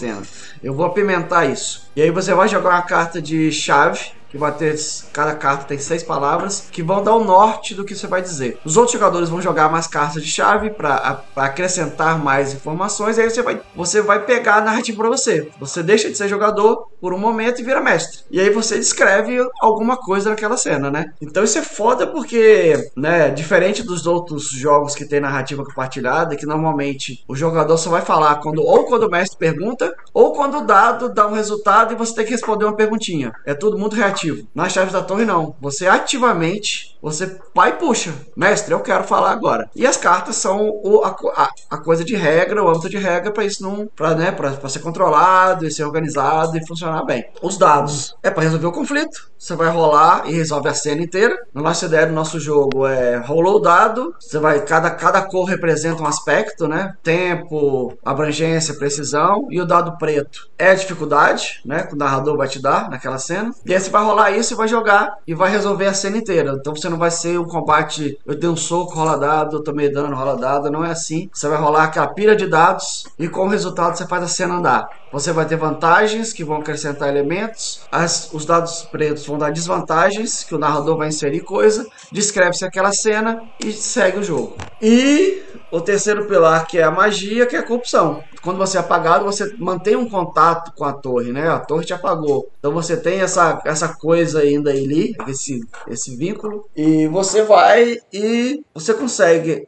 Eu 0.62 0.74
vou 0.74 0.86
apimentar 0.86 1.46
isso. 1.46 1.90
E 1.94 2.02
aí 2.02 2.10
você 2.10 2.34
vai 2.34 2.48
jogar 2.48 2.70
uma 2.70 2.82
carta 2.82 3.20
de 3.20 3.50
chave 3.52 4.12
que 4.30 4.38
vai 4.38 4.52
ter 4.52 4.76
cada 5.12 5.34
carta 5.34 5.64
tem 5.64 5.78
seis 5.78 6.02
palavras 6.02 6.68
que 6.70 6.82
vão 6.82 7.02
dar 7.02 7.14
o 7.14 7.24
norte 7.24 7.74
do 7.74 7.84
que 7.84 7.94
você 7.94 8.06
vai 8.06 8.22
dizer. 8.22 8.58
Os 8.64 8.76
outros 8.76 8.92
jogadores 8.92 9.28
vão 9.28 9.42
jogar 9.42 9.70
mais 9.70 9.86
cartas 9.86 10.22
de 10.22 10.30
chave 10.30 10.70
para 10.70 11.22
acrescentar 11.36 12.18
mais 12.18 12.54
informações. 12.54 13.18
E 13.18 13.22
aí 13.22 13.30
você 13.30 13.42
vai, 13.42 13.60
você 13.74 14.00
vai 14.00 14.24
pegar 14.24 14.56
a 14.56 14.60
narrativa 14.60 14.98
para 14.98 15.10
você. 15.10 15.50
Você 15.58 15.82
deixa 15.82 16.08
de 16.08 16.16
ser 16.16 16.28
jogador 16.28 16.88
por 17.00 17.12
um 17.12 17.18
momento 17.18 17.60
e 17.60 17.64
vira 17.64 17.80
mestre. 17.80 18.20
E 18.30 18.40
aí 18.40 18.50
você 18.50 18.76
descreve 18.76 19.38
alguma 19.60 19.96
coisa 19.96 20.30
naquela 20.30 20.56
cena, 20.56 20.90
né? 20.90 21.06
Então 21.20 21.42
isso 21.42 21.58
é 21.58 21.62
foda 21.62 22.06
porque, 22.06 22.90
né, 22.96 23.30
diferente 23.30 23.82
dos 23.82 24.06
outros 24.06 24.50
jogos 24.50 24.94
que 24.94 25.04
tem 25.04 25.20
narrativa 25.20 25.64
compartilhada, 25.64 26.36
que 26.36 26.46
normalmente 26.46 27.24
o 27.26 27.34
jogador 27.34 27.76
só 27.78 27.90
vai 27.90 28.02
falar 28.02 28.36
quando 28.36 28.62
ou 28.62 28.84
quando 28.84 29.04
o 29.04 29.10
mestre 29.10 29.38
pergunta 29.38 29.92
ou 30.14 30.32
quando 30.32 30.58
o 30.58 30.66
dado 30.66 31.08
dá 31.08 31.26
um 31.26 31.32
resultado 31.32 31.92
e 31.92 31.96
você 31.96 32.14
tem 32.14 32.24
que 32.24 32.32
responder 32.32 32.64
uma 32.64 32.76
perguntinha. 32.76 33.32
É 33.44 33.54
tudo 33.54 33.78
muito 33.78 33.96
reativo 33.96 34.19
ativo. 34.20 34.46
Nas 34.54 34.72
chaves 34.72 34.92
da 34.92 35.02
torre, 35.02 35.24
não. 35.24 35.54
Você 35.60 35.86
ativamente, 35.86 36.98
você 37.02 37.38
vai 37.54 37.70
e 37.70 37.72
puxa. 37.74 38.12
Mestre, 38.36 38.72
eu 38.72 38.80
quero 38.80 39.04
falar 39.04 39.30
agora. 39.30 39.68
E 39.74 39.86
as 39.86 39.96
cartas 39.96 40.36
são 40.36 40.68
o, 40.84 41.02
a, 41.02 41.50
a, 41.70 41.78
coisa 41.78 42.04
de 42.04 42.14
regra, 42.14 42.62
o 42.62 42.68
âmbito 42.68 42.90
de 42.90 42.98
regra 42.98 43.32
para 43.32 43.44
isso 43.44 43.62
não. 43.62 43.86
Pra, 43.96 44.14
né, 44.14 44.30
pra 44.30 44.68
ser 44.68 44.80
controlado 44.80 45.66
e 45.66 45.70
ser 45.70 45.84
organizado 45.84 46.56
e 46.56 46.66
funcionar 46.66 47.04
bem. 47.04 47.24
Os 47.42 47.56
dados 47.56 48.14
é 48.22 48.30
para 48.30 48.42
resolver 48.42 48.66
o 48.66 48.72
conflito. 48.72 49.30
Você 49.38 49.56
vai 49.56 49.70
rolar 49.70 50.24
e 50.26 50.32
resolve 50.34 50.68
a 50.68 50.74
cena 50.74 51.02
inteira. 51.02 51.34
No 51.54 51.62
nossa 51.62 51.86
ideia 51.86 52.06
do 52.06 52.12
nosso 52.12 52.38
jogo 52.38 52.86
é 52.86 53.16
rolou 53.16 53.56
o 53.56 53.60
dado. 53.60 54.14
Você 54.20 54.38
vai. 54.38 54.60
Cada, 54.60 54.90
cada 54.90 55.22
cor 55.22 55.44
representa 55.44 56.02
um 56.02 56.06
aspecto, 56.06 56.68
né? 56.68 56.94
Tempo, 57.02 57.96
abrangência, 58.04 58.74
precisão. 58.74 59.46
E 59.50 59.58
o 59.60 59.64
dado 59.64 59.96
preto 59.96 60.50
é 60.58 60.70
a 60.70 60.74
dificuldade, 60.74 61.60
né? 61.64 61.84
Que 61.84 61.94
o 61.94 61.96
narrador 61.96 62.36
vai 62.36 62.48
te 62.48 62.60
dar 62.60 62.90
naquela 62.90 63.18
cena. 63.18 63.50
E 63.64 63.72
aí 63.72 63.80
você 63.80 63.88
vai 63.88 64.02
rolar 64.02 64.09
isso 64.30 64.54
e 64.54 64.56
vai 64.56 64.68
jogar 64.68 65.18
e 65.26 65.34
vai 65.34 65.50
resolver 65.50 65.86
a 65.86 65.94
cena 65.94 66.16
inteira. 66.16 66.56
Então 66.58 66.74
você 66.74 66.88
não 66.88 66.98
vai 66.98 67.10
ser 67.10 67.38
um 67.38 67.44
combate, 67.44 68.18
eu 68.26 68.34
dei 68.34 68.48
um 68.48 68.56
soco, 68.56 68.94
rola 68.94 69.16
dado, 69.16 69.56
eu 69.56 69.62
tomei 69.62 69.88
dano, 69.88 70.14
rola 70.16 70.36
dado, 70.36 70.70
não 70.70 70.84
é 70.84 70.90
assim. 70.90 71.28
Você 71.32 71.48
vai 71.48 71.58
rolar 71.58 71.84
aquela 71.84 72.08
pilha 72.08 72.34
de 72.34 72.46
dados 72.46 73.06
e 73.18 73.28
com 73.28 73.46
o 73.46 73.48
resultado 73.48 73.96
você 73.96 74.06
faz 74.06 74.22
a 74.22 74.28
cena 74.28 74.54
andar. 74.54 74.88
Você 75.12 75.32
vai 75.32 75.44
ter 75.44 75.56
vantagens 75.56 76.32
que 76.32 76.44
vão 76.44 76.58
acrescentar 76.58 77.08
elementos, 77.08 77.80
as, 77.90 78.32
os 78.32 78.44
dados 78.44 78.82
pretos 78.82 79.26
vão 79.26 79.38
dar 79.38 79.50
desvantagens, 79.50 80.44
que 80.44 80.54
o 80.54 80.58
narrador 80.58 80.96
vai 80.96 81.08
inserir 81.08 81.40
coisa, 81.40 81.86
descreve-se 82.12 82.64
aquela 82.64 82.92
cena 82.92 83.42
e 83.58 83.72
segue 83.72 84.18
o 84.18 84.22
jogo. 84.22 84.56
E 84.80 85.42
o 85.70 85.80
terceiro 85.80 86.26
pilar, 86.26 86.66
que 86.66 86.78
é 86.78 86.82
a 86.82 86.90
magia, 86.90 87.46
que 87.46 87.56
é 87.56 87.58
a 87.58 87.62
corrupção. 87.62 88.22
Quando 88.42 88.56
você 88.56 88.76
é 88.76 88.80
apagado, 88.80 89.24
você 89.24 89.54
mantém 89.58 89.96
um 89.96 90.08
contato 90.08 90.72
com 90.74 90.84
a 90.84 90.92
torre, 90.92 91.30
né? 91.30 91.48
A 91.48 91.58
torre 91.58 91.84
te 91.84 91.92
apagou. 91.92 92.48
Então 92.58 92.72
você 92.72 92.96
tem 92.96 93.20
essa, 93.20 93.60
essa 93.64 93.88
coisa 94.00 94.40
ainda 94.40 94.70
ali, 94.70 95.14
esse, 95.28 95.60
esse 95.88 96.16
vínculo. 96.16 96.68
E 96.74 97.06
você 97.08 97.42
vai 97.42 97.98
e 98.12 98.62
você 98.74 98.94
consegue, 98.94 99.66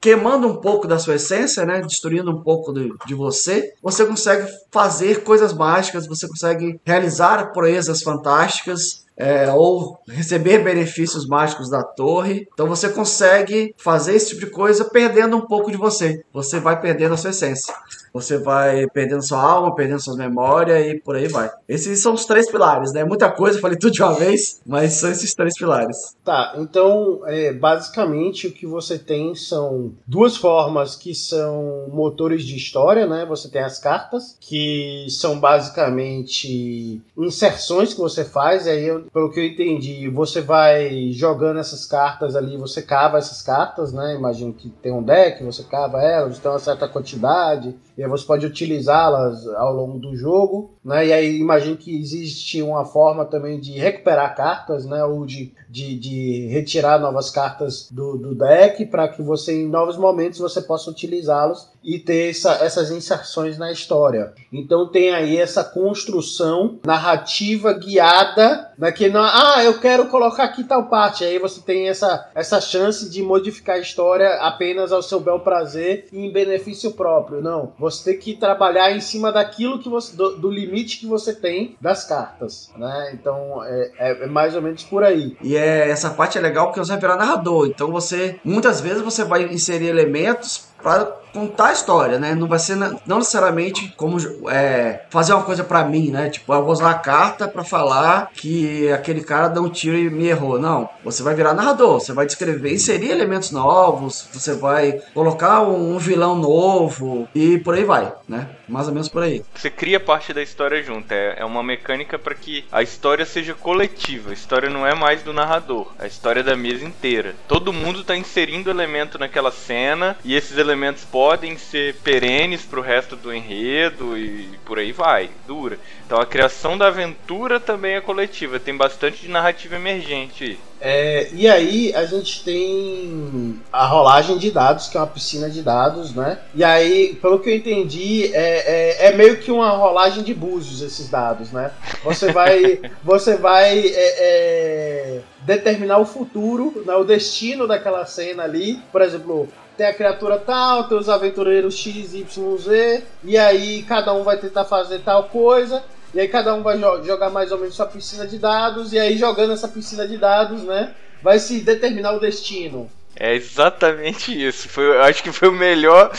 queimando 0.00 0.46
um 0.46 0.56
pouco 0.56 0.86
da 0.86 0.98
sua 0.98 1.14
essência, 1.14 1.64
né? 1.64 1.80
Destruindo 1.80 2.30
um 2.30 2.42
pouco 2.42 2.72
de, 2.72 2.92
de 3.06 3.14
você, 3.14 3.72
você 3.82 4.04
consegue 4.04 4.46
fazer 4.70 5.22
coisas 5.22 5.52
mágicas, 5.52 6.06
você 6.06 6.28
consegue 6.28 6.80
realizar 6.84 7.52
proezas 7.52 8.02
fantásticas 8.02 9.01
é, 9.16 9.50
ou 9.52 9.98
receber 10.08 10.58
benefícios 10.58 11.26
mágicos 11.26 11.70
da 11.70 11.82
torre. 11.82 12.48
Então 12.52 12.66
você 12.66 12.88
consegue 12.88 13.74
fazer 13.76 14.14
esse 14.14 14.30
tipo 14.30 14.46
de 14.46 14.50
coisa 14.50 14.84
perdendo 14.84 15.36
um 15.36 15.46
pouco 15.46 15.70
de 15.70 15.76
você. 15.76 16.24
Você 16.32 16.58
vai 16.60 16.80
perdendo 16.80 17.14
a 17.14 17.16
sua 17.16 17.30
essência. 17.30 17.74
Você 18.12 18.36
vai 18.36 18.86
perdendo 18.88 19.22
sua 19.22 19.40
alma, 19.40 19.74
perdendo 19.74 20.02
suas 20.02 20.18
memórias 20.18 20.86
e 20.86 21.00
por 21.00 21.16
aí 21.16 21.28
vai. 21.28 21.50
Esses 21.66 22.02
são 22.02 22.12
os 22.12 22.26
três 22.26 22.50
pilares, 22.50 22.92
né? 22.92 23.04
Muita 23.04 23.30
coisa, 23.30 23.58
falei 23.58 23.78
tudo 23.78 23.92
de 23.92 24.02
uma 24.02 24.12
vez, 24.12 24.60
mas 24.66 24.94
são 24.94 25.10
esses 25.10 25.34
três 25.34 25.54
pilares. 25.56 26.14
Tá, 26.22 26.54
então 26.58 27.22
é, 27.26 27.52
basicamente 27.52 28.46
o 28.46 28.52
que 28.52 28.66
você 28.66 28.98
tem 28.98 29.34
são 29.34 29.92
duas 30.06 30.36
formas 30.36 30.94
que 30.94 31.14
são 31.14 31.88
motores 31.90 32.44
de 32.44 32.56
história, 32.56 33.06
né? 33.06 33.24
Você 33.26 33.48
tem 33.48 33.62
as 33.62 33.78
cartas, 33.78 34.36
que 34.38 35.06
são 35.08 35.40
basicamente 35.40 37.00
inserções 37.16 37.94
que 37.94 38.00
você 38.00 38.24
faz, 38.24 38.66
aí 38.66 38.84
eu 38.84 39.01
pelo 39.12 39.30
que 39.30 39.40
eu 39.40 39.44
entendi, 39.44 40.08
você 40.08 40.40
vai 40.40 41.10
jogando 41.12 41.58
essas 41.58 41.86
cartas 41.86 42.36
ali, 42.36 42.56
você 42.56 42.82
cava 42.82 43.18
essas 43.18 43.42
cartas, 43.42 43.92
né? 43.92 44.14
Imagino 44.14 44.52
que 44.52 44.68
tem 44.68 44.92
um 44.92 45.02
deck, 45.02 45.42
você 45.42 45.62
cava 45.62 46.00
elas, 46.02 46.38
tem 46.38 46.50
uma 46.50 46.58
certa 46.58 46.88
quantidade, 46.88 47.74
e 47.96 48.02
aí 48.02 48.08
você 48.08 48.24
pode 48.24 48.46
utilizá-las 48.46 49.46
ao 49.48 49.74
longo 49.74 49.98
do 49.98 50.16
jogo, 50.16 50.70
né? 50.84 51.06
E 51.06 51.12
aí 51.12 51.38
imagino 51.38 51.76
que 51.76 51.96
existe 51.98 52.62
uma 52.62 52.84
forma 52.84 53.24
também 53.24 53.58
de 53.58 53.72
recuperar 53.72 54.34
cartas, 54.34 54.84
né? 54.84 55.04
Ou 55.04 55.24
de, 55.26 55.52
de, 55.68 55.98
de 55.98 56.46
retirar 56.48 56.98
novas 56.98 57.30
cartas 57.30 57.88
do, 57.90 58.16
do 58.16 58.34
deck 58.34 58.86
para 58.86 59.08
que 59.08 59.22
você 59.22 59.62
em 59.62 59.68
novos 59.68 59.96
momentos 59.96 60.38
você 60.38 60.60
possa 60.62 60.90
utilizá-los 60.90 61.70
e 61.84 61.98
ter 61.98 62.30
essa, 62.30 62.52
essas 62.64 62.90
inserções 62.90 63.58
na 63.58 63.72
história. 63.72 64.32
Então 64.52 64.88
tem 64.88 65.12
aí 65.14 65.36
essa 65.36 65.64
construção 65.64 66.78
narrativa 66.84 67.72
guiada, 67.72 68.70
né, 68.78 68.92
que 68.92 69.08
não, 69.08 69.22
ah, 69.22 69.62
eu 69.64 69.78
quero 69.80 70.06
colocar 70.06 70.44
aqui 70.44 70.64
tal 70.64 70.86
parte, 70.86 71.24
aí 71.24 71.38
você 71.38 71.60
tem 71.60 71.88
essa, 71.88 72.30
essa 72.34 72.60
chance 72.60 73.08
de 73.08 73.22
modificar 73.22 73.76
a 73.76 73.80
história 73.80 74.34
apenas 74.40 74.92
ao 74.92 75.02
seu 75.02 75.20
bel 75.20 75.40
prazer 75.40 76.06
e 76.12 76.18
em 76.18 76.32
benefício 76.32 76.92
próprio. 76.92 77.40
Não, 77.40 77.72
você 77.78 78.12
tem 78.12 78.20
que 78.20 78.34
trabalhar 78.34 78.92
em 78.92 79.00
cima 79.00 79.32
daquilo 79.32 79.78
que 79.78 79.88
você, 79.88 80.16
do, 80.16 80.36
do 80.36 80.50
limite 80.50 80.98
que 80.98 81.06
você 81.06 81.34
tem 81.34 81.76
das 81.80 82.04
cartas, 82.04 82.70
né? 82.76 83.10
Então 83.14 83.62
é, 83.64 83.90
é, 83.98 84.24
é, 84.24 84.26
mais 84.26 84.54
ou 84.54 84.62
menos 84.62 84.82
por 84.82 85.02
aí. 85.02 85.36
E 85.42 85.56
é, 85.56 85.88
essa 85.88 86.10
parte 86.10 86.38
é 86.38 86.40
legal 86.40 86.66
porque 86.66 86.80
você 86.80 86.92
vai 86.92 87.00
virar 87.00 87.16
narrador, 87.16 87.66
então 87.66 87.90
você 87.90 88.38
muitas 88.44 88.80
vezes 88.80 89.02
você 89.02 89.24
vai 89.24 89.44
inserir 89.44 89.88
elementos 89.88 90.71
para 90.82 91.22
contar 91.32 91.68
a 91.68 91.72
história, 91.72 92.18
né? 92.18 92.34
Não 92.34 92.46
vai 92.46 92.58
ser 92.58 92.76
não 92.76 93.18
necessariamente 93.18 93.92
como 93.96 94.18
é, 94.50 95.02
fazer 95.08 95.32
uma 95.32 95.42
coisa 95.42 95.64
para 95.64 95.84
mim, 95.84 96.10
né? 96.10 96.28
Tipo, 96.28 96.52
eu 96.52 96.62
vou 96.62 96.72
usar 96.72 96.90
a 96.90 96.98
carta 96.98 97.48
para 97.48 97.64
falar 97.64 98.30
que 98.34 98.90
aquele 98.92 99.22
cara 99.22 99.48
deu 99.48 99.62
um 99.62 99.68
tiro 99.70 99.96
e 99.96 100.10
me 100.10 100.26
errou. 100.26 100.58
Não, 100.58 100.88
você 101.02 101.22
vai 101.22 101.34
virar 101.34 101.54
narrador, 101.54 102.00
você 102.00 102.12
vai 102.12 102.26
descrever, 102.26 102.72
inserir 102.72 103.10
elementos 103.10 103.50
novos, 103.50 104.28
você 104.32 104.54
vai 104.54 105.00
colocar 105.14 105.62
um, 105.62 105.94
um 105.94 105.98
vilão 105.98 106.36
novo 106.36 107.26
e 107.34 107.58
por 107.58 107.74
aí 107.74 107.84
vai, 107.84 108.12
né? 108.28 108.48
Mais 108.68 108.86
ou 108.86 108.92
menos 108.92 109.08
por 109.08 109.22
aí. 109.22 109.42
Você 109.54 109.70
cria 109.70 109.98
parte 109.98 110.32
da 110.32 110.42
história 110.42 110.82
junto, 110.82 111.10
é, 111.12 111.36
é 111.38 111.44
uma 111.44 111.62
mecânica 111.62 112.18
para 112.18 112.34
que 112.34 112.64
a 112.70 112.82
história 112.82 113.24
seja 113.24 113.54
coletiva. 113.54 114.30
A 114.30 114.34
história 114.34 114.68
não 114.68 114.86
é 114.86 114.94
mais 114.94 115.22
do 115.22 115.32
narrador, 115.32 115.88
a 115.98 116.06
história 116.06 116.40
é 116.40 116.44
da 116.44 116.56
mesa 116.56 116.84
inteira. 116.84 117.34
Todo 117.48 117.72
mundo 117.72 118.04
tá 118.04 118.16
inserindo 118.16 118.70
elemento 118.70 119.18
naquela 119.18 119.50
cena 119.50 120.16
e 120.24 120.34
esses 120.34 120.58
elementos 120.58 120.71
podem 121.10 121.32
podem 121.42 121.58
ser 121.58 121.94
perenes 121.96 122.62
pro 122.62 122.80
resto 122.80 123.16
do 123.16 123.32
enredo 123.32 124.16
e 124.16 124.48
por 124.64 124.78
aí 124.78 124.92
vai, 124.92 125.30
dura. 125.46 125.78
Então 126.06 126.20
a 126.20 126.26
criação 126.26 126.76
da 126.76 126.88
aventura 126.88 127.58
também 127.58 127.94
é 127.94 128.00
coletiva, 128.00 128.60
tem 128.60 128.76
bastante 128.76 129.22
de 129.22 129.28
narrativa 129.28 129.76
emergente. 129.76 130.58
É, 130.80 131.28
e 131.32 131.48
aí 131.48 131.94
a 131.94 132.04
gente 132.04 132.42
tem 132.44 133.60
a 133.72 133.86
rolagem 133.86 134.36
de 134.36 134.50
dados, 134.50 134.88
que 134.88 134.96
é 134.96 135.00
uma 135.00 135.06
piscina 135.06 135.48
de 135.48 135.62
dados, 135.62 136.12
né? 136.12 136.38
E 136.54 136.64
aí, 136.64 137.14
pelo 137.22 137.38
que 137.38 137.48
eu 137.50 137.54
entendi, 137.54 138.34
é, 138.34 139.06
é, 139.06 139.06
é 139.06 139.12
meio 139.16 139.38
que 139.38 139.50
uma 139.50 139.70
rolagem 139.70 140.24
de 140.24 140.34
búzios 140.34 140.82
esses 140.82 141.08
dados, 141.08 141.52
né? 141.52 141.70
Você 142.04 142.32
vai, 142.32 142.80
você 143.02 143.36
vai 143.36 143.78
é, 143.78 143.92
é, 143.94 145.20
determinar 145.40 145.98
o 145.98 146.04
futuro, 146.04 146.82
né, 146.84 146.94
o 146.94 147.04
destino 147.04 147.66
daquela 147.66 148.04
cena 148.04 148.42
ali. 148.42 148.80
Por 148.90 149.00
exemplo, 149.02 149.48
tem 149.82 149.88
a 149.88 149.94
criatura 149.94 150.38
tal, 150.38 150.84
tem 150.84 150.96
os 150.96 151.08
aventureiros 151.08 151.76
X, 151.76 152.14
Y, 152.14 152.56
Z, 152.56 153.02
e 153.24 153.36
aí 153.36 153.82
cada 153.82 154.12
um 154.12 154.22
vai 154.22 154.36
tentar 154.36 154.64
fazer 154.64 155.00
tal 155.00 155.24
coisa. 155.24 155.82
E 156.14 156.20
aí 156.20 156.28
cada 156.28 156.54
um 156.54 156.62
vai 156.62 156.78
jo 156.78 157.02
jogar 157.02 157.30
mais 157.30 157.50
ou 157.50 157.58
menos 157.58 157.74
sua 157.74 157.86
piscina 157.86 158.24
de 158.24 158.38
dados, 158.38 158.92
e 158.92 158.98
aí 159.00 159.18
jogando 159.18 159.52
essa 159.52 159.66
piscina 159.66 160.06
de 160.06 160.16
dados, 160.16 160.62
né? 160.62 160.94
Vai 161.20 161.40
se 161.40 161.62
determinar 161.62 162.12
o 162.12 162.20
destino. 162.20 162.88
É 163.16 163.34
exatamente 163.34 164.30
isso. 164.30 164.68
Foi, 164.68 164.84
eu 164.84 165.02
acho 165.02 165.20
que 165.20 165.32
foi 165.32 165.48
o 165.48 165.52
melhor, 165.52 166.12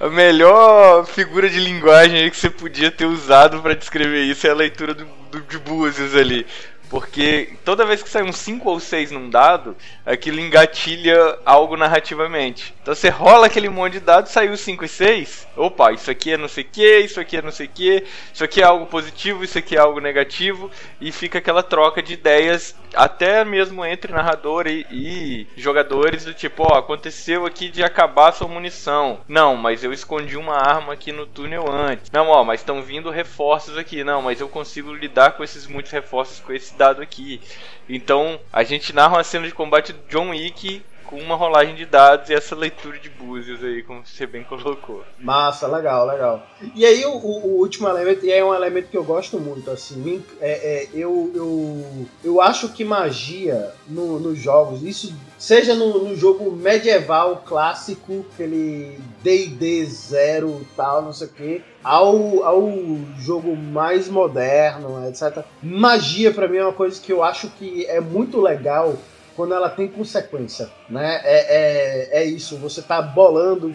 a 0.00 0.08
melhor 0.08 1.06
figura 1.06 1.48
de 1.48 1.60
linguagem 1.60 2.28
que 2.28 2.36
você 2.36 2.50
podia 2.50 2.90
ter 2.90 3.06
usado 3.06 3.62
para 3.62 3.76
descrever 3.76 4.24
isso 4.24 4.44
é 4.44 4.50
a 4.50 4.54
leitura 4.54 4.92
do, 4.92 5.06
do, 5.30 5.40
de 5.40 5.58
Búzios 5.58 6.16
ali. 6.16 6.44
Porque 6.90 7.50
toda 7.64 7.86
vez 7.86 8.02
que 8.02 8.08
sai 8.08 8.24
um 8.24 8.32
5 8.32 8.68
ou 8.68 8.80
6 8.80 9.12
num 9.12 9.30
dado, 9.30 9.76
aquilo 10.04 10.40
engatilha 10.40 11.38
algo 11.44 11.76
narrativamente. 11.76 12.73
Então 12.84 12.94
você 12.94 13.08
rola 13.08 13.46
aquele 13.46 13.70
monte 13.70 13.94
de 13.94 14.00
dados, 14.00 14.30
saiu 14.30 14.54
5 14.54 14.84
e 14.84 14.88
6. 14.88 15.48
Opa, 15.56 15.92
isso 15.92 16.10
aqui 16.10 16.32
é 16.32 16.36
não 16.36 16.48
sei 16.48 16.64
o 16.64 16.66
que, 16.66 16.98
isso 16.98 17.18
aqui 17.18 17.38
é 17.38 17.40
não 17.40 17.50
sei 17.50 17.64
o 17.64 17.70
que, 17.70 18.04
isso 18.30 18.44
aqui 18.44 18.60
é 18.60 18.64
algo 18.64 18.84
positivo, 18.84 19.42
isso 19.42 19.56
aqui 19.56 19.74
é 19.74 19.78
algo 19.78 20.00
negativo. 20.00 20.70
E 21.00 21.10
fica 21.10 21.38
aquela 21.38 21.62
troca 21.62 22.02
de 22.02 22.12
ideias, 22.12 22.76
até 22.94 23.42
mesmo 23.42 23.86
entre 23.86 24.12
narrador 24.12 24.66
e, 24.66 24.86
e 24.90 25.46
jogadores, 25.56 26.26
do 26.26 26.34
tipo, 26.34 26.62
ó, 26.62 26.76
aconteceu 26.76 27.46
aqui 27.46 27.70
de 27.70 27.82
acabar 27.82 28.32
sua 28.32 28.48
munição. 28.48 29.18
Não, 29.26 29.56
mas 29.56 29.82
eu 29.82 29.90
escondi 29.90 30.36
uma 30.36 30.56
arma 30.56 30.92
aqui 30.92 31.10
no 31.10 31.24
túnel 31.24 31.64
antes. 31.72 32.10
Não, 32.10 32.28
ó, 32.28 32.44
mas 32.44 32.60
estão 32.60 32.82
vindo 32.82 33.08
reforços 33.08 33.78
aqui. 33.78 34.04
Não, 34.04 34.20
mas 34.20 34.42
eu 34.42 34.48
consigo 34.50 34.92
lidar 34.92 35.30
com 35.32 35.42
esses 35.42 35.66
muitos 35.66 35.90
reforços 35.90 36.38
com 36.38 36.52
esse 36.52 36.76
dado 36.76 37.00
aqui. 37.00 37.40
Então, 37.88 38.38
a 38.52 38.62
gente 38.62 38.94
narra 38.94 39.16
uma 39.16 39.24
cena 39.24 39.46
de 39.46 39.54
combate 39.54 39.94
do 39.94 40.06
John 40.06 40.28
Wick 40.32 40.82
com 41.06 41.16
uma 41.16 41.36
rolagem 41.36 41.74
de 41.74 41.84
dados 41.84 42.30
e 42.30 42.34
essa 42.34 42.54
leitura 42.54 42.98
de 42.98 43.08
búzios 43.08 43.62
aí, 43.62 43.82
como 43.82 44.04
você 44.04 44.26
bem 44.26 44.42
colocou. 44.44 45.04
Massa, 45.18 45.66
legal, 45.66 46.06
legal. 46.06 46.46
E 46.74 46.84
aí 46.84 47.04
o, 47.04 47.12
o 47.12 47.58
último 47.58 47.88
elemento, 47.88 48.24
e 48.24 48.32
é 48.32 48.44
um 48.44 48.54
elemento 48.54 48.88
que 48.88 48.96
eu 48.96 49.04
gosto 49.04 49.38
muito, 49.38 49.70
assim, 49.70 50.24
é, 50.40 50.50
é, 50.50 50.88
eu, 50.92 51.30
eu, 51.34 52.06
eu 52.22 52.40
acho 52.40 52.70
que 52.70 52.84
magia 52.84 53.72
no, 53.86 54.18
nos 54.18 54.38
jogos, 54.38 54.82
isso 54.82 55.14
seja 55.38 55.74
no, 55.74 56.04
no 56.04 56.16
jogo 56.16 56.50
medieval 56.50 57.42
clássico, 57.44 58.24
aquele 58.32 58.98
D&D 59.22 59.84
zero 59.86 60.66
tal, 60.76 61.02
não 61.02 61.12
sei 61.12 61.26
o 61.26 61.30
que, 61.30 61.62
ao, 61.82 62.42
ao 62.42 62.72
jogo 63.18 63.54
mais 63.54 64.08
moderno, 64.08 65.06
etc. 65.08 65.44
Magia 65.62 66.32
para 66.32 66.48
mim 66.48 66.58
é 66.58 66.62
uma 66.64 66.72
coisa 66.72 67.00
que 67.00 67.12
eu 67.12 67.22
acho 67.22 67.48
que 67.50 67.84
é 67.86 68.00
muito 68.00 68.40
legal 68.40 68.96
quando 69.36 69.54
ela 69.54 69.68
tem 69.68 69.88
consequência, 69.88 70.70
né? 70.88 71.20
É, 71.24 72.18
é, 72.18 72.22
é 72.22 72.24
isso, 72.24 72.56
você 72.56 72.80
tá 72.82 73.00
bolando, 73.02 73.72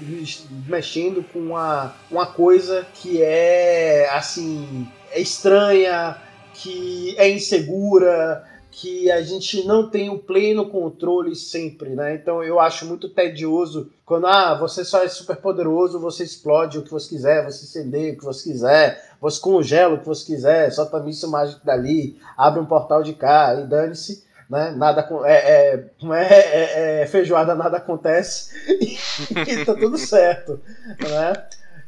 mexendo 0.68 1.24
com 1.32 1.40
uma, 1.40 1.94
uma 2.10 2.26
coisa 2.26 2.86
que 2.94 3.22
é, 3.22 4.10
assim, 4.12 4.88
é 5.12 5.20
estranha, 5.20 6.18
que 6.54 7.16
é 7.18 7.30
insegura, 7.30 8.44
que 8.72 9.12
a 9.12 9.22
gente 9.22 9.66
não 9.66 9.90
tem 9.90 10.10
o 10.10 10.20
pleno 10.20 10.70
controle 10.70 11.36
sempre, 11.36 11.90
né? 11.90 12.16
Então 12.16 12.42
eu 12.44 12.60
acho 12.60 12.86
muito 12.86 13.10
tedioso 13.10 13.92
quando 14.06 14.28
ah, 14.28 14.56
você 14.58 14.86
só 14.86 15.04
é 15.04 15.08
super 15.08 15.36
poderoso, 15.36 16.00
você 16.00 16.24
explode 16.24 16.78
o 16.78 16.84
que 16.84 16.92
você 16.92 17.10
quiser, 17.10 17.44
você 17.44 17.66
incendeia 17.66 18.14
o 18.14 18.18
que 18.18 18.24
você 18.24 18.50
quiser, 18.50 19.16
você 19.20 19.40
congela 19.42 19.96
o 19.96 20.00
que 20.00 20.08
você 20.08 20.26
quiser, 20.26 20.72
solta 20.72 21.00
míssil 21.00 21.30
mágico 21.30 21.66
dali, 21.66 22.18
abre 22.38 22.62
um 22.62 22.66
portal 22.66 23.04
de 23.04 23.14
cá 23.14 23.56
e 23.60 23.68
dane-se 23.68 24.24
né? 24.50 24.72
Nada 24.76 25.08
é, 25.26 25.34
é, 25.34 25.86
é, 26.12 26.22
é, 26.24 27.02
é 27.02 27.06
feijoada, 27.06 27.54
nada 27.54 27.78
acontece 27.78 28.54
e 29.48 29.66
tá 29.66 29.76
tudo 29.76 29.98
certo, 29.98 30.60
né? 31.00 31.34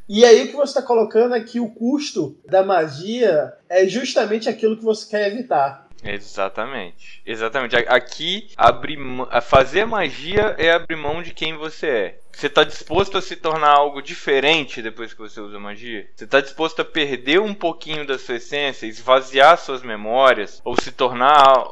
E 0.08 0.24
aí 0.24 0.44
o 0.44 0.48
que 0.48 0.56
você 0.56 0.78
está 0.78 0.82
colocando 0.82 1.34
é 1.34 1.40
que 1.40 1.58
o 1.58 1.70
custo 1.70 2.36
da 2.46 2.62
magia 2.62 3.52
é 3.68 3.86
justamente 3.86 4.48
aquilo 4.48 4.76
que 4.76 4.84
você 4.84 5.08
quer 5.08 5.28
evitar. 5.28 5.88
Exatamente. 6.04 7.22
Exatamente. 7.24 7.76
Aqui, 7.76 8.48
abrir, 8.56 8.98
fazer 9.42 9.86
magia 9.86 10.56
é 10.58 10.72
abrir 10.72 10.96
mão 10.96 11.22
de 11.22 11.32
quem 11.32 11.56
você 11.56 11.86
é. 11.86 12.18
Você 12.32 12.46
está 12.46 12.64
disposto 12.64 13.16
a 13.18 13.22
se 13.22 13.36
tornar 13.36 13.70
algo 13.70 14.02
diferente 14.02 14.82
depois 14.82 15.12
que 15.12 15.20
você 15.20 15.40
usa 15.40 15.58
magia? 15.58 16.08
Você 16.14 16.24
está 16.24 16.40
disposto 16.40 16.80
a 16.80 16.84
perder 16.84 17.40
um 17.40 17.54
pouquinho 17.54 18.06
da 18.06 18.18
sua 18.18 18.36
essência, 18.36 18.86
esvaziar 18.86 19.58
suas 19.58 19.82
memórias, 19.82 20.60
ou 20.64 20.74
se 20.80 20.90
tornar 20.90 21.64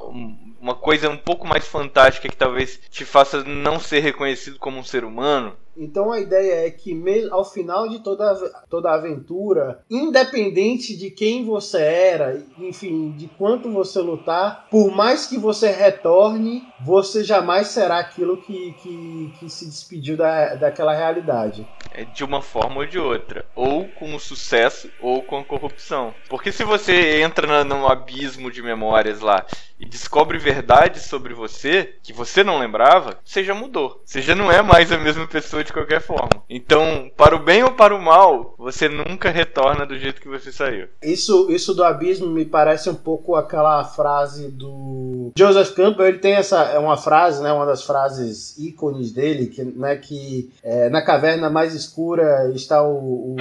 uma 0.60 0.74
coisa 0.74 1.08
um 1.08 1.16
pouco 1.16 1.46
mais 1.46 1.66
fantástica 1.66 2.28
que 2.28 2.36
talvez 2.36 2.78
te 2.90 3.04
faça 3.04 3.42
não 3.42 3.80
ser 3.80 4.00
reconhecido 4.00 4.58
como 4.58 4.78
um 4.78 4.84
ser 4.84 5.04
humano. 5.04 5.56
Então 5.76 6.12
a 6.12 6.20
ideia 6.20 6.66
é 6.66 6.70
que 6.70 6.94
ao 7.30 7.44
final 7.44 7.88
de 7.88 8.00
toda, 8.00 8.34
toda 8.68 8.90
a 8.90 8.96
aventura, 8.96 9.82
independente 9.88 10.94
de 10.94 11.10
quem 11.10 11.44
você 11.44 11.80
era, 11.80 12.42
enfim, 12.58 13.12
de 13.12 13.28
quanto 13.28 13.70
você 13.70 13.98
lutar, 14.00 14.68
por 14.70 14.94
mais 14.94 15.26
que 15.26 15.38
você 15.38 15.70
retorne, 15.70 16.62
você 16.84 17.24
jamais 17.24 17.68
será 17.68 17.98
aquilo 17.98 18.36
que, 18.36 18.74
que, 18.82 19.32
que 19.38 19.48
se 19.48 19.64
despediu 19.64 20.18
da, 20.18 20.49
daquela 20.56 20.94
realidade. 20.94 21.66
É 21.92 22.04
de 22.04 22.24
uma 22.24 22.40
forma 22.40 22.78
ou 22.78 22.86
de 22.86 22.98
outra. 22.98 23.44
Ou 23.54 23.88
com 23.88 24.14
o 24.14 24.20
sucesso, 24.20 24.90
ou 25.00 25.22
com 25.22 25.38
a 25.38 25.44
corrupção. 25.44 26.14
Porque 26.28 26.52
se 26.52 26.64
você 26.64 27.20
entra 27.20 27.64
num 27.64 27.86
abismo 27.86 28.50
de 28.50 28.62
memórias 28.62 29.20
lá 29.20 29.44
e 29.78 29.86
descobre 29.86 30.38
verdades 30.38 31.04
sobre 31.04 31.32
você 31.34 31.94
que 32.02 32.12
você 32.12 32.44
não 32.44 32.58
lembrava, 32.58 33.18
você 33.24 33.42
já 33.42 33.54
mudou. 33.54 34.02
Você 34.04 34.20
já 34.20 34.34
não 34.34 34.52
é 34.52 34.62
mais 34.62 34.92
a 34.92 34.98
mesma 34.98 35.26
pessoa 35.26 35.64
de 35.64 35.72
qualquer 35.72 36.00
forma. 36.00 36.42
Então, 36.48 37.10
para 37.16 37.34
o 37.34 37.42
bem 37.42 37.62
ou 37.64 37.72
para 37.72 37.94
o 37.94 38.02
mal, 38.02 38.54
você 38.58 38.88
nunca 38.88 39.30
retorna 39.30 39.86
do 39.86 39.98
jeito 39.98 40.20
que 40.20 40.28
você 40.28 40.52
saiu. 40.52 40.88
Isso, 41.02 41.50
isso 41.50 41.74
do 41.74 41.82
abismo 41.82 42.26
me 42.26 42.44
parece 42.44 42.90
um 42.90 42.94
pouco 42.94 43.34
aquela 43.34 43.82
frase 43.84 44.48
do 44.50 45.32
Joseph 45.36 45.74
Campbell. 45.74 46.06
Ele 46.06 46.18
tem 46.18 46.34
essa 46.34 46.62
é 46.64 46.78
uma 46.78 46.96
frase, 46.96 47.42
né, 47.42 47.50
uma 47.52 47.66
das 47.66 47.82
frases 47.82 48.56
ícones 48.58 49.12
dele, 49.12 49.46
que, 49.46 49.64
né, 49.64 49.96
que 49.96 50.39
é, 50.62 50.88
na 50.88 51.02
caverna 51.02 51.50
mais 51.50 51.74
escura 51.74 52.50
está 52.54 52.82
o, 52.82 52.94
o, 52.94 53.36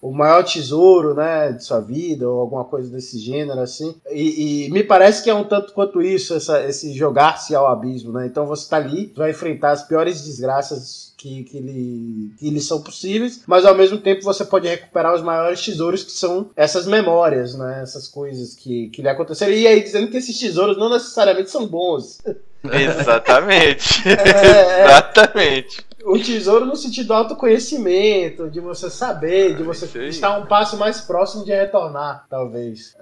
o, 0.00 0.12
maior 0.12 0.42
tesouro, 0.42 1.14
né, 1.14 1.52
de 1.52 1.64
sua 1.64 1.80
vida 1.80 2.28
ou 2.28 2.40
alguma 2.40 2.64
coisa 2.64 2.90
desse 2.90 3.18
gênero 3.18 3.60
assim. 3.60 3.94
E, 4.10 4.66
e 4.66 4.70
me 4.70 4.82
parece 4.82 5.22
que 5.22 5.30
é 5.30 5.34
um 5.34 5.44
tanto 5.44 5.72
quanto 5.72 6.02
isso, 6.02 6.34
essa, 6.34 6.62
esse 6.64 6.92
jogar-se 6.92 7.54
ao 7.54 7.66
abismo, 7.66 8.12
né? 8.12 8.26
Então 8.26 8.46
você 8.46 8.64
está 8.64 8.76
ali, 8.76 9.12
vai 9.16 9.30
enfrentar 9.30 9.72
as 9.72 9.86
piores 9.86 10.22
desgraças 10.24 11.12
que, 11.22 11.44
que, 11.44 11.60
lhe, 11.60 12.34
que 12.38 12.50
lhe 12.50 12.60
são 12.60 12.82
possíveis, 12.82 13.42
mas 13.46 13.64
ao 13.64 13.76
mesmo 13.76 13.98
tempo 13.98 14.22
você 14.22 14.44
pode 14.44 14.66
recuperar 14.66 15.14
os 15.14 15.22
maiores 15.22 15.64
tesouros 15.64 16.02
que 16.02 16.10
são 16.10 16.50
essas 16.56 16.86
memórias, 16.86 17.54
né? 17.54 17.80
Essas 17.82 18.08
coisas 18.08 18.54
que, 18.54 18.88
que 18.88 19.02
lhe 19.02 19.08
aconteceram. 19.08 19.52
E 19.52 19.66
aí 19.66 19.80
dizendo 19.82 20.10
que 20.10 20.16
esses 20.16 20.38
tesouros 20.38 20.76
não 20.76 20.90
necessariamente 20.90 21.50
são 21.50 21.66
bons. 21.66 22.18
Exatamente. 22.64 24.02
É, 24.12 24.84
Exatamente. 24.84 25.86
O 26.04 26.18
tesouro 26.18 26.64
no 26.64 26.76
sentido 26.76 27.08
do 27.08 27.14
autoconhecimento, 27.14 28.50
de 28.50 28.60
você 28.60 28.90
saber, 28.90 29.56
de 29.56 29.62
você 29.62 29.86
estar 30.08 30.38
um 30.38 30.46
passo 30.46 30.76
mais 30.76 31.00
próximo 31.00 31.44
de 31.44 31.52
retornar, 31.52 32.26
talvez. 32.28 32.96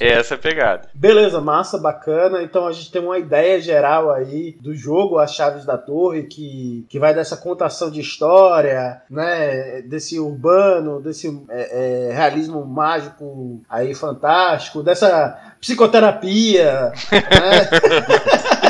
É 0.00 0.08
essa 0.14 0.34
a 0.34 0.38
pegada. 0.38 0.88
Beleza, 0.94 1.40
massa, 1.40 1.78
bacana. 1.78 2.42
Então 2.42 2.66
a 2.66 2.72
gente 2.72 2.90
tem 2.90 3.02
uma 3.02 3.18
ideia 3.18 3.60
geral 3.60 4.10
aí 4.10 4.56
do 4.60 4.74
jogo 4.74 5.18
As 5.18 5.34
Chaves 5.34 5.64
da 5.64 5.78
Torre, 5.78 6.24
que, 6.24 6.84
que 6.88 6.98
vai 6.98 7.14
dessa 7.14 7.36
contação 7.36 7.90
de 7.90 8.00
história, 8.00 9.02
né? 9.08 9.82
Desse 9.82 10.18
urbano, 10.18 11.00
desse 11.00 11.28
é, 11.48 12.08
é, 12.08 12.12
realismo 12.12 12.64
mágico 12.64 13.60
aí 13.68 13.94
fantástico, 13.94 14.82
dessa 14.82 15.38
psicoterapia, 15.60 16.92
né? 17.12 18.52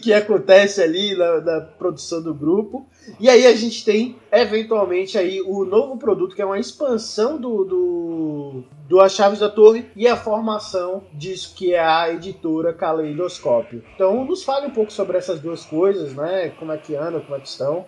que, 0.00 0.12
acontece 0.12 0.82
ali 0.82 1.14
na, 1.14 1.40
na, 1.40 1.60
produção 1.60 2.22
do 2.22 2.34
grupo. 2.34 2.86
E 3.18 3.28
aí 3.28 3.46
a 3.46 3.54
gente 3.54 3.84
tem, 3.84 4.16
eventualmente, 4.30 5.16
aí 5.16 5.40
o 5.40 5.64
novo 5.64 5.96
produto, 5.96 6.34
que 6.34 6.42
é 6.42 6.44
uma 6.44 6.58
expansão 6.58 7.40
do, 7.40 7.64
do, 7.64 8.64
do 8.88 9.00
As 9.00 9.12
Chaves 9.12 9.38
da 9.38 9.50
Torre 9.50 9.86
e 9.94 10.08
a 10.08 10.16
formação 10.16 11.04
disso 11.12 11.54
que 11.54 11.74
é 11.74 11.84
a 11.84 12.10
editora 12.10 12.72
Caleidoscópio. 12.72 13.84
Então 13.94 14.24
nos 14.24 14.42
fale 14.42 14.66
um 14.66 14.70
pouco 14.70 14.90
sobre 14.90 15.18
essas 15.18 15.38
duas 15.40 15.64
coisas, 15.64 16.14
né? 16.14 16.50
Como 16.58 16.72
é 16.72 16.78
que 16.78 16.96
anda, 16.96 17.20
como 17.20 17.36
é 17.36 17.40
que 17.40 17.48
estão. 17.48 17.84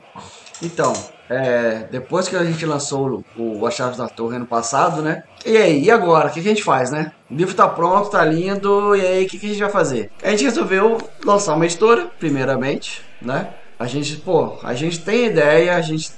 Então, 0.62 0.92
é, 1.28 1.88
depois 1.90 2.28
que 2.28 2.36
a 2.36 2.44
gente 2.44 2.66
lançou 2.66 3.24
o, 3.36 3.60
o 3.60 3.66
As 3.66 3.74
Chaves 3.74 3.96
da 3.96 4.08
Torre 4.08 4.36
ano 4.36 4.46
passado, 4.46 5.00
né? 5.00 5.24
E 5.46 5.56
aí, 5.56 5.84
e 5.84 5.90
agora? 5.90 6.28
O 6.28 6.30
que, 6.30 6.42
que 6.42 6.48
a 6.48 6.50
gente 6.50 6.62
faz, 6.62 6.90
né? 6.90 7.12
O 7.30 7.34
livro 7.34 7.54
tá 7.54 7.66
pronto, 7.66 8.10
tá 8.10 8.22
lindo, 8.24 8.94
e 8.94 9.00
aí 9.00 9.24
o 9.24 9.28
que, 9.28 9.38
que 9.38 9.46
a 9.46 9.48
gente 9.48 9.60
vai 9.60 9.70
fazer? 9.70 10.10
A 10.22 10.30
gente 10.30 10.44
resolveu 10.44 10.98
lançar 11.24 11.54
uma 11.54 11.64
editora, 11.64 12.10
primeiramente, 12.18 13.02
né? 13.22 13.54
A 13.78 13.86
gente, 13.86 14.16
pô, 14.16 14.58
a 14.62 14.74
gente 14.74 15.00
tem 15.00 15.24
ideia, 15.24 15.74
a 15.74 15.80
gente 15.80 16.10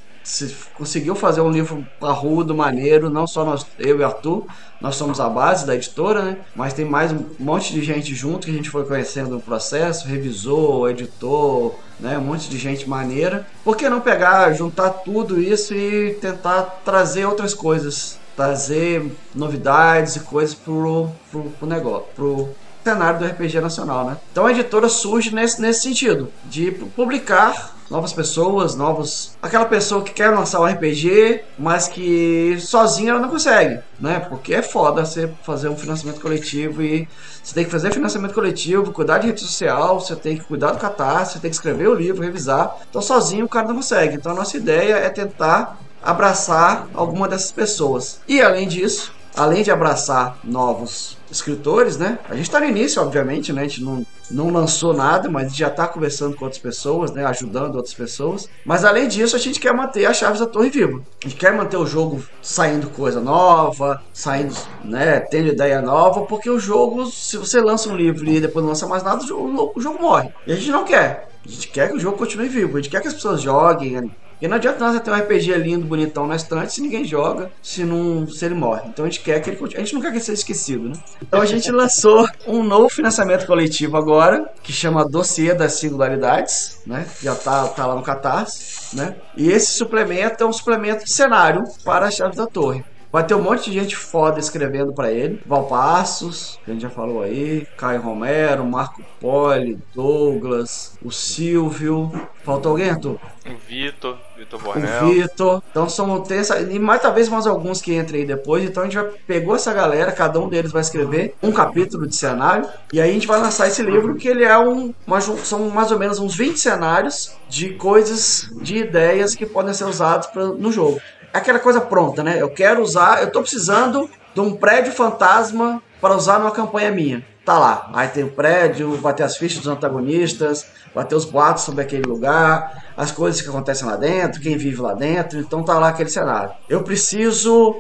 conseguiu 0.75 1.15
fazer 1.15 1.41
um 1.41 1.51
livro 1.51 1.87
parrudo, 1.99 2.55
maneiro, 2.55 3.11
não 3.11 3.27
só 3.27 3.45
nós, 3.45 3.67
eu 3.79 3.99
e 3.99 4.05
Arthur, 4.05 4.47
nós 4.81 4.97
somos 4.97 5.21
a 5.21 5.29
base 5.29 5.67
da 5.67 5.75
editora, 5.75 6.23
né? 6.23 6.39
Mas 6.55 6.73
tem 6.73 6.85
mais 6.85 7.13
um 7.13 7.25
monte 7.39 7.73
de 7.73 7.83
gente 7.83 8.15
junto 8.15 8.47
que 8.47 8.51
a 8.51 8.55
gente 8.55 8.71
foi 8.71 8.85
conhecendo 8.85 9.31
no 9.31 9.41
processo, 9.41 10.07
revisor, 10.07 10.91
editor, 10.91 11.75
né? 12.01 12.19
Um 12.19 12.23
monte 12.23 12.49
de 12.49 12.59
gente 12.59 12.89
maneira. 12.89 13.47
Por 13.65 13.77
que 13.77 13.89
não 13.89 14.01
pegar, 14.01 14.53
juntar 14.53 14.91
tudo 14.91 15.41
isso 15.41 15.75
e 15.75 16.15
tentar 16.21 16.63
trazer 16.85 17.25
outras 17.27 17.55
coisas 17.55 18.21
trazer 18.37 19.13
novidades 19.35 20.17
e 20.17 20.21
coisas 20.21 20.55
pro, 20.55 21.11
pro, 21.31 21.43
pro 21.51 21.67
negócio, 21.69 22.07
pro 22.15 22.49
cenário 22.83 23.19
do 23.19 23.27
RPG 23.27 23.61
nacional, 23.61 24.05
né? 24.05 24.17
Então 24.31 24.47
a 24.47 24.51
editora 24.51 24.89
surge 24.89 25.35
nesse, 25.35 25.61
nesse 25.61 25.83
sentido, 25.83 26.31
de 26.45 26.71
publicar 26.71 27.75
novas 27.93 28.13
pessoas, 28.13 28.75
novos. 28.75 29.37
Aquela 29.43 29.67
pessoa 29.67 30.03
que 30.03 30.13
quer 30.13 30.31
lançar 30.31 30.61
um 30.61 30.65
RPG, 30.65 31.43
mas 31.59 31.87
que 31.87 32.57
sozinha 32.59 33.11
ela 33.11 33.21
não 33.21 33.29
consegue, 33.29 33.81
né? 34.01 34.19
Porque 34.19 34.55
é 34.55 34.63
foda 34.63 35.05
você 35.05 35.31
fazer 35.43 35.69
um 35.69 35.77
financiamento 35.77 36.21
coletivo 36.21 36.83
e 36.83 37.07
você 37.43 37.55
tem 37.55 37.65
que 37.65 37.71
fazer 37.71 37.93
financiamento 37.93 38.33
coletivo, 38.33 38.93
cuidar 38.93 39.19
de 39.19 39.27
rede 39.27 39.41
social, 39.41 40.01
você 40.01 40.17
tem 40.17 40.39
que 40.39 40.45
cuidar 40.45 40.73
do 40.73 40.79
catarse, 40.79 41.35
você 41.35 41.41
tem 41.41 41.51
que 41.51 41.57
escrever 41.57 41.89
o 41.89 41.95
livro, 41.95 42.23
revisar. 42.23 42.79
Então 42.89 43.03
sozinho 43.03 43.45
o 43.45 43.49
cara 43.49 43.69
não 43.69 43.77
consegue. 43.77 44.17
Então 44.17 44.33
a 44.33 44.35
nossa 44.35 44.57
ideia 44.57 44.95
é 44.95 45.11
tentar 45.11 45.79
abraçar 46.03 46.89
alguma 46.95 47.29
dessas 47.29 47.53
pessoas. 47.53 48.21
E 48.27 48.41
além 48.41 48.67
disso, 48.67 49.13
além 49.37 49.63
de 49.63 49.71
abraçar 49.71 50.39
novos 50.45 51.17
escritores, 51.31 51.97
né? 51.97 52.19
A 52.29 52.35
gente 52.35 52.45
está 52.45 52.61
no 52.61 52.67
início, 52.67 53.01
obviamente, 53.01 53.53
né? 53.53 53.63
A 53.63 53.65
gente 53.65 53.83
não, 53.83 54.05
não 54.31 54.51
lançou 54.51 54.93
nada, 54.93 55.31
mas 55.31 55.57
já 55.57 55.69
está 55.69 55.89
conversando 55.89 56.37
com 56.37 56.45
outras 56.45 56.61
pessoas, 56.61 57.11
né? 57.11 57.25
Ajudando 57.25 57.77
outras 57.77 57.95
pessoas. 57.95 58.49
Mas 58.65 58.85
além 58.85 59.09
disso, 59.09 59.35
a 59.35 59.39
gente 59.39 59.59
quer 59.59 59.73
manter 59.73 60.05
as 60.05 60.17
chaves 60.17 60.41
da 60.41 60.47
torre 60.47 60.69
viva. 60.69 61.01
A 61.25 61.29
gente 61.29 61.39
quer 61.39 61.55
manter 61.55 61.77
o 61.77 61.87
jogo 61.87 62.23
saindo 62.43 62.91
coisa 62.91 63.21
nova, 63.21 64.03
saindo, 64.13 64.55
né? 64.85 65.21
Tendo 65.21 65.49
ideia 65.49 65.81
nova, 65.81 66.23
porque 66.23 66.51
o 66.51 66.59
jogo, 66.59 67.07
se 67.07 67.39
você 67.39 67.61
lança 67.61 67.89
um 67.89 67.97
livro 67.97 68.29
e 68.29 68.41
depois 68.41 68.63
não 68.63 68.71
lança 68.71 68.87
mais 68.87 69.03
nada, 69.03 69.25
o 69.25 69.27
jogo, 69.27 69.73
o 69.75 69.81
jogo 69.81 70.03
morre. 70.03 70.31
E 70.47 70.53
a 70.53 70.57
gente 70.57 70.71
não 70.71 70.85
quer. 70.85 71.29
A 71.45 71.49
gente 71.49 71.69
quer 71.69 71.89
que 71.89 71.97
o 71.97 72.01
jogo 72.01 72.17
continue 72.17 72.49
vivo, 72.49 72.77
a 72.77 72.81
gente 72.81 72.91
quer 72.91 73.01
que 73.01 73.09
as 73.09 73.15
pessoas 73.15 73.43
joguem, 73.43 74.15
e 74.43 74.49
não 74.49 74.57
adianta 74.57 74.81
nós 74.81 75.01
ter 75.01 75.09
um 75.09 75.15
RPG 75.15 75.55
lindo, 75.55 75.87
bonitão 75.87 76.27
na 76.27 76.35
estante 76.35 76.73
se 76.73 76.81
ninguém 76.81 77.05
joga, 77.05 77.49
se 77.63 77.85
não 77.85 78.27
se 78.27 78.45
ele 78.45 78.57
morre. 78.57 78.83
Então 78.89 79.05
a 79.05 79.09
gente 79.09 79.21
quer 79.21 79.41
que 79.41 79.51
ele 79.51 79.57
continue. 79.57 79.81
A 79.81 79.85
gente 79.85 79.95
não 79.95 80.01
quer 80.01 80.11
que 80.11 80.17
ele 80.17 80.25
seja 80.25 80.41
esquecido, 80.41 80.89
né? 80.89 80.95
Então 81.23 81.41
a 81.41 81.47
gente 81.47 81.71
lançou 81.71 82.29
um 82.45 82.65
novo 82.65 82.89
financiamento 82.89 83.47
coletivo 83.47 83.97
agora, 83.97 84.51
que 84.61 84.73
chama 84.73 85.09
Dossiê 85.09 85.55
das 85.55 85.75
Singularidades, 85.75 86.81
né? 86.85 87.07
Já 87.23 87.37
tá, 87.37 87.69
tá 87.69 87.87
lá 87.87 87.95
no 87.95 88.03
Catarse, 88.03 88.97
né? 88.97 89.15
E 89.37 89.49
esse 89.49 89.71
suplemento 89.75 90.43
é 90.43 90.47
um 90.47 90.53
suplemento 90.53 91.05
de 91.05 91.13
cenário 91.13 91.63
para 91.85 92.07
as 92.07 92.15
chaves 92.15 92.37
da 92.37 92.47
torre. 92.49 92.85
Vai 93.13 93.27
ter 93.27 93.35
um 93.35 93.43
monte 93.43 93.71
de 93.71 93.79
gente 93.79 93.95
foda 93.95 94.41
escrevendo 94.41 94.95
para 94.95 95.13
ele. 95.13 95.39
Valpassos, 95.45 96.59
que 96.65 96.71
a 96.71 96.73
gente 96.73 96.83
já 96.83 96.89
falou 96.89 97.21
aí, 97.21 97.67
Caio 97.77 98.01
Romero, 98.01 98.65
Marco 98.65 99.03
Poli, 99.21 99.79
Douglas, 99.95 100.97
o 101.05 101.11
Silvio. 101.11 102.11
Faltou 102.43 102.71
alguém, 102.71 102.89
Arthur? 102.89 103.19
O 103.47 103.57
Vitor, 103.69 104.17
Vitor 104.37 104.63
Bornel. 104.63 105.05
O 105.05 105.13
Vitor. 105.13 105.63
Então 105.71 105.89
são 105.91 106.21
tem 106.21 106.39
essa, 106.39 106.59
e 106.61 106.79
mais 106.79 107.03
talvez 107.03 107.29
mais 107.29 107.47
alguns 107.47 107.83
que 107.83 107.95
entrem 107.95 108.23
aí 108.23 108.27
depois. 108.27 108.65
Então 108.65 108.83
a 108.83 108.87
gente 108.87 108.95
já 108.95 109.05
pegou 109.27 109.55
essa 109.55 109.75
galera, 109.75 110.11
cada 110.11 110.41
um 110.41 110.49
deles 110.49 110.73
vai 110.73 110.81
escrever 110.81 111.35
um 111.43 111.53
capítulo 111.53 112.07
de 112.07 112.17
cenário 112.17 112.67
e 112.93 113.01
aí 113.01 113.11
a 113.11 113.13
gente 113.13 113.27
vai 113.27 113.39
lançar 113.39 113.69
esse 113.69 113.83
livro 113.83 114.15
que 114.15 114.27
ele 114.27 114.45
é 114.45 114.59
um 114.59 114.95
uma, 115.07 115.21
são 115.21 115.69
mais 115.69 115.91
ou 115.93 115.99
menos 115.99 116.19
uns 116.19 116.35
20 116.35 116.59
cenários 116.59 117.37
de 117.49 117.71
coisas, 117.75 118.51
de 118.63 118.79
ideias 118.79 119.35
que 119.35 119.45
podem 119.45 119.75
ser 119.75 119.85
usados 119.85 120.29
pra, 120.29 120.47
no 120.47 120.73
jogo 120.73 121.01
aquela 121.33 121.59
coisa 121.59 121.81
pronta, 121.81 122.23
né? 122.23 122.41
Eu 122.41 122.51
quero 122.51 122.83
usar, 122.83 123.23
eu 123.23 123.31
tô 123.31 123.41
precisando 123.41 124.09
de 124.35 124.41
um 124.41 124.55
prédio 124.55 124.93
fantasma 124.93 125.83
para 126.01 126.17
usar 126.17 126.39
numa 126.39 126.51
campanha 126.51 126.91
minha. 126.91 127.25
Tá 127.45 127.59
lá. 127.59 127.91
Aí 127.93 128.09
tem 128.09 128.23
o 128.23 128.31
prédio, 128.31 128.97
vai 128.97 129.15
ter 129.15 129.25
as 129.25 129.37
fichas 129.37 129.59
dos 129.59 129.67
antagonistas, 129.67 130.67
vai 130.95 131.05
ter 131.05 131.17
os 131.17 131.25
boatos 131.25 131.65
sobre 131.65 131.83
aquele 131.83 132.05
lugar, 132.05 132.85
as 132.97 133.11
coisas 133.11 133.41
que 133.41 133.49
acontecem 133.49 133.87
lá 133.87 133.97
dentro, 133.97 134.41
quem 134.41 134.57
vive 134.57 134.81
lá 134.81 134.95
dentro. 134.95 135.39
Então 135.39 135.63
tá 135.65 135.79
lá 135.79 135.89
aquele 135.89 136.09
cenário. 136.11 136.53
Eu 136.69 136.83
preciso 136.83 137.77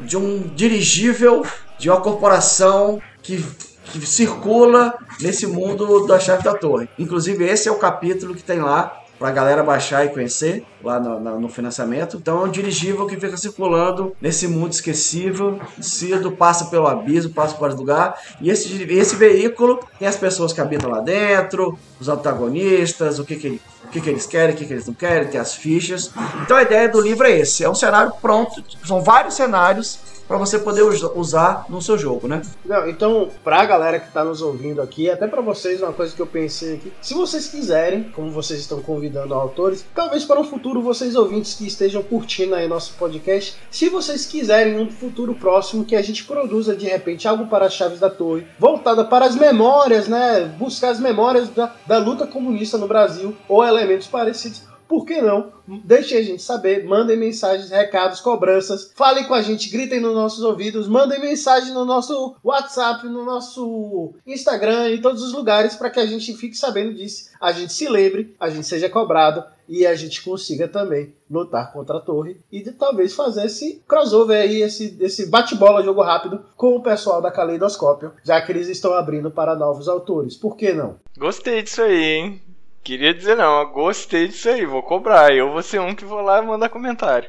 de 0.00 0.16
um 0.16 0.40
dirigível 0.54 1.44
de 1.78 1.88
uma 1.88 2.00
corporação 2.00 3.00
que, 3.22 3.44
que 3.84 4.06
circula 4.06 4.94
nesse 5.20 5.46
mundo 5.46 6.06
da 6.06 6.18
chave 6.18 6.42
da 6.42 6.54
torre. 6.54 6.88
Inclusive, 6.98 7.44
esse 7.44 7.68
é 7.68 7.72
o 7.72 7.78
capítulo 7.78 8.34
que 8.34 8.42
tem 8.42 8.60
lá 8.60 8.94
para 9.18 9.28
a 9.28 9.32
galera 9.32 9.62
baixar 9.62 10.06
e 10.06 10.10
conhecer 10.10 10.64
lá 10.82 11.00
no, 11.00 11.40
no, 11.40 11.48
financiamento. 11.48 12.16
Então 12.16 12.42
é 12.42 12.44
um 12.44 12.50
dirigível 12.50 13.06
que 13.06 13.18
fica 13.18 13.36
circulando 13.36 14.14
nesse 14.20 14.46
mundo 14.46 14.72
esquecível, 14.72 15.58
cedo, 15.80 16.32
passa 16.32 16.66
pelo 16.66 16.86
abismo, 16.86 17.32
passa 17.32 17.54
por 17.56 17.72
lugar. 17.72 18.14
E 18.40 18.50
esse, 18.50 18.82
esse 18.84 19.16
veículo 19.16 19.80
tem 19.98 20.06
as 20.06 20.16
pessoas 20.16 20.52
que 20.52 20.60
habitam 20.60 20.90
lá 20.90 21.00
dentro, 21.00 21.76
os 22.00 22.08
antagonistas, 22.08 23.18
o 23.18 23.24
que, 23.24 23.36
que, 23.36 23.60
o 23.88 23.90
que, 23.90 24.00
que 24.00 24.10
eles 24.10 24.26
querem, 24.26 24.54
o 24.54 24.58
que, 24.58 24.66
que 24.66 24.72
eles 24.72 24.86
não 24.86 24.94
querem, 24.94 25.28
tem 25.28 25.40
as 25.40 25.54
fichas. 25.54 26.12
Então 26.42 26.56
a 26.56 26.62
ideia 26.62 26.88
do 26.88 27.00
livro 27.00 27.26
é 27.26 27.38
esse: 27.38 27.64
é 27.64 27.68
um 27.68 27.74
cenário 27.74 28.12
pronto, 28.20 28.62
são 28.84 29.02
vários 29.02 29.34
cenários 29.34 29.98
para 30.28 30.36
você 30.36 30.58
poder 30.58 30.82
usar 30.82 31.64
no 31.70 31.80
seu 31.80 31.96
jogo, 31.96 32.28
né? 32.28 32.42
Não, 32.64 32.86
então, 32.86 33.30
pra 33.42 33.64
galera 33.64 33.98
que 33.98 34.12
tá 34.12 34.22
nos 34.22 34.42
ouvindo 34.42 34.82
aqui, 34.82 35.10
até 35.10 35.26
para 35.26 35.40
vocês, 35.40 35.80
uma 35.80 35.92
coisa 35.92 36.14
que 36.14 36.20
eu 36.20 36.26
pensei 36.26 36.74
aqui, 36.74 36.92
se 37.00 37.14
vocês 37.14 37.48
quiserem, 37.48 38.04
como 38.14 38.30
vocês 38.30 38.60
estão 38.60 38.82
convidando 38.82 39.32
autores, 39.32 39.84
talvez 39.94 40.26
para 40.26 40.38
um 40.38 40.44
futuro 40.44 40.82
vocês 40.82 41.16
ouvintes 41.16 41.54
que 41.54 41.66
estejam 41.66 42.02
curtindo 42.02 42.54
aí 42.54 42.68
nosso 42.68 42.92
podcast, 42.98 43.56
se 43.70 43.88
vocês 43.88 44.26
quiserem 44.26 44.78
um 44.78 44.90
futuro 44.90 45.34
próximo 45.34 45.84
que 45.84 45.96
a 45.96 46.02
gente 46.02 46.24
produza 46.24 46.76
de 46.76 46.86
repente 46.86 47.26
algo 47.26 47.46
para 47.46 47.64
as 47.64 47.72
chaves 47.72 47.98
da 47.98 48.10
torre, 48.10 48.46
voltada 48.58 49.04
para 49.06 49.24
as 49.24 49.34
memórias, 49.34 50.08
né? 50.08 50.40
Buscar 50.58 50.90
as 50.90 51.00
memórias 51.00 51.48
da, 51.48 51.72
da 51.86 51.96
luta 51.96 52.26
comunista 52.26 52.76
no 52.76 52.86
Brasil 52.86 53.34
ou 53.48 53.62
elementos 53.78 54.06
parecidos 54.06 54.62
por 54.88 55.04
que 55.04 55.20
não? 55.20 55.52
Deixem 55.66 56.16
a 56.16 56.22
gente 56.22 56.42
saber, 56.42 56.84
mandem 56.86 57.16
mensagens, 57.16 57.70
recados, 57.70 58.20
cobranças, 58.20 58.90
falem 58.94 59.24
com 59.24 59.34
a 59.34 59.42
gente, 59.42 59.68
gritem 59.68 60.00
nos 60.00 60.14
nossos 60.14 60.42
ouvidos, 60.42 60.88
mandem 60.88 61.20
mensagem 61.20 61.74
no 61.74 61.84
nosso 61.84 62.34
WhatsApp, 62.42 63.06
no 63.06 63.22
nosso 63.22 64.14
Instagram, 64.26 64.88
em 64.88 65.02
todos 65.02 65.22
os 65.22 65.34
lugares, 65.34 65.76
para 65.76 65.90
que 65.90 66.00
a 66.00 66.06
gente 66.06 66.32
fique 66.34 66.56
sabendo 66.56 66.94
disso, 66.94 67.28
a 67.38 67.52
gente 67.52 67.74
se 67.74 67.86
lembre, 67.86 68.34
a 68.40 68.48
gente 68.48 68.66
seja 68.66 68.88
cobrado 68.88 69.44
e 69.68 69.86
a 69.86 69.94
gente 69.94 70.22
consiga 70.22 70.66
também 70.66 71.12
lutar 71.30 71.70
contra 71.70 71.98
a 71.98 72.00
torre 72.00 72.40
e 72.50 72.62
de, 72.62 72.72
talvez 72.72 73.12
fazer 73.12 73.44
esse 73.44 73.82
crossover 73.86 74.40
aí, 74.40 74.62
esse, 74.62 74.96
esse 74.98 75.26
bate-bola 75.26 75.82
jogo 75.82 76.00
rápido 76.00 76.42
com 76.56 76.74
o 76.74 76.82
pessoal 76.82 77.20
da 77.20 77.30
Caleidoscópio, 77.30 78.12
já 78.24 78.40
que 78.40 78.50
eles 78.50 78.68
estão 78.68 78.94
abrindo 78.94 79.30
para 79.30 79.54
novos 79.54 79.86
autores. 79.86 80.34
Por 80.34 80.56
que 80.56 80.72
não? 80.72 80.96
Gostei 81.18 81.60
disso 81.60 81.82
aí, 81.82 82.02
hein? 82.02 82.47
Queria 82.88 83.12
dizer 83.12 83.36
não, 83.36 83.70
gostei 83.70 84.28
disso 84.28 84.48
aí, 84.48 84.64
vou 84.64 84.82
cobrar. 84.82 85.30
Eu 85.30 85.52
vou 85.52 85.62
ser 85.62 85.78
um 85.78 85.94
que 85.94 86.06
vou 86.06 86.22
lá 86.22 86.40
mandar 86.40 86.70
comentário. 86.70 87.28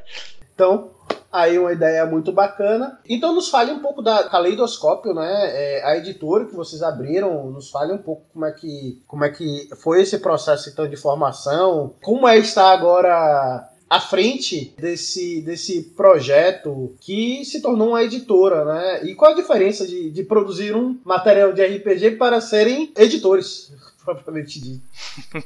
Então, 0.56 0.92
aí 1.30 1.60
uma 1.60 1.74
ideia 1.74 2.06
muito 2.06 2.32
bacana. 2.32 2.98
Então 3.10 3.36
nos 3.36 3.50
fale 3.50 3.70
um 3.70 3.82
pouco 3.82 4.02
da 4.02 4.24
Caleidoscópio, 4.30 5.14
né? 5.14 5.30
É, 5.50 5.84
a 5.84 5.98
editora 5.98 6.46
que 6.46 6.56
vocês 6.56 6.82
abriram, 6.82 7.52
nos 7.52 7.70
fale 7.70 7.92
um 7.92 7.98
pouco 7.98 8.24
como 8.32 8.46
é 8.46 8.54
que, 8.54 9.02
como 9.06 9.26
é 9.26 9.30
que 9.32 9.68
foi 9.82 10.02
esse 10.02 10.20
processo 10.20 10.70
então 10.70 10.88
de 10.88 10.96
formação, 10.96 11.94
como 12.02 12.26
é 12.26 12.38
estar 12.38 12.72
agora 12.72 13.68
à 13.90 14.00
frente 14.00 14.74
desse, 14.78 15.42
desse 15.42 15.82
projeto 15.94 16.96
que 17.02 17.44
se 17.44 17.62
tornou 17.62 17.90
uma 17.90 18.04
editora, 18.04 18.64
né? 18.64 19.04
E 19.04 19.14
qual 19.14 19.34
a 19.34 19.36
diferença 19.36 19.86
de, 19.86 20.10
de 20.10 20.24
produzir 20.24 20.74
um 20.74 20.98
material 21.04 21.52
de 21.52 21.66
RPG 21.66 22.12
para 22.12 22.40
serem 22.40 22.94
editores? 22.96 23.74
Propriamente 24.04 24.60
dito. 24.60 24.84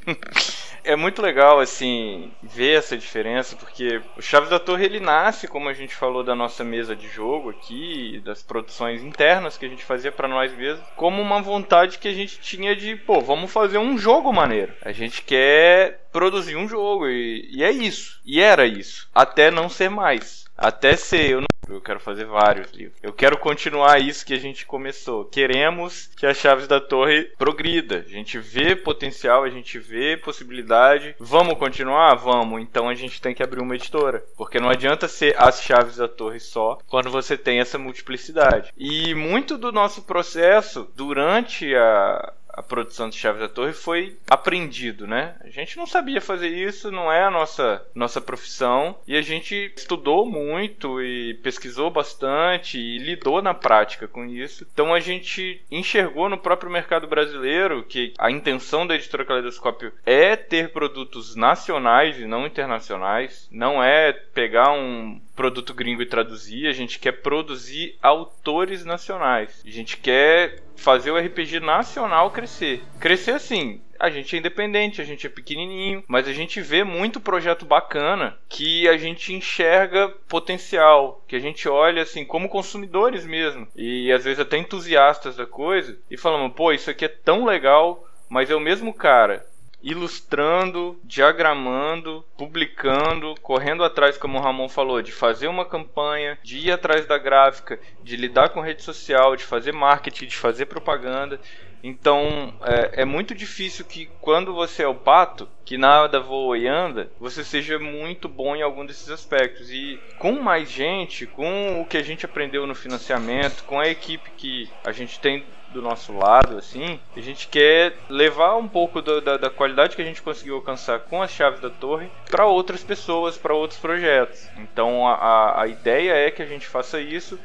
é 0.83 0.95
muito 0.95 1.21
legal, 1.21 1.59
assim, 1.59 2.31
ver 2.41 2.77
essa 2.77 2.97
diferença, 2.97 3.55
porque 3.55 4.01
o 4.17 4.21
Chaves 4.21 4.49
da 4.49 4.59
Torre, 4.59 4.85
ele 4.85 4.99
nasce, 4.99 5.47
como 5.47 5.69
a 5.69 5.73
gente 5.73 5.95
falou 5.95 6.23
da 6.23 6.35
nossa 6.35 6.63
mesa 6.63 6.95
de 6.95 7.07
jogo 7.07 7.49
aqui, 7.49 8.21
das 8.25 8.43
produções 8.43 9.01
internas 9.03 9.57
que 9.57 9.65
a 9.65 9.69
gente 9.69 9.83
fazia 9.83 10.11
para 10.11 10.27
nós 10.27 10.55
mesmos, 10.55 10.85
como 10.95 11.21
uma 11.21 11.41
vontade 11.41 11.97
que 11.97 12.07
a 12.07 12.13
gente 12.13 12.39
tinha 12.39 12.75
de, 12.75 12.95
pô, 12.95 13.21
vamos 13.21 13.51
fazer 13.51 13.77
um 13.77 13.97
jogo 13.97 14.31
maneiro. 14.31 14.73
A 14.81 14.91
gente 14.91 15.21
quer 15.21 16.07
produzir 16.11 16.55
um 16.55 16.67
jogo, 16.67 17.07
e, 17.07 17.49
e 17.51 17.63
é 17.63 17.71
isso. 17.71 18.21
E 18.25 18.39
era 18.39 18.65
isso. 18.65 19.09
Até 19.13 19.49
não 19.49 19.67
ser 19.69 19.89
mais. 19.89 20.42
Até 20.63 20.95
ser, 20.95 21.29
eu 21.29 21.41
não 21.41 21.47
eu 21.69 21.81
quero 21.81 21.99
fazer 21.99 22.25
vários 22.25 22.71
livros. 22.71 22.97
Eu 23.01 23.13
quero 23.13 23.37
continuar 23.37 23.99
isso 23.99 24.25
que 24.25 24.33
a 24.33 24.39
gente 24.39 24.65
começou. 24.65 25.25
Queremos 25.25 26.09
que 26.17 26.25
as 26.25 26.37
chaves 26.37 26.67
da 26.67 26.79
torre 26.79 27.31
progrida. 27.37 28.03
A 28.05 28.09
gente 28.09 28.37
vê 28.37 28.75
potencial, 28.75 29.43
a 29.43 29.49
gente 29.49 29.79
vê 29.79 30.17
possibilidade. 30.17 31.15
Vamos 31.19 31.57
continuar? 31.57 32.15
Vamos. 32.15 32.61
Então 32.61 32.89
a 32.89 32.95
gente 32.95 33.21
tem 33.21 33.33
que 33.33 33.41
abrir 33.41 33.61
uma 33.61 33.75
editora. 33.75 34.23
Porque 34.37 34.59
não 34.59 34.69
adianta 34.69 35.07
ser 35.07 35.35
as 35.37 35.61
chaves 35.61 35.97
da 35.97 36.07
torre 36.07 36.39
só 36.39 36.77
quando 36.87 37.09
você 37.09 37.37
tem 37.37 37.59
essa 37.59 37.77
multiplicidade. 37.77 38.71
E 38.77 39.15
muito 39.15 39.57
do 39.57 39.71
nosso 39.71 40.03
processo 40.03 40.89
durante 40.95 41.73
a, 41.75 42.33
a 42.53 42.61
produção 42.61 43.09
de 43.09 43.17
Chaves 43.17 43.41
da 43.41 43.49
Torre 43.49 43.73
foi 43.73 44.15
aprendido, 44.29 45.07
né? 45.07 45.35
A 45.41 45.49
gente 45.49 45.75
não 45.75 45.87
sabia 45.87 46.21
fazer 46.21 46.49
isso, 46.49 46.91
não 46.91 47.11
é 47.11 47.23
a 47.23 47.31
nossa, 47.31 47.83
nossa 47.95 48.21
profissão, 48.21 48.95
e 49.07 49.17
a 49.17 49.21
gente 49.21 49.73
estudou 49.75 50.25
muito 50.25 51.01
e 51.01 51.33
pesquisou 51.35 51.89
bastante 51.89 52.77
e 52.77 52.99
lidou 52.99 53.41
na 53.41 53.53
prática 53.53 54.07
com 54.07 54.25
isso. 54.25 54.67
Então 54.71 54.93
a 54.93 54.99
gente 54.99 55.61
enxergou 55.71 56.29
no 56.29 56.37
próprio 56.37 56.71
mercado 56.71 57.07
brasileiro 57.07 57.83
que 57.83 58.13
a 58.19 58.29
intenção 58.29 58.85
da 58.85 58.95
editora 58.95 59.25
Caleidoscópio 59.25 59.91
é 60.05 60.35
ter 60.35 60.71
produtos 60.71 61.35
nacionais 61.35 62.19
e 62.19 62.25
não 62.25 62.45
internacionais, 62.45 63.47
não 63.51 63.83
é 63.83 64.13
pegar 64.13 64.71
um 64.71 65.19
produto 65.35 65.73
gringo 65.73 66.01
e 66.01 66.05
traduzir, 66.05 66.67
a 66.67 66.73
gente 66.73 66.99
quer 66.99 67.13
produzir 67.13 67.97
autores 68.01 68.85
nacionais. 68.85 69.61
A 69.65 69.69
gente 69.69 69.97
quer 69.97 70.61
fazer 70.75 71.11
o 71.11 71.17
RPG 71.17 71.59
nacional 71.59 72.31
crescer. 72.31 72.81
Crescer 72.99 73.31
assim, 73.31 73.81
a 73.99 74.09
gente 74.09 74.35
é 74.35 74.39
independente, 74.39 75.01
a 75.01 75.05
gente 75.05 75.25
é 75.25 75.29
pequenininho, 75.29 76.03
mas 76.07 76.27
a 76.27 76.33
gente 76.33 76.59
vê 76.59 76.83
muito 76.83 77.19
projeto 77.19 77.65
bacana 77.65 78.37
que 78.49 78.87
a 78.87 78.97
gente 78.97 79.33
enxerga 79.33 80.09
potencial, 80.27 81.23
que 81.27 81.35
a 81.35 81.39
gente 81.39 81.69
olha 81.69 82.01
assim 82.01 82.25
como 82.25 82.49
consumidores 82.49 83.25
mesmo 83.25 83.67
e 83.75 84.11
às 84.11 84.23
vezes 84.23 84.39
até 84.39 84.57
entusiastas 84.57 85.37
da 85.37 85.45
coisa 85.45 85.97
e 86.11 86.17
falamos, 86.17 86.53
pô, 86.53 86.73
isso 86.73 86.89
aqui 86.89 87.05
é 87.05 87.07
tão 87.07 87.45
legal, 87.45 88.05
mas 88.27 88.49
é 88.49 88.55
o 88.55 88.59
mesmo 88.59 88.93
cara 88.93 89.45
ilustrando, 89.83 90.97
diagramando, 91.03 92.23
publicando, 92.37 93.35
correndo 93.41 93.83
atrás, 93.83 94.17
como 94.17 94.39
o 94.39 94.41
Ramon 94.41 94.69
falou, 94.69 95.01
de 95.01 95.11
fazer 95.11 95.47
uma 95.47 95.65
campanha, 95.65 96.39
de 96.41 96.57
ir 96.57 96.71
atrás 96.71 97.05
da 97.05 97.17
gráfica, 97.17 97.77
de 98.01 98.15
lidar 98.15 98.49
com 98.49 98.61
rede 98.61 98.81
social, 98.81 99.35
de 99.35 99.43
fazer 99.43 99.73
marketing, 99.73 100.27
de 100.27 100.37
fazer 100.37 100.67
propaganda. 100.67 101.39
Então 101.83 102.53
é, 102.61 103.01
é, 103.01 103.05
muito 103.05 103.35
difícil 103.35 103.83
que 103.83 104.09
quando 104.21 104.53
você 104.53 104.83
é 104.83 104.87
o 104.87 104.95
pato, 104.95 105.49
que 105.65 105.77
nada 105.77 106.17
voa 106.17 106.57
e 106.57 106.65
anda, 106.65 107.11
você 107.19 107.43
seja 107.43 107.77
muito 107.77 108.29
bom 108.29 108.55
em 108.55 108.61
algum 108.61 108.85
desses 108.85 109.09
aspectos. 109.09 109.69
E 109.69 109.99
com 110.17 110.31
mais 110.39 110.71
gente, 110.71 111.27
com 111.27 111.81
o 111.81 111.85
que 111.85 111.97
a 111.97 112.01
gente 112.01 112.25
aprendeu 112.25 112.65
no 112.65 112.73
financiamento, 112.73 113.65
com 113.65 113.81
a 113.81 113.89
equipe 113.89 114.31
que 114.37 114.69
a 114.85 114.93
gente 114.93 115.19
tem 115.19 115.43
do 115.73 115.81
nosso 115.81 116.13
lado, 116.13 116.57
assim, 116.57 116.99
a 117.17 117.19
gente 117.19 117.47
quer 117.47 117.97
levar 118.07 118.55
um 118.55 118.67
pouco 118.67 119.01
do, 119.01 119.19
da, 119.19 119.37
da, 119.37 119.49
qualidade 119.49 119.95
que 119.95 120.01
a 120.01 120.05
gente 120.05 120.21
conseguiu 120.21 120.55
alcançar 120.55 120.99
com 120.99 121.21
as 121.21 121.31
chaves 121.31 121.59
da 121.59 121.69
torre 121.69 122.09
para 122.29 122.45
outras 122.45 122.83
pessoas, 122.83 123.37
para 123.37 123.53
outros 123.53 123.79
projetos. 123.79 124.47
Então 124.57 125.07
a, 125.07 125.61
a 125.61 125.67
ideia 125.67 126.13
é 126.13 126.31
que 126.31 126.41
a 126.41 126.45
gente 126.45 126.67
faça 126.67 126.99
isso 126.99 127.39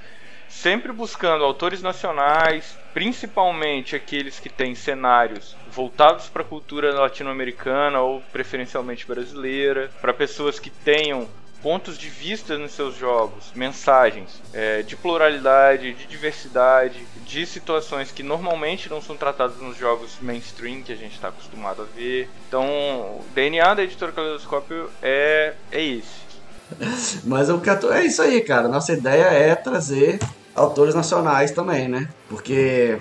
sempre 0.48 0.92
buscando 0.92 1.44
autores 1.44 1.82
nacionais, 1.82 2.76
principalmente 2.94 3.94
aqueles 3.94 4.40
que 4.40 4.48
têm 4.48 4.74
cenários 4.74 5.54
voltados 5.70 6.28
para 6.28 6.42
a 6.42 6.44
cultura 6.44 6.92
latino-americana 6.94 8.00
ou 8.00 8.22
preferencialmente 8.32 9.06
brasileira, 9.06 9.90
para 10.00 10.14
pessoas 10.14 10.58
que 10.58 10.70
tenham 10.70 11.28
pontos 11.62 11.98
de 11.98 12.08
vista 12.08 12.56
nos 12.56 12.72
seus 12.72 12.96
jogos, 12.96 13.52
mensagens 13.54 14.40
é, 14.52 14.82
de 14.82 14.96
pluralidade, 14.96 15.94
de 15.94 16.06
diversidade, 16.06 17.06
de 17.26 17.46
situações 17.46 18.10
que 18.10 18.22
normalmente 18.22 18.88
não 18.88 19.02
são 19.02 19.16
tratadas 19.16 19.58
nos 19.58 19.76
jogos 19.76 20.16
mainstream 20.20 20.82
que 20.82 20.92
a 20.92 20.96
gente 20.96 21.14
está 21.14 21.28
acostumado 21.28 21.82
a 21.82 21.84
ver. 21.84 22.28
Então, 22.48 22.64
o 22.64 23.24
DNA 23.34 23.74
da 23.74 23.82
editora 23.82 24.12
Caleidoscópio 24.12 24.90
é, 25.02 25.54
é 25.70 25.82
esse. 25.82 26.28
Mas 27.24 27.48
o 27.48 27.60
que 27.60 27.70
é 27.70 28.04
isso 28.04 28.22
aí, 28.22 28.40
cara. 28.40 28.68
Nossa 28.68 28.92
ideia 28.92 29.24
é 29.24 29.54
trazer 29.54 30.18
autores 30.54 30.94
nacionais 30.94 31.50
também, 31.50 31.88
né? 31.88 32.08
Porque, 32.28 32.98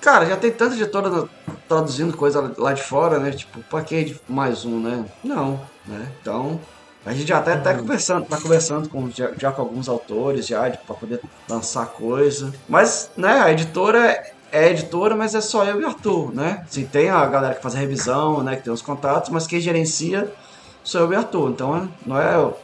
cara, 0.00 0.26
já 0.26 0.36
tem 0.36 0.50
tanta 0.50 0.74
editora 0.74 1.28
traduzindo 1.68 2.16
coisa 2.16 2.52
lá 2.56 2.72
de 2.72 2.82
fora, 2.82 3.18
né? 3.18 3.30
Tipo, 3.30 3.60
pra 3.64 3.82
que 3.82 4.16
mais 4.28 4.64
um, 4.64 4.80
né? 4.80 5.04
Não, 5.22 5.60
né? 5.86 6.08
Então, 6.20 6.60
a 7.04 7.12
gente 7.12 7.28
já 7.28 7.38
até 7.38 7.56
tá 7.56 7.74
conversando, 7.74 8.26
tá 8.26 8.40
conversando 8.40 8.88
com, 8.88 9.10
já, 9.10 9.32
já 9.36 9.52
com 9.52 9.62
alguns 9.62 9.88
autores 9.88 10.46
já 10.46 10.68
para 10.70 10.94
poder 10.94 11.20
lançar 11.48 11.86
coisa. 11.86 12.52
Mas, 12.68 13.10
né, 13.16 13.40
a 13.40 13.52
editora 13.52 14.22
é 14.50 14.70
editora, 14.70 15.14
mas 15.14 15.34
é 15.34 15.40
só 15.40 15.64
eu 15.64 15.80
e 15.80 15.84
o 15.84 15.88
Arthur, 15.88 16.34
né? 16.34 16.64
Assim, 16.68 16.86
tem 16.86 17.10
a 17.10 17.24
galera 17.26 17.54
que 17.54 17.62
faz 17.62 17.74
a 17.74 17.78
revisão, 17.78 18.42
né, 18.42 18.56
que 18.56 18.62
tem 18.62 18.72
os 18.72 18.82
contatos, 18.82 19.30
mas 19.30 19.46
quem 19.46 19.60
gerencia 19.60 20.30
sou 20.82 21.02
eu 21.02 21.12
e 21.12 21.16
o 21.16 21.18
Arthur. 21.18 21.50
Então, 21.50 21.88
não 22.04 22.20
é, 22.20 22.54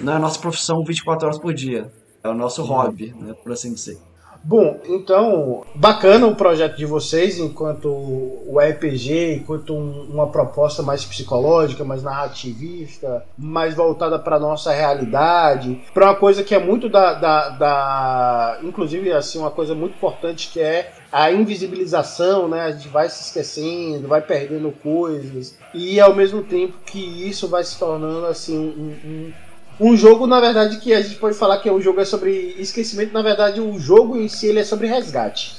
não 0.00 0.12
é 0.12 0.16
a 0.16 0.18
nossa 0.18 0.38
profissão 0.38 0.84
24 0.84 1.26
horas 1.26 1.38
por 1.38 1.52
dia. 1.52 1.92
É 2.22 2.28
o 2.28 2.34
nosso 2.34 2.62
hobby, 2.62 3.14
né, 3.18 3.34
por 3.34 3.52
assim 3.52 3.72
dizer. 3.72 3.98
Bom, 4.44 4.80
então, 4.88 5.64
bacana 5.74 6.26
o 6.26 6.34
projeto 6.34 6.76
de 6.76 6.84
vocês 6.84 7.38
enquanto 7.38 7.86
o 7.88 8.58
RPG, 8.58 9.34
enquanto 9.34 9.72
um, 9.72 10.08
uma 10.10 10.26
proposta 10.26 10.82
mais 10.82 11.04
psicológica, 11.04 11.84
mais 11.84 12.02
narrativista, 12.02 13.24
mais 13.38 13.74
voltada 13.74 14.18
para 14.18 14.40
nossa 14.40 14.72
realidade, 14.72 15.80
para 15.94 16.06
uma 16.06 16.16
coisa 16.16 16.42
que 16.42 16.54
é 16.54 16.58
muito 16.58 16.88
da, 16.88 17.14
da, 17.14 17.48
da, 17.50 18.58
inclusive 18.64 19.12
assim 19.12 19.38
uma 19.38 19.50
coisa 19.50 19.76
muito 19.76 19.94
importante 19.94 20.50
que 20.52 20.60
é 20.60 20.92
a 21.12 21.30
invisibilização, 21.30 22.48
né? 22.48 22.62
A 22.62 22.72
gente 22.72 22.88
vai 22.88 23.08
se 23.08 23.22
esquecendo, 23.24 24.08
vai 24.08 24.22
perdendo 24.22 24.72
coisas 24.72 25.56
e 25.72 26.00
ao 26.00 26.16
mesmo 26.16 26.42
tempo 26.42 26.78
que 26.84 26.98
isso 26.98 27.46
vai 27.46 27.62
se 27.62 27.78
tornando 27.78 28.26
assim 28.26 28.58
um, 28.58 29.08
um 29.08 29.32
um 29.80 29.96
jogo, 29.96 30.26
na 30.26 30.40
verdade, 30.40 30.78
que 30.78 30.92
a 30.92 31.00
gente 31.00 31.16
pode 31.16 31.36
falar 31.36 31.58
que 31.58 31.70
o 31.70 31.80
jogo 31.80 32.00
é 32.00 32.04
sobre 32.04 32.54
esquecimento, 32.58 33.12
na 33.12 33.22
verdade, 33.22 33.60
o 33.60 33.78
jogo 33.78 34.16
em 34.16 34.28
si 34.28 34.46
ele 34.46 34.60
é 34.60 34.64
sobre 34.64 34.86
resgate. 34.86 35.56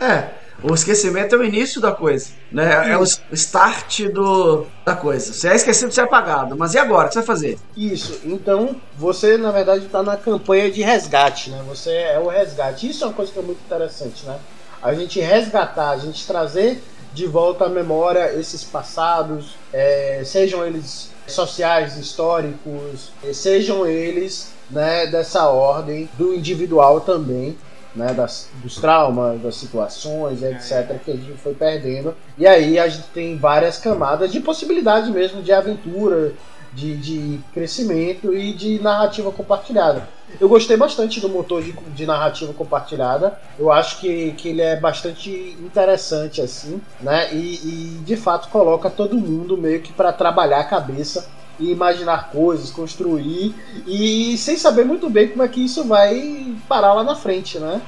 É, 0.00 0.28
o 0.62 0.74
esquecimento 0.74 1.34
é 1.34 1.38
o 1.38 1.44
início 1.44 1.80
da 1.80 1.92
coisa, 1.92 2.30
né? 2.50 2.90
É 2.90 2.96
o 2.96 3.04
start 3.32 4.02
do, 4.08 4.66
da 4.84 4.96
coisa. 4.96 5.32
Você 5.32 5.48
é 5.48 5.54
esquecido, 5.54 5.92
você 5.92 6.00
é 6.00 6.04
apagado. 6.04 6.56
Mas 6.56 6.74
e 6.74 6.78
agora? 6.78 7.06
O 7.06 7.08
que 7.08 7.14
você 7.14 7.20
vai 7.20 7.26
fazer? 7.26 7.58
Isso. 7.76 8.20
Então, 8.24 8.76
você, 8.96 9.36
na 9.36 9.50
verdade, 9.50 9.84
está 9.84 10.02
na 10.02 10.16
campanha 10.16 10.70
de 10.70 10.82
resgate, 10.82 11.50
né? 11.50 11.62
Você 11.68 11.90
é 11.90 12.18
o 12.18 12.28
resgate. 12.28 12.88
Isso 12.88 13.04
é 13.04 13.06
uma 13.08 13.12
coisa 13.12 13.32
que 13.32 13.38
é 13.38 13.42
muito 13.42 13.60
interessante, 13.64 14.24
né? 14.24 14.38
A 14.82 14.94
gente 14.94 15.20
resgatar, 15.20 15.90
a 15.90 15.98
gente 15.98 16.26
trazer 16.26 16.82
de 17.12 17.26
volta 17.26 17.64
à 17.64 17.68
memória 17.68 18.34
esses 18.38 18.62
passados, 18.62 19.56
é, 19.72 20.22
sejam 20.24 20.66
eles 20.66 21.10
sociais, 21.26 21.96
históricos, 21.96 23.10
sejam 23.32 23.86
eles 23.86 24.52
né, 24.70 25.06
dessa 25.06 25.48
ordem 25.48 26.08
do 26.18 26.34
individual 26.34 27.00
também, 27.00 27.56
né, 27.94 28.12
das, 28.12 28.48
dos 28.62 28.76
traumas, 28.76 29.40
das 29.40 29.56
situações, 29.56 30.42
etc., 30.42 30.98
que 31.02 31.10
a 31.10 31.16
gente 31.16 31.32
foi 31.38 31.54
perdendo. 31.54 32.14
E 32.36 32.46
aí 32.46 32.78
a 32.78 32.88
gente 32.88 33.08
tem 33.08 33.38
várias 33.38 33.78
camadas 33.78 34.30
de 34.30 34.40
possibilidade 34.40 35.10
mesmo 35.10 35.42
de 35.42 35.52
aventura, 35.52 36.32
de, 36.76 36.96
de 36.96 37.40
crescimento 37.54 38.34
e 38.34 38.52
de 38.52 38.78
narrativa 38.80 39.32
compartilhada. 39.32 40.06
Eu 40.38 40.48
gostei 40.48 40.76
bastante 40.76 41.20
do 41.20 41.28
motor 41.28 41.62
de, 41.62 41.72
de, 41.72 42.04
narrativa 42.04 42.52
compartilhada. 42.52 43.40
Eu 43.58 43.72
acho 43.72 43.98
que, 43.98 44.32
que 44.32 44.50
ele 44.50 44.60
é 44.60 44.78
bastante 44.78 45.56
interessante 45.58 46.42
assim, 46.42 46.80
né? 47.00 47.32
E, 47.32 47.38
e 47.38 48.02
de 48.04 48.16
fato 48.16 48.48
coloca 48.48 48.90
todo 48.90 49.16
mundo 49.16 49.56
meio 49.56 49.80
que 49.80 49.92
para 49.92 50.12
trabalhar 50.12 50.60
a 50.60 50.64
cabeça 50.64 51.28
e 51.58 51.70
imaginar 51.70 52.30
coisas, 52.30 52.70
construir 52.70 53.54
e 53.86 54.36
sem 54.36 54.58
saber 54.58 54.84
muito 54.84 55.08
bem 55.08 55.28
como 55.28 55.42
é 55.42 55.48
que 55.48 55.64
isso 55.64 55.84
vai 55.84 56.54
parar 56.68 56.92
lá 56.92 57.02
na 57.02 57.14
frente, 57.14 57.58
né? 57.58 57.80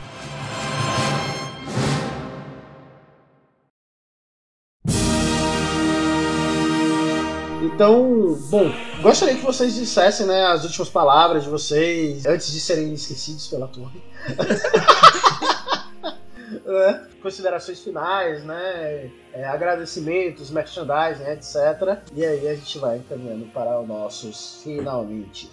Então, 7.79 8.37
bom, 8.51 8.73
gostaria 9.01 9.37
que 9.37 9.45
vocês 9.45 9.77
dissessem 9.77 10.27
né, 10.27 10.47
as 10.47 10.65
últimas 10.65 10.89
palavras 10.89 11.45
de 11.45 11.49
vocês 11.49 12.27
antes 12.27 12.51
de 12.51 12.59
serem 12.59 12.93
esquecidos 12.93 13.47
pela 13.47 13.69
torre. 13.69 14.03
é, 16.67 17.01
considerações 17.23 17.79
finais, 17.79 18.43
né? 18.43 19.13
É, 19.33 19.45
agradecimentos, 19.45 20.51
merchandising, 20.51 21.23
etc. 21.31 22.01
E 22.17 22.25
aí 22.25 22.49
a 22.49 22.57
gente 22.57 22.81
vai 22.81 23.01
caminhando 23.09 23.47
para 23.53 23.81
os 23.81 23.87
nossos 23.87 24.61
finalmente. 24.65 25.49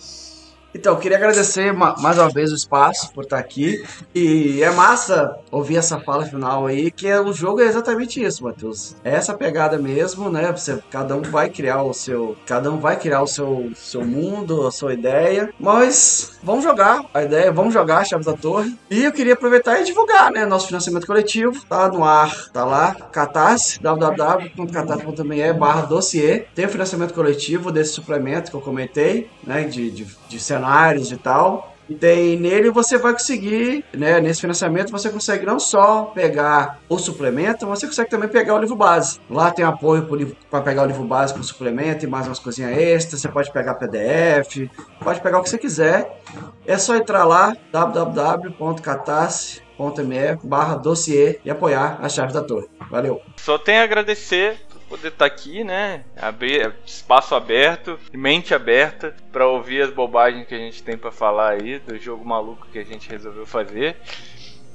Então, 0.76 0.98
queria 0.98 1.16
agradecer 1.16 1.72
mais 1.72 2.18
uma 2.18 2.30
vez 2.30 2.52
o 2.52 2.56
espaço 2.56 3.10
por 3.14 3.24
estar 3.24 3.38
aqui. 3.38 3.82
E 4.14 4.62
é 4.62 4.70
massa 4.72 5.40
ouvir 5.50 5.78
essa 5.78 6.02
fala 6.02 6.26
final 6.26 6.68
aí, 6.68 6.92
que 6.92 7.08
é, 7.08 7.18
o 7.18 7.32
jogo 7.32 7.62
é 7.62 7.66
exatamente 7.66 8.22
isso, 8.22 8.44
Matheus. 8.44 8.94
É 9.02 9.16
essa 9.16 9.34
pegada 9.34 9.78
mesmo, 9.78 10.30
né? 10.30 10.52
Você, 10.52 10.78
cada 10.92 11.16
um 11.16 11.22
vai 11.22 11.50
criar 11.50 11.82
o 11.84 11.94
seu. 11.94 12.36
Cada 12.46 12.70
um 12.70 12.78
vai 12.78 13.00
criar 13.00 13.22
o 13.22 13.28
seu, 13.28 13.72
seu 13.74 14.04
mundo, 14.04 14.68
a 14.68 14.72
sua 14.72 14.94
ideia. 14.94 15.50
Mas 15.58 16.38
vamos 16.44 16.66
jogar 16.66 17.06
a 17.14 17.24
ideia, 17.24 17.54
vamos 17.54 17.74
jogar 17.74 18.06
Chaves 18.06 18.26
da 18.26 18.34
Torre. 18.34 18.78
E 18.92 19.06
eu 19.06 19.14
queria 19.14 19.34
aproveitar 19.34 19.80
e 19.80 19.86
divulgar, 19.86 20.30
né? 20.30 20.46
Nosso 20.46 20.68
financiamento 20.68 21.08
coletivo. 21.08 21.66
Tá 21.70 21.88
no 21.88 22.04
ar, 22.04 22.50
tá 22.52 22.66
lá. 22.66 22.94
Catarse, 22.94 23.80
www.catarse.me 23.80 25.54
barra 25.54 25.84
dossiê. 25.84 26.40
Tem 26.54 26.66
o 26.66 26.70
financiamento 26.70 27.14
coletivo 27.14 27.72
desse 27.72 27.94
suplemento 27.94 28.52
que 28.52 28.58
eu 28.58 28.62
comentei, 28.62 29.30
né? 29.42 29.64
De, 29.64 29.90
de, 29.90 30.06
de 30.28 30.40
cenário 30.40 30.76
cenários 30.76 31.12
e 31.12 31.18
tal. 31.18 31.74
E 31.88 31.94
daí 31.94 32.36
nele 32.36 32.72
você 32.72 32.98
vai 32.98 33.14
conseguir, 33.14 33.86
né, 33.94 34.20
nesse 34.20 34.42
financiamento 34.42 34.92
você 34.92 35.08
consegue 35.08 35.46
não 35.46 35.60
só 35.60 36.06
pegar 36.06 36.80
o 36.90 36.98
suplemento, 36.98 37.68
você 37.68 37.86
consegue 37.86 38.10
também 38.10 38.28
pegar 38.28 38.56
o 38.56 38.60
livro 38.60 38.76
base. 38.76 39.20
Lá 39.30 39.52
tem 39.52 39.64
apoio 39.64 40.36
para 40.50 40.62
pegar 40.62 40.82
o 40.82 40.88
livro 40.88 41.04
base 41.04 41.32
com 41.32 41.44
suplemento 41.44 42.04
e 42.04 42.08
mais 42.08 42.26
umas 42.26 42.40
coisinhas 42.40 42.76
extras. 42.76 43.22
Você 43.22 43.30
pode 43.30 43.54
pegar 43.54 43.76
PDF, 43.76 44.68
pode 45.00 45.22
pegar 45.22 45.38
o 45.38 45.44
que 45.44 45.50
você 45.50 45.60
quiser. 45.60 46.24
É 46.66 46.80
só 46.80 46.96
entrar 46.96 47.24
lá 47.24 47.56
www.catarse.me 47.72 50.40
barra 50.44 50.78
dossiê 50.78 51.40
e 51.46 51.52
apoiar 51.52 52.00
a 52.02 52.10
chave 52.10 52.34
da 52.34 52.42
torre. 52.42 52.68
Valeu! 52.90 53.22
Só 53.38 53.60
tem 53.60 53.78
a 53.78 53.84
agradecer 53.84 54.58
poder 54.90 55.10
estar 55.10 55.18
tá 55.18 55.26
aqui, 55.26 55.64
né? 55.64 56.04
Abrir 56.16 56.74
espaço 56.86 57.36
aberto, 57.36 58.00
mente 58.14 58.54
aberta 58.54 59.16
para 59.32 59.48
ouvir 59.48 59.82
as 59.82 59.90
bobagens 59.90 60.48
que 60.48 60.56
a 60.56 60.60
gente 60.60 60.84
tem 60.84 60.98
para 60.98 61.12
falar 61.12 61.52
aí 61.52 61.80
do 61.80 61.98
jogo 61.98 62.26
maluco 62.26 62.68
que 62.72 62.80
a 62.80 62.86
gente 62.86 63.10
resolveu 63.10 63.46
fazer 63.46 63.96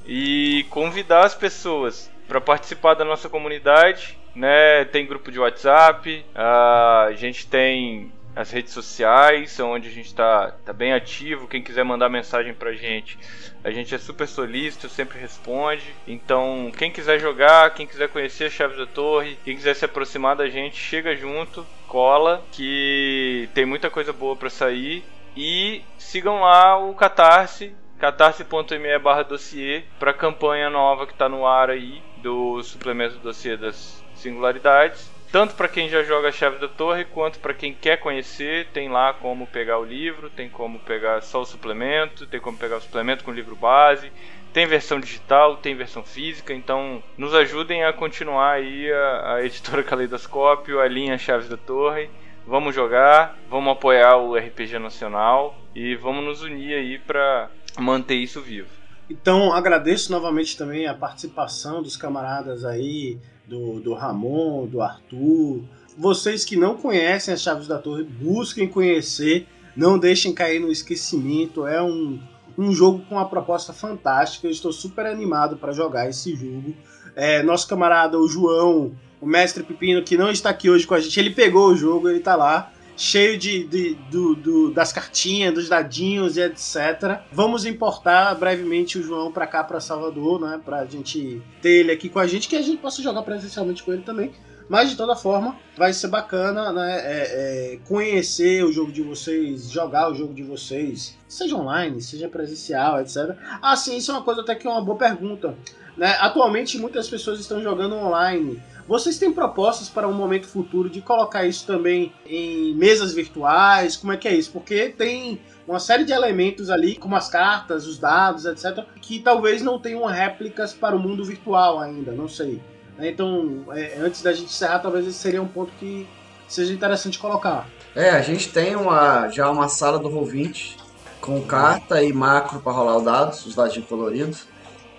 e 0.07 0.67
convidar 0.71 1.25
as 1.25 1.35
pessoas 1.35 2.11
para 2.27 2.41
participar 2.41 2.95
da 2.95 3.05
nossa 3.05 3.29
comunidade, 3.29 4.17
né? 4.35 4.85
Tem 4.87 5.07
grupo 5.07 5.31
de 5.31 5.39
WhatsApp, 5.39 6.25
a 6.35 7.11
gente 7.17 7.47
tem 7.47 8.13
as 8.41 8.51
redes 8.51 8.73
sociais, 8.73 9.61
onde 9.61 9.89
a 9.89 9.91
gente 9.91 10.07
está 10.07 10.51
tá 10.65 10.73
bem 10.73 10.95
ativo. 10.95 11.47
Quem 11.47 11.63
quiser 11.63 11.85
mandar 11.85 12.09
mensagem 12.09 12.55
pra 12.55 12.73
gente, 12.73 13.19
a 13.63 13.71
gente 13.71 13.95
é 13.95 13.99
super 13.99 14.27
solícito, 14.27 14.89
sempre 14.89 15.19
responde. 15.19 15.95
Então, 16.09 16.73
quem 16.77 16.91
quiser 16.91 17.21
jogar, 17.21 17.75
quem 17.75 17.87
quiser 17.87 18.09
conhecer 18.09 18.45
a 18.47 18.51
Chaves 18.51 18.79
da 18.79 18.87
Torre, 18.87 19.39
quem 19.45 19.55
quiser 19.55 19.75
se 19.75 19.85
aproximar 19.85 20.37
da 20.37 20.49
gente, 20.49 20.77
chega 20.77 21.15
junto, 21.15 21.67
cola, 21.87 22.43
que 22.51 23.49
tem 23.53 23.67
muita 23.67 23.91
coisa 23.91 24.13
boa 24.13 24.35
para 24.35 24.49
sair. 24.49 25.05
E 25.37 25.83
sigam 25.99 26.41
lá 26.41 26.79
o 26.79 26.95
Catarse, 26.95 27.75
catarse.me 27.99 28.99
barra 28.99 29.23
dossiê, 29.23 29.85
para 29.99 30.13
a 30.13 30.15
campanha 30.15 30.71
nova 30.71 31.07
que 31.07 31.13
está 31.13 31.29
no 31.29 31.47
ar 31.47 31.69
aí, 31.69 32.03
do 32.17 32.63
suplemento 32.63 33.17
do 33.17 33.21
dossiê 33.21 33.57
das 33.57 34.03
singularidades 34.15 35.20
tanto 35.33 35.55
para 35.55 35.69
quem 35.69 35.89
já 35.89 36.03
joga 36.03 36.29
a 36.29 36.33
Chave 36.33 36.59
da 36.59 36.69
Torre 36.69 37.05
quanto 37.05 37.39
para 37.39 37.55
quem 37.55 37.73
quer 37.73 37.99
conhecer, 37.99 38.67
tem 38.73 38.89
lá 38.89 39.13
como 39.13 39.47
pegar 39.47 39.79
o 39.79 39.85
livro, 39.85 40.29
tem 40.29 40.49
como 40.49 40.79
pegar 40.81 41.23
só 41.23 41.41
o 41.41 41.47
suplemento, 41.47 42.27
tem 42.27 42.41
como 42.41 42.59
pegar 42.59 42.79
o 42.79 42.81
suplemento 42.81 43.23
com 43.23 43.31
o 43.31 43.35
livro 43.35 43.55
base, 43.55 44.11
tem 44.53 44.67
versão 44.67 44.99
digital, 44.99 45.57
tem 45.57 45.77
versão 45.77 46.03
física, 46.03 46.53
então 46.53 47.03
nos 47.17 47.35
ajudem 47.35 47.85
a 47.85 47.93
continuar 47.93 48.53
aí 48.53 48.91
a, 48.93 49.35
a 49.35 49.45
editora 49.45 49.83
Caleidoscópio, 49.85 50.81
a 50.81 50.89
linha 50.89 51.17
Chaves 51.17 51.49
da 51.49 51.57
Torre. 51.57 52.11
Vamos 52.47 52.75
jogar, 52.75 53.39
vamos 53.49 53.73
apoiar 53.73 54.17
o 54.17 54.35
RPG 54.35 54.79
nacional 54.79 55.57
e 55.75 55.95
vamos 55.95 56.25
nos 56.25 56.43
unir 56.43 56.75
aí 56.75 56.99
para 56.99 57.49
manter 57.79 58.17
isso 58.17 58.41
vivo. 58.41 58.69
Então 59.09 59.53
agradeço 59.53 60.11
novamente 60.11 60.57
também 60.57 60.87
a 60.87 60.95
participação 60.95 61.83
dos 61.83 61.97
camaradas 61.97 62.65
aí, 62.65 63.19
do, 63.51 63.81
do 63.81 63.95
Ramon, 63.95 64.67
do 64.67 64.81
Arthur. 64.81 65.63
Vocês 65.99 66.45
que 66.45 66.57
não 66.57 66.77
conhecem 66.77 67.35
as 67.35 67.43
Chaves 67.43 67.67
da 67.67 67.79
Torre, 67.79 68.05
busquem 68.05 68.69
conhecer, 68.69 69.47
não 69.77 69.99
deixem 69.99 70.33
cair 70.33 70.61
no 70.61 70.71
esquecimento. 70.71 71.67
É 71.67 71.83
um, 71.83 72.21
um 72.57 72.73
jogo 72.73 73.05
com 73.09 73.17
uma 73.17 73.29
proposta 73.29 73.73
fantástica. 73.73 74.47
Eu 74.47 74.53
estou 74.53 74.73
super 74.73 75.05
animado 75.05 75.57
para 75.57 75.73
jogar 75.73 76.09
esse 76.09 76.37
jogo. 76.37 76.73
É, 77.17 77.43
nosso 77.43 77.67
camarada, 77.67 78.17
o 78.17 78.29
João, 78.29 78.93
o 79.21 79.27
mestre 79.27 79.65
Pepino, 79.65 80.05
que 80.05 80.17
não 80.17 80.31
está 80.31 80.51
aqui 80.51 80.71
hoje 80.71 80.87
com 80.87 80.95
a 80.95 81.01
gente, 81.01 81.19
ele 81.19 81.31
pegou 81.31 81.71
o 81.71 81.77
jogo, 81.77 82.09
ele 82.09 82.19
está 82.19 82.37
lá 82.37 82.73
cheio 83.01 83.39
de, 83.39 83.65
de 83.65 83.95
do, 84.11 84.35
do, 84.35 84.71
das 84.71 84.93
cartinhas, 84.93 85.55
dos 85.55 85.71
dadinhos 85.71 86.37
e 86.37 86.43
etc. 86.43 87.23
Vamos 87.33 87.65
importar 87.65 88.35
brevemente 88.35 88.99
o 88.99 89.03
João 89.03 89.33
para 89.33 89.47
cá, 89.47 89.65
para 89.65 89.81
Salvador, 89.81 90.39
né? 90.39 90.61
Pra 90.63 90.85
gente 90.85 91.41
ter 91.63 91.81
ele 91.81 91.93
aqui 91.93 92.11
com 92.11 92.19
a 92.19 92.27
gente, 92.27 92.47
que 92.47 92.57
a 92.57 92.63
gente 92.63 92.77
possa 92.77 93.03
jogar 93.03 93.23
presencialmente 93.23 93.83
com 93.83 93.91
ele 93.91 94.03
também. 94.03 94.33
Mas 94.69 94.91
de 94.91 94.97
toda 94.97 95.17
forma, 95.17 95.57
vai 95.77 95.93
ser 95.95 96.09
bacana 96.09 96.73
né, 96.73 97.01
é, 97.03 97.73
é, 97.73 97.79
conhecer 97.89 98.63
o 98.65 98.71
jogo 98.71 98.93
de 98.93 99.03
vocês, 99.03 99.69
jogar 99.69 100.13
o 100.13 100.15
jogo 100.15 100.33
de 100.33 100.45
vocês, 100.45 101.19
seja 101.27 101.57
online, 101.57 102.01
seja 102.01 102.29
presencial, 102.29 103.01
etc. 103.01 103.35
Ah, 103.61 103.75
sim, 103.77 103.97
isso 103.97 104.13
é 104.13 104.15
uma 104.15 104.23
coisa 104.23 104.43
até 104.43 104.55
que 104.55 104.69
é 104.69 104.71
uma 104.71 104.85
boa 104.85 104.97
pergunta. 104.97 105.57
Né? 105.97 106.17
Atualmente, 106.21 106.79
muitas 106.79 107.09
pessoas 107.09 107.41
estão 107.41 107.61
jogando 107.61 107.97
online. 107.97 108.63
Vocês 108.91 109.19
têm 109.19 109.31
propostas 109.33 109.89
para 109.89 110.09
um 110.09 110.13
momento 110.13 110.49
futuro 110.49 110.91
de 110.91 111.01
colocar 111.01 111.47
isso 111.47 111.65
também 111.65 112.13
em 112.27 112.75
mesas 112.75 113.15
virtuais? 113.15 113.97
Como 113.97 114.13
é 114.13 114.17
que 114.17 114.27
é 114.27 114.35
isso? 114.35 114.51
Porque 114.51 114.89
tem 114.89 115.41
uma 115.65 115.79
série 115.79 116.05
de 116.05 116.13
elementos 116.13 116.71
ali, 116.71 116.97
como 116.97 117.15
as 117.15 117.29
cartas, 117.29 117.87
os 117.87 117.99
dados, 117.99 118.47
etc., 118.47 118.85
que 119.01 119.21
talvez 119.21 119.63
não 119.63 119.79
tenham 119.79 120.05
réplicas 120.07 120.73
para 120.73 120.97
o 120.97 120.99
mundo 120.99 121.25
virtual 121.25 121.79
ainda, 121.79 122.11
não 122.11 122.27
sei. 122.27 122.61
Então, 122.99 123.63
é, 123.71 123.97
antes 124.01 124.23
da 124.23 124.33
gente 124.33 124.47
encerrar, 124.47 124.81
talvez 124.81 125.07
esse 125.07 125.19
seria 125.19 125.41
um 125.41 125.47
ponto 125.47 125.71
que 125.79 126.05
seja 126.49 126.73
interessante 126.73 127.17
colocar. 127.17 127.69
É, 127.95 128.11
a 128.11 128.23
gente 128.23 128.49
tem 128.49 128.75
uma, 128.75 129.29
já 129.29 129.49
uma 129.49 129.69
sala 129.69 130.01
do 130.01 130.09
Roll20 130.09 130.75
com 131.21 131.41
carta 131.43 132.03
e 132.03 132.13
macro 132.13 132.59
para 132.59 132.73
rolar 132.73 132.97
os 132.97 133.05
dados, 133.05 133.47
os 133.47 133.55
dados 133.55 133.79
coloridos. 133.85 134.49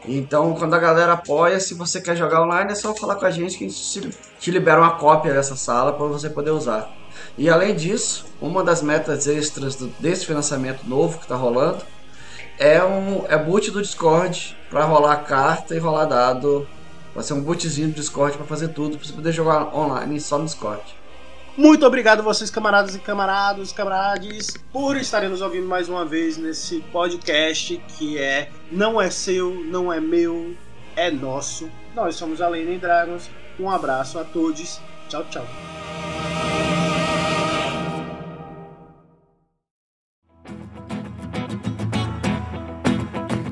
Então, 0.06 0.56
quando 0.56 0.74
a 0.74 0.80
galera 0.80 1.14
apoia, 1.14 1.60
se 1.60 1.74
você 1.74 2.02
quer 2.02 2.16
jogar 2.16 2.42
online, 2.44 2.72
é 2.72 2.76
só 2.76 2.94
falar 2.96 3.16
com 3.16 3.26
a 3.26 3.32
gente 3.32 3.58
que 3.58 3.66
a 3.66 3.70
gente 3.70 4.12
te 4.40 4.52
libera 4.52 4.82
uma 4.82 4.98
cópia 4.98 5.34
dessa 5.34 5.56
sala 5.56 5.94
para 5.94 6.06
você 6.08 6.30
poder 6.30 6.52
usar. 6.52 6.92
E 7.38 7.50
além 7.50 7.76
disso, 7.76 8.26
uma 8.42 8.64
das 8.64 8.82
metas 8.82 9.28
extras 9.28 9.76
desse 10.00 10.26
financiamento 10.26 10.84
novo 10.88 11.18
que 11.18 11.26
está 11.26 11.36
rolando 11.36 11.84
é 12.58 12.84
um 12.84 13.26
é 13.28 13.38
boot 13.38 13.70
do 13.72 13.82
Discord 13.82 14.58
para 14.70 14.86
rolar 14.86 15.18
carta 15.18 15.76
e 15.76 15.80
rolar 15.80 16.06
dado. 16.06 16.68
Vai 17.14 17.24
ser 17.24 17.34
um 17.34 17.42
bootzinho 17.42 17.90
do 17.90 17.96
Discord 17.96 18.38
para 18.38 18.46
fazer 18.46 18.70
tudo, 18.70 18.98
para 18.98 19.06
você 19.06 19.14
poder 19.14 19.32
jogar 19.32 19.76
online 19.76 20.20
só 20.20 20.38
no 20.38 20.46
Discord. 20.46 20.82
Muito 21.58 21.86
obrigado 21.86 22.24
vocês, 22.24 22.50
camaradas 22.50 22.96
e 22.96 23.00
camaradas, 23.00 23.74
camarades, 23.74 24.52
por 24.72 24.96
estarem 24.96 25.30
nos 25.30 25.42
ouvindo 25.42 25.68
mais 25.68 25.90
uma 25.90 26.06
vez 26.06 26.38
nesse 26.38 26.80
podcast 26.94 27.78
que 27.98 28.18
é 28.18 28.50
Não 28.72 29.02
é 29.02 29.10
seu, 29.10 29.54
não 29.66 29.92
é 29.92 30.00
meu, 30.00 30.56
é 30.96 31.12
nosso. 31.12 31.70
Nós 31.94 32.16
somos 32.16 32.42
a 32.42 32.48
Lane 32.48 32.78
Dragons. 32.78 33.30
Um 33.60 33.70
abraço 33.70 34.18
a 34.18 34.24
todos. 34.24 34.80
Tchau, 35.10 35.26
tchau. 35.30 35.46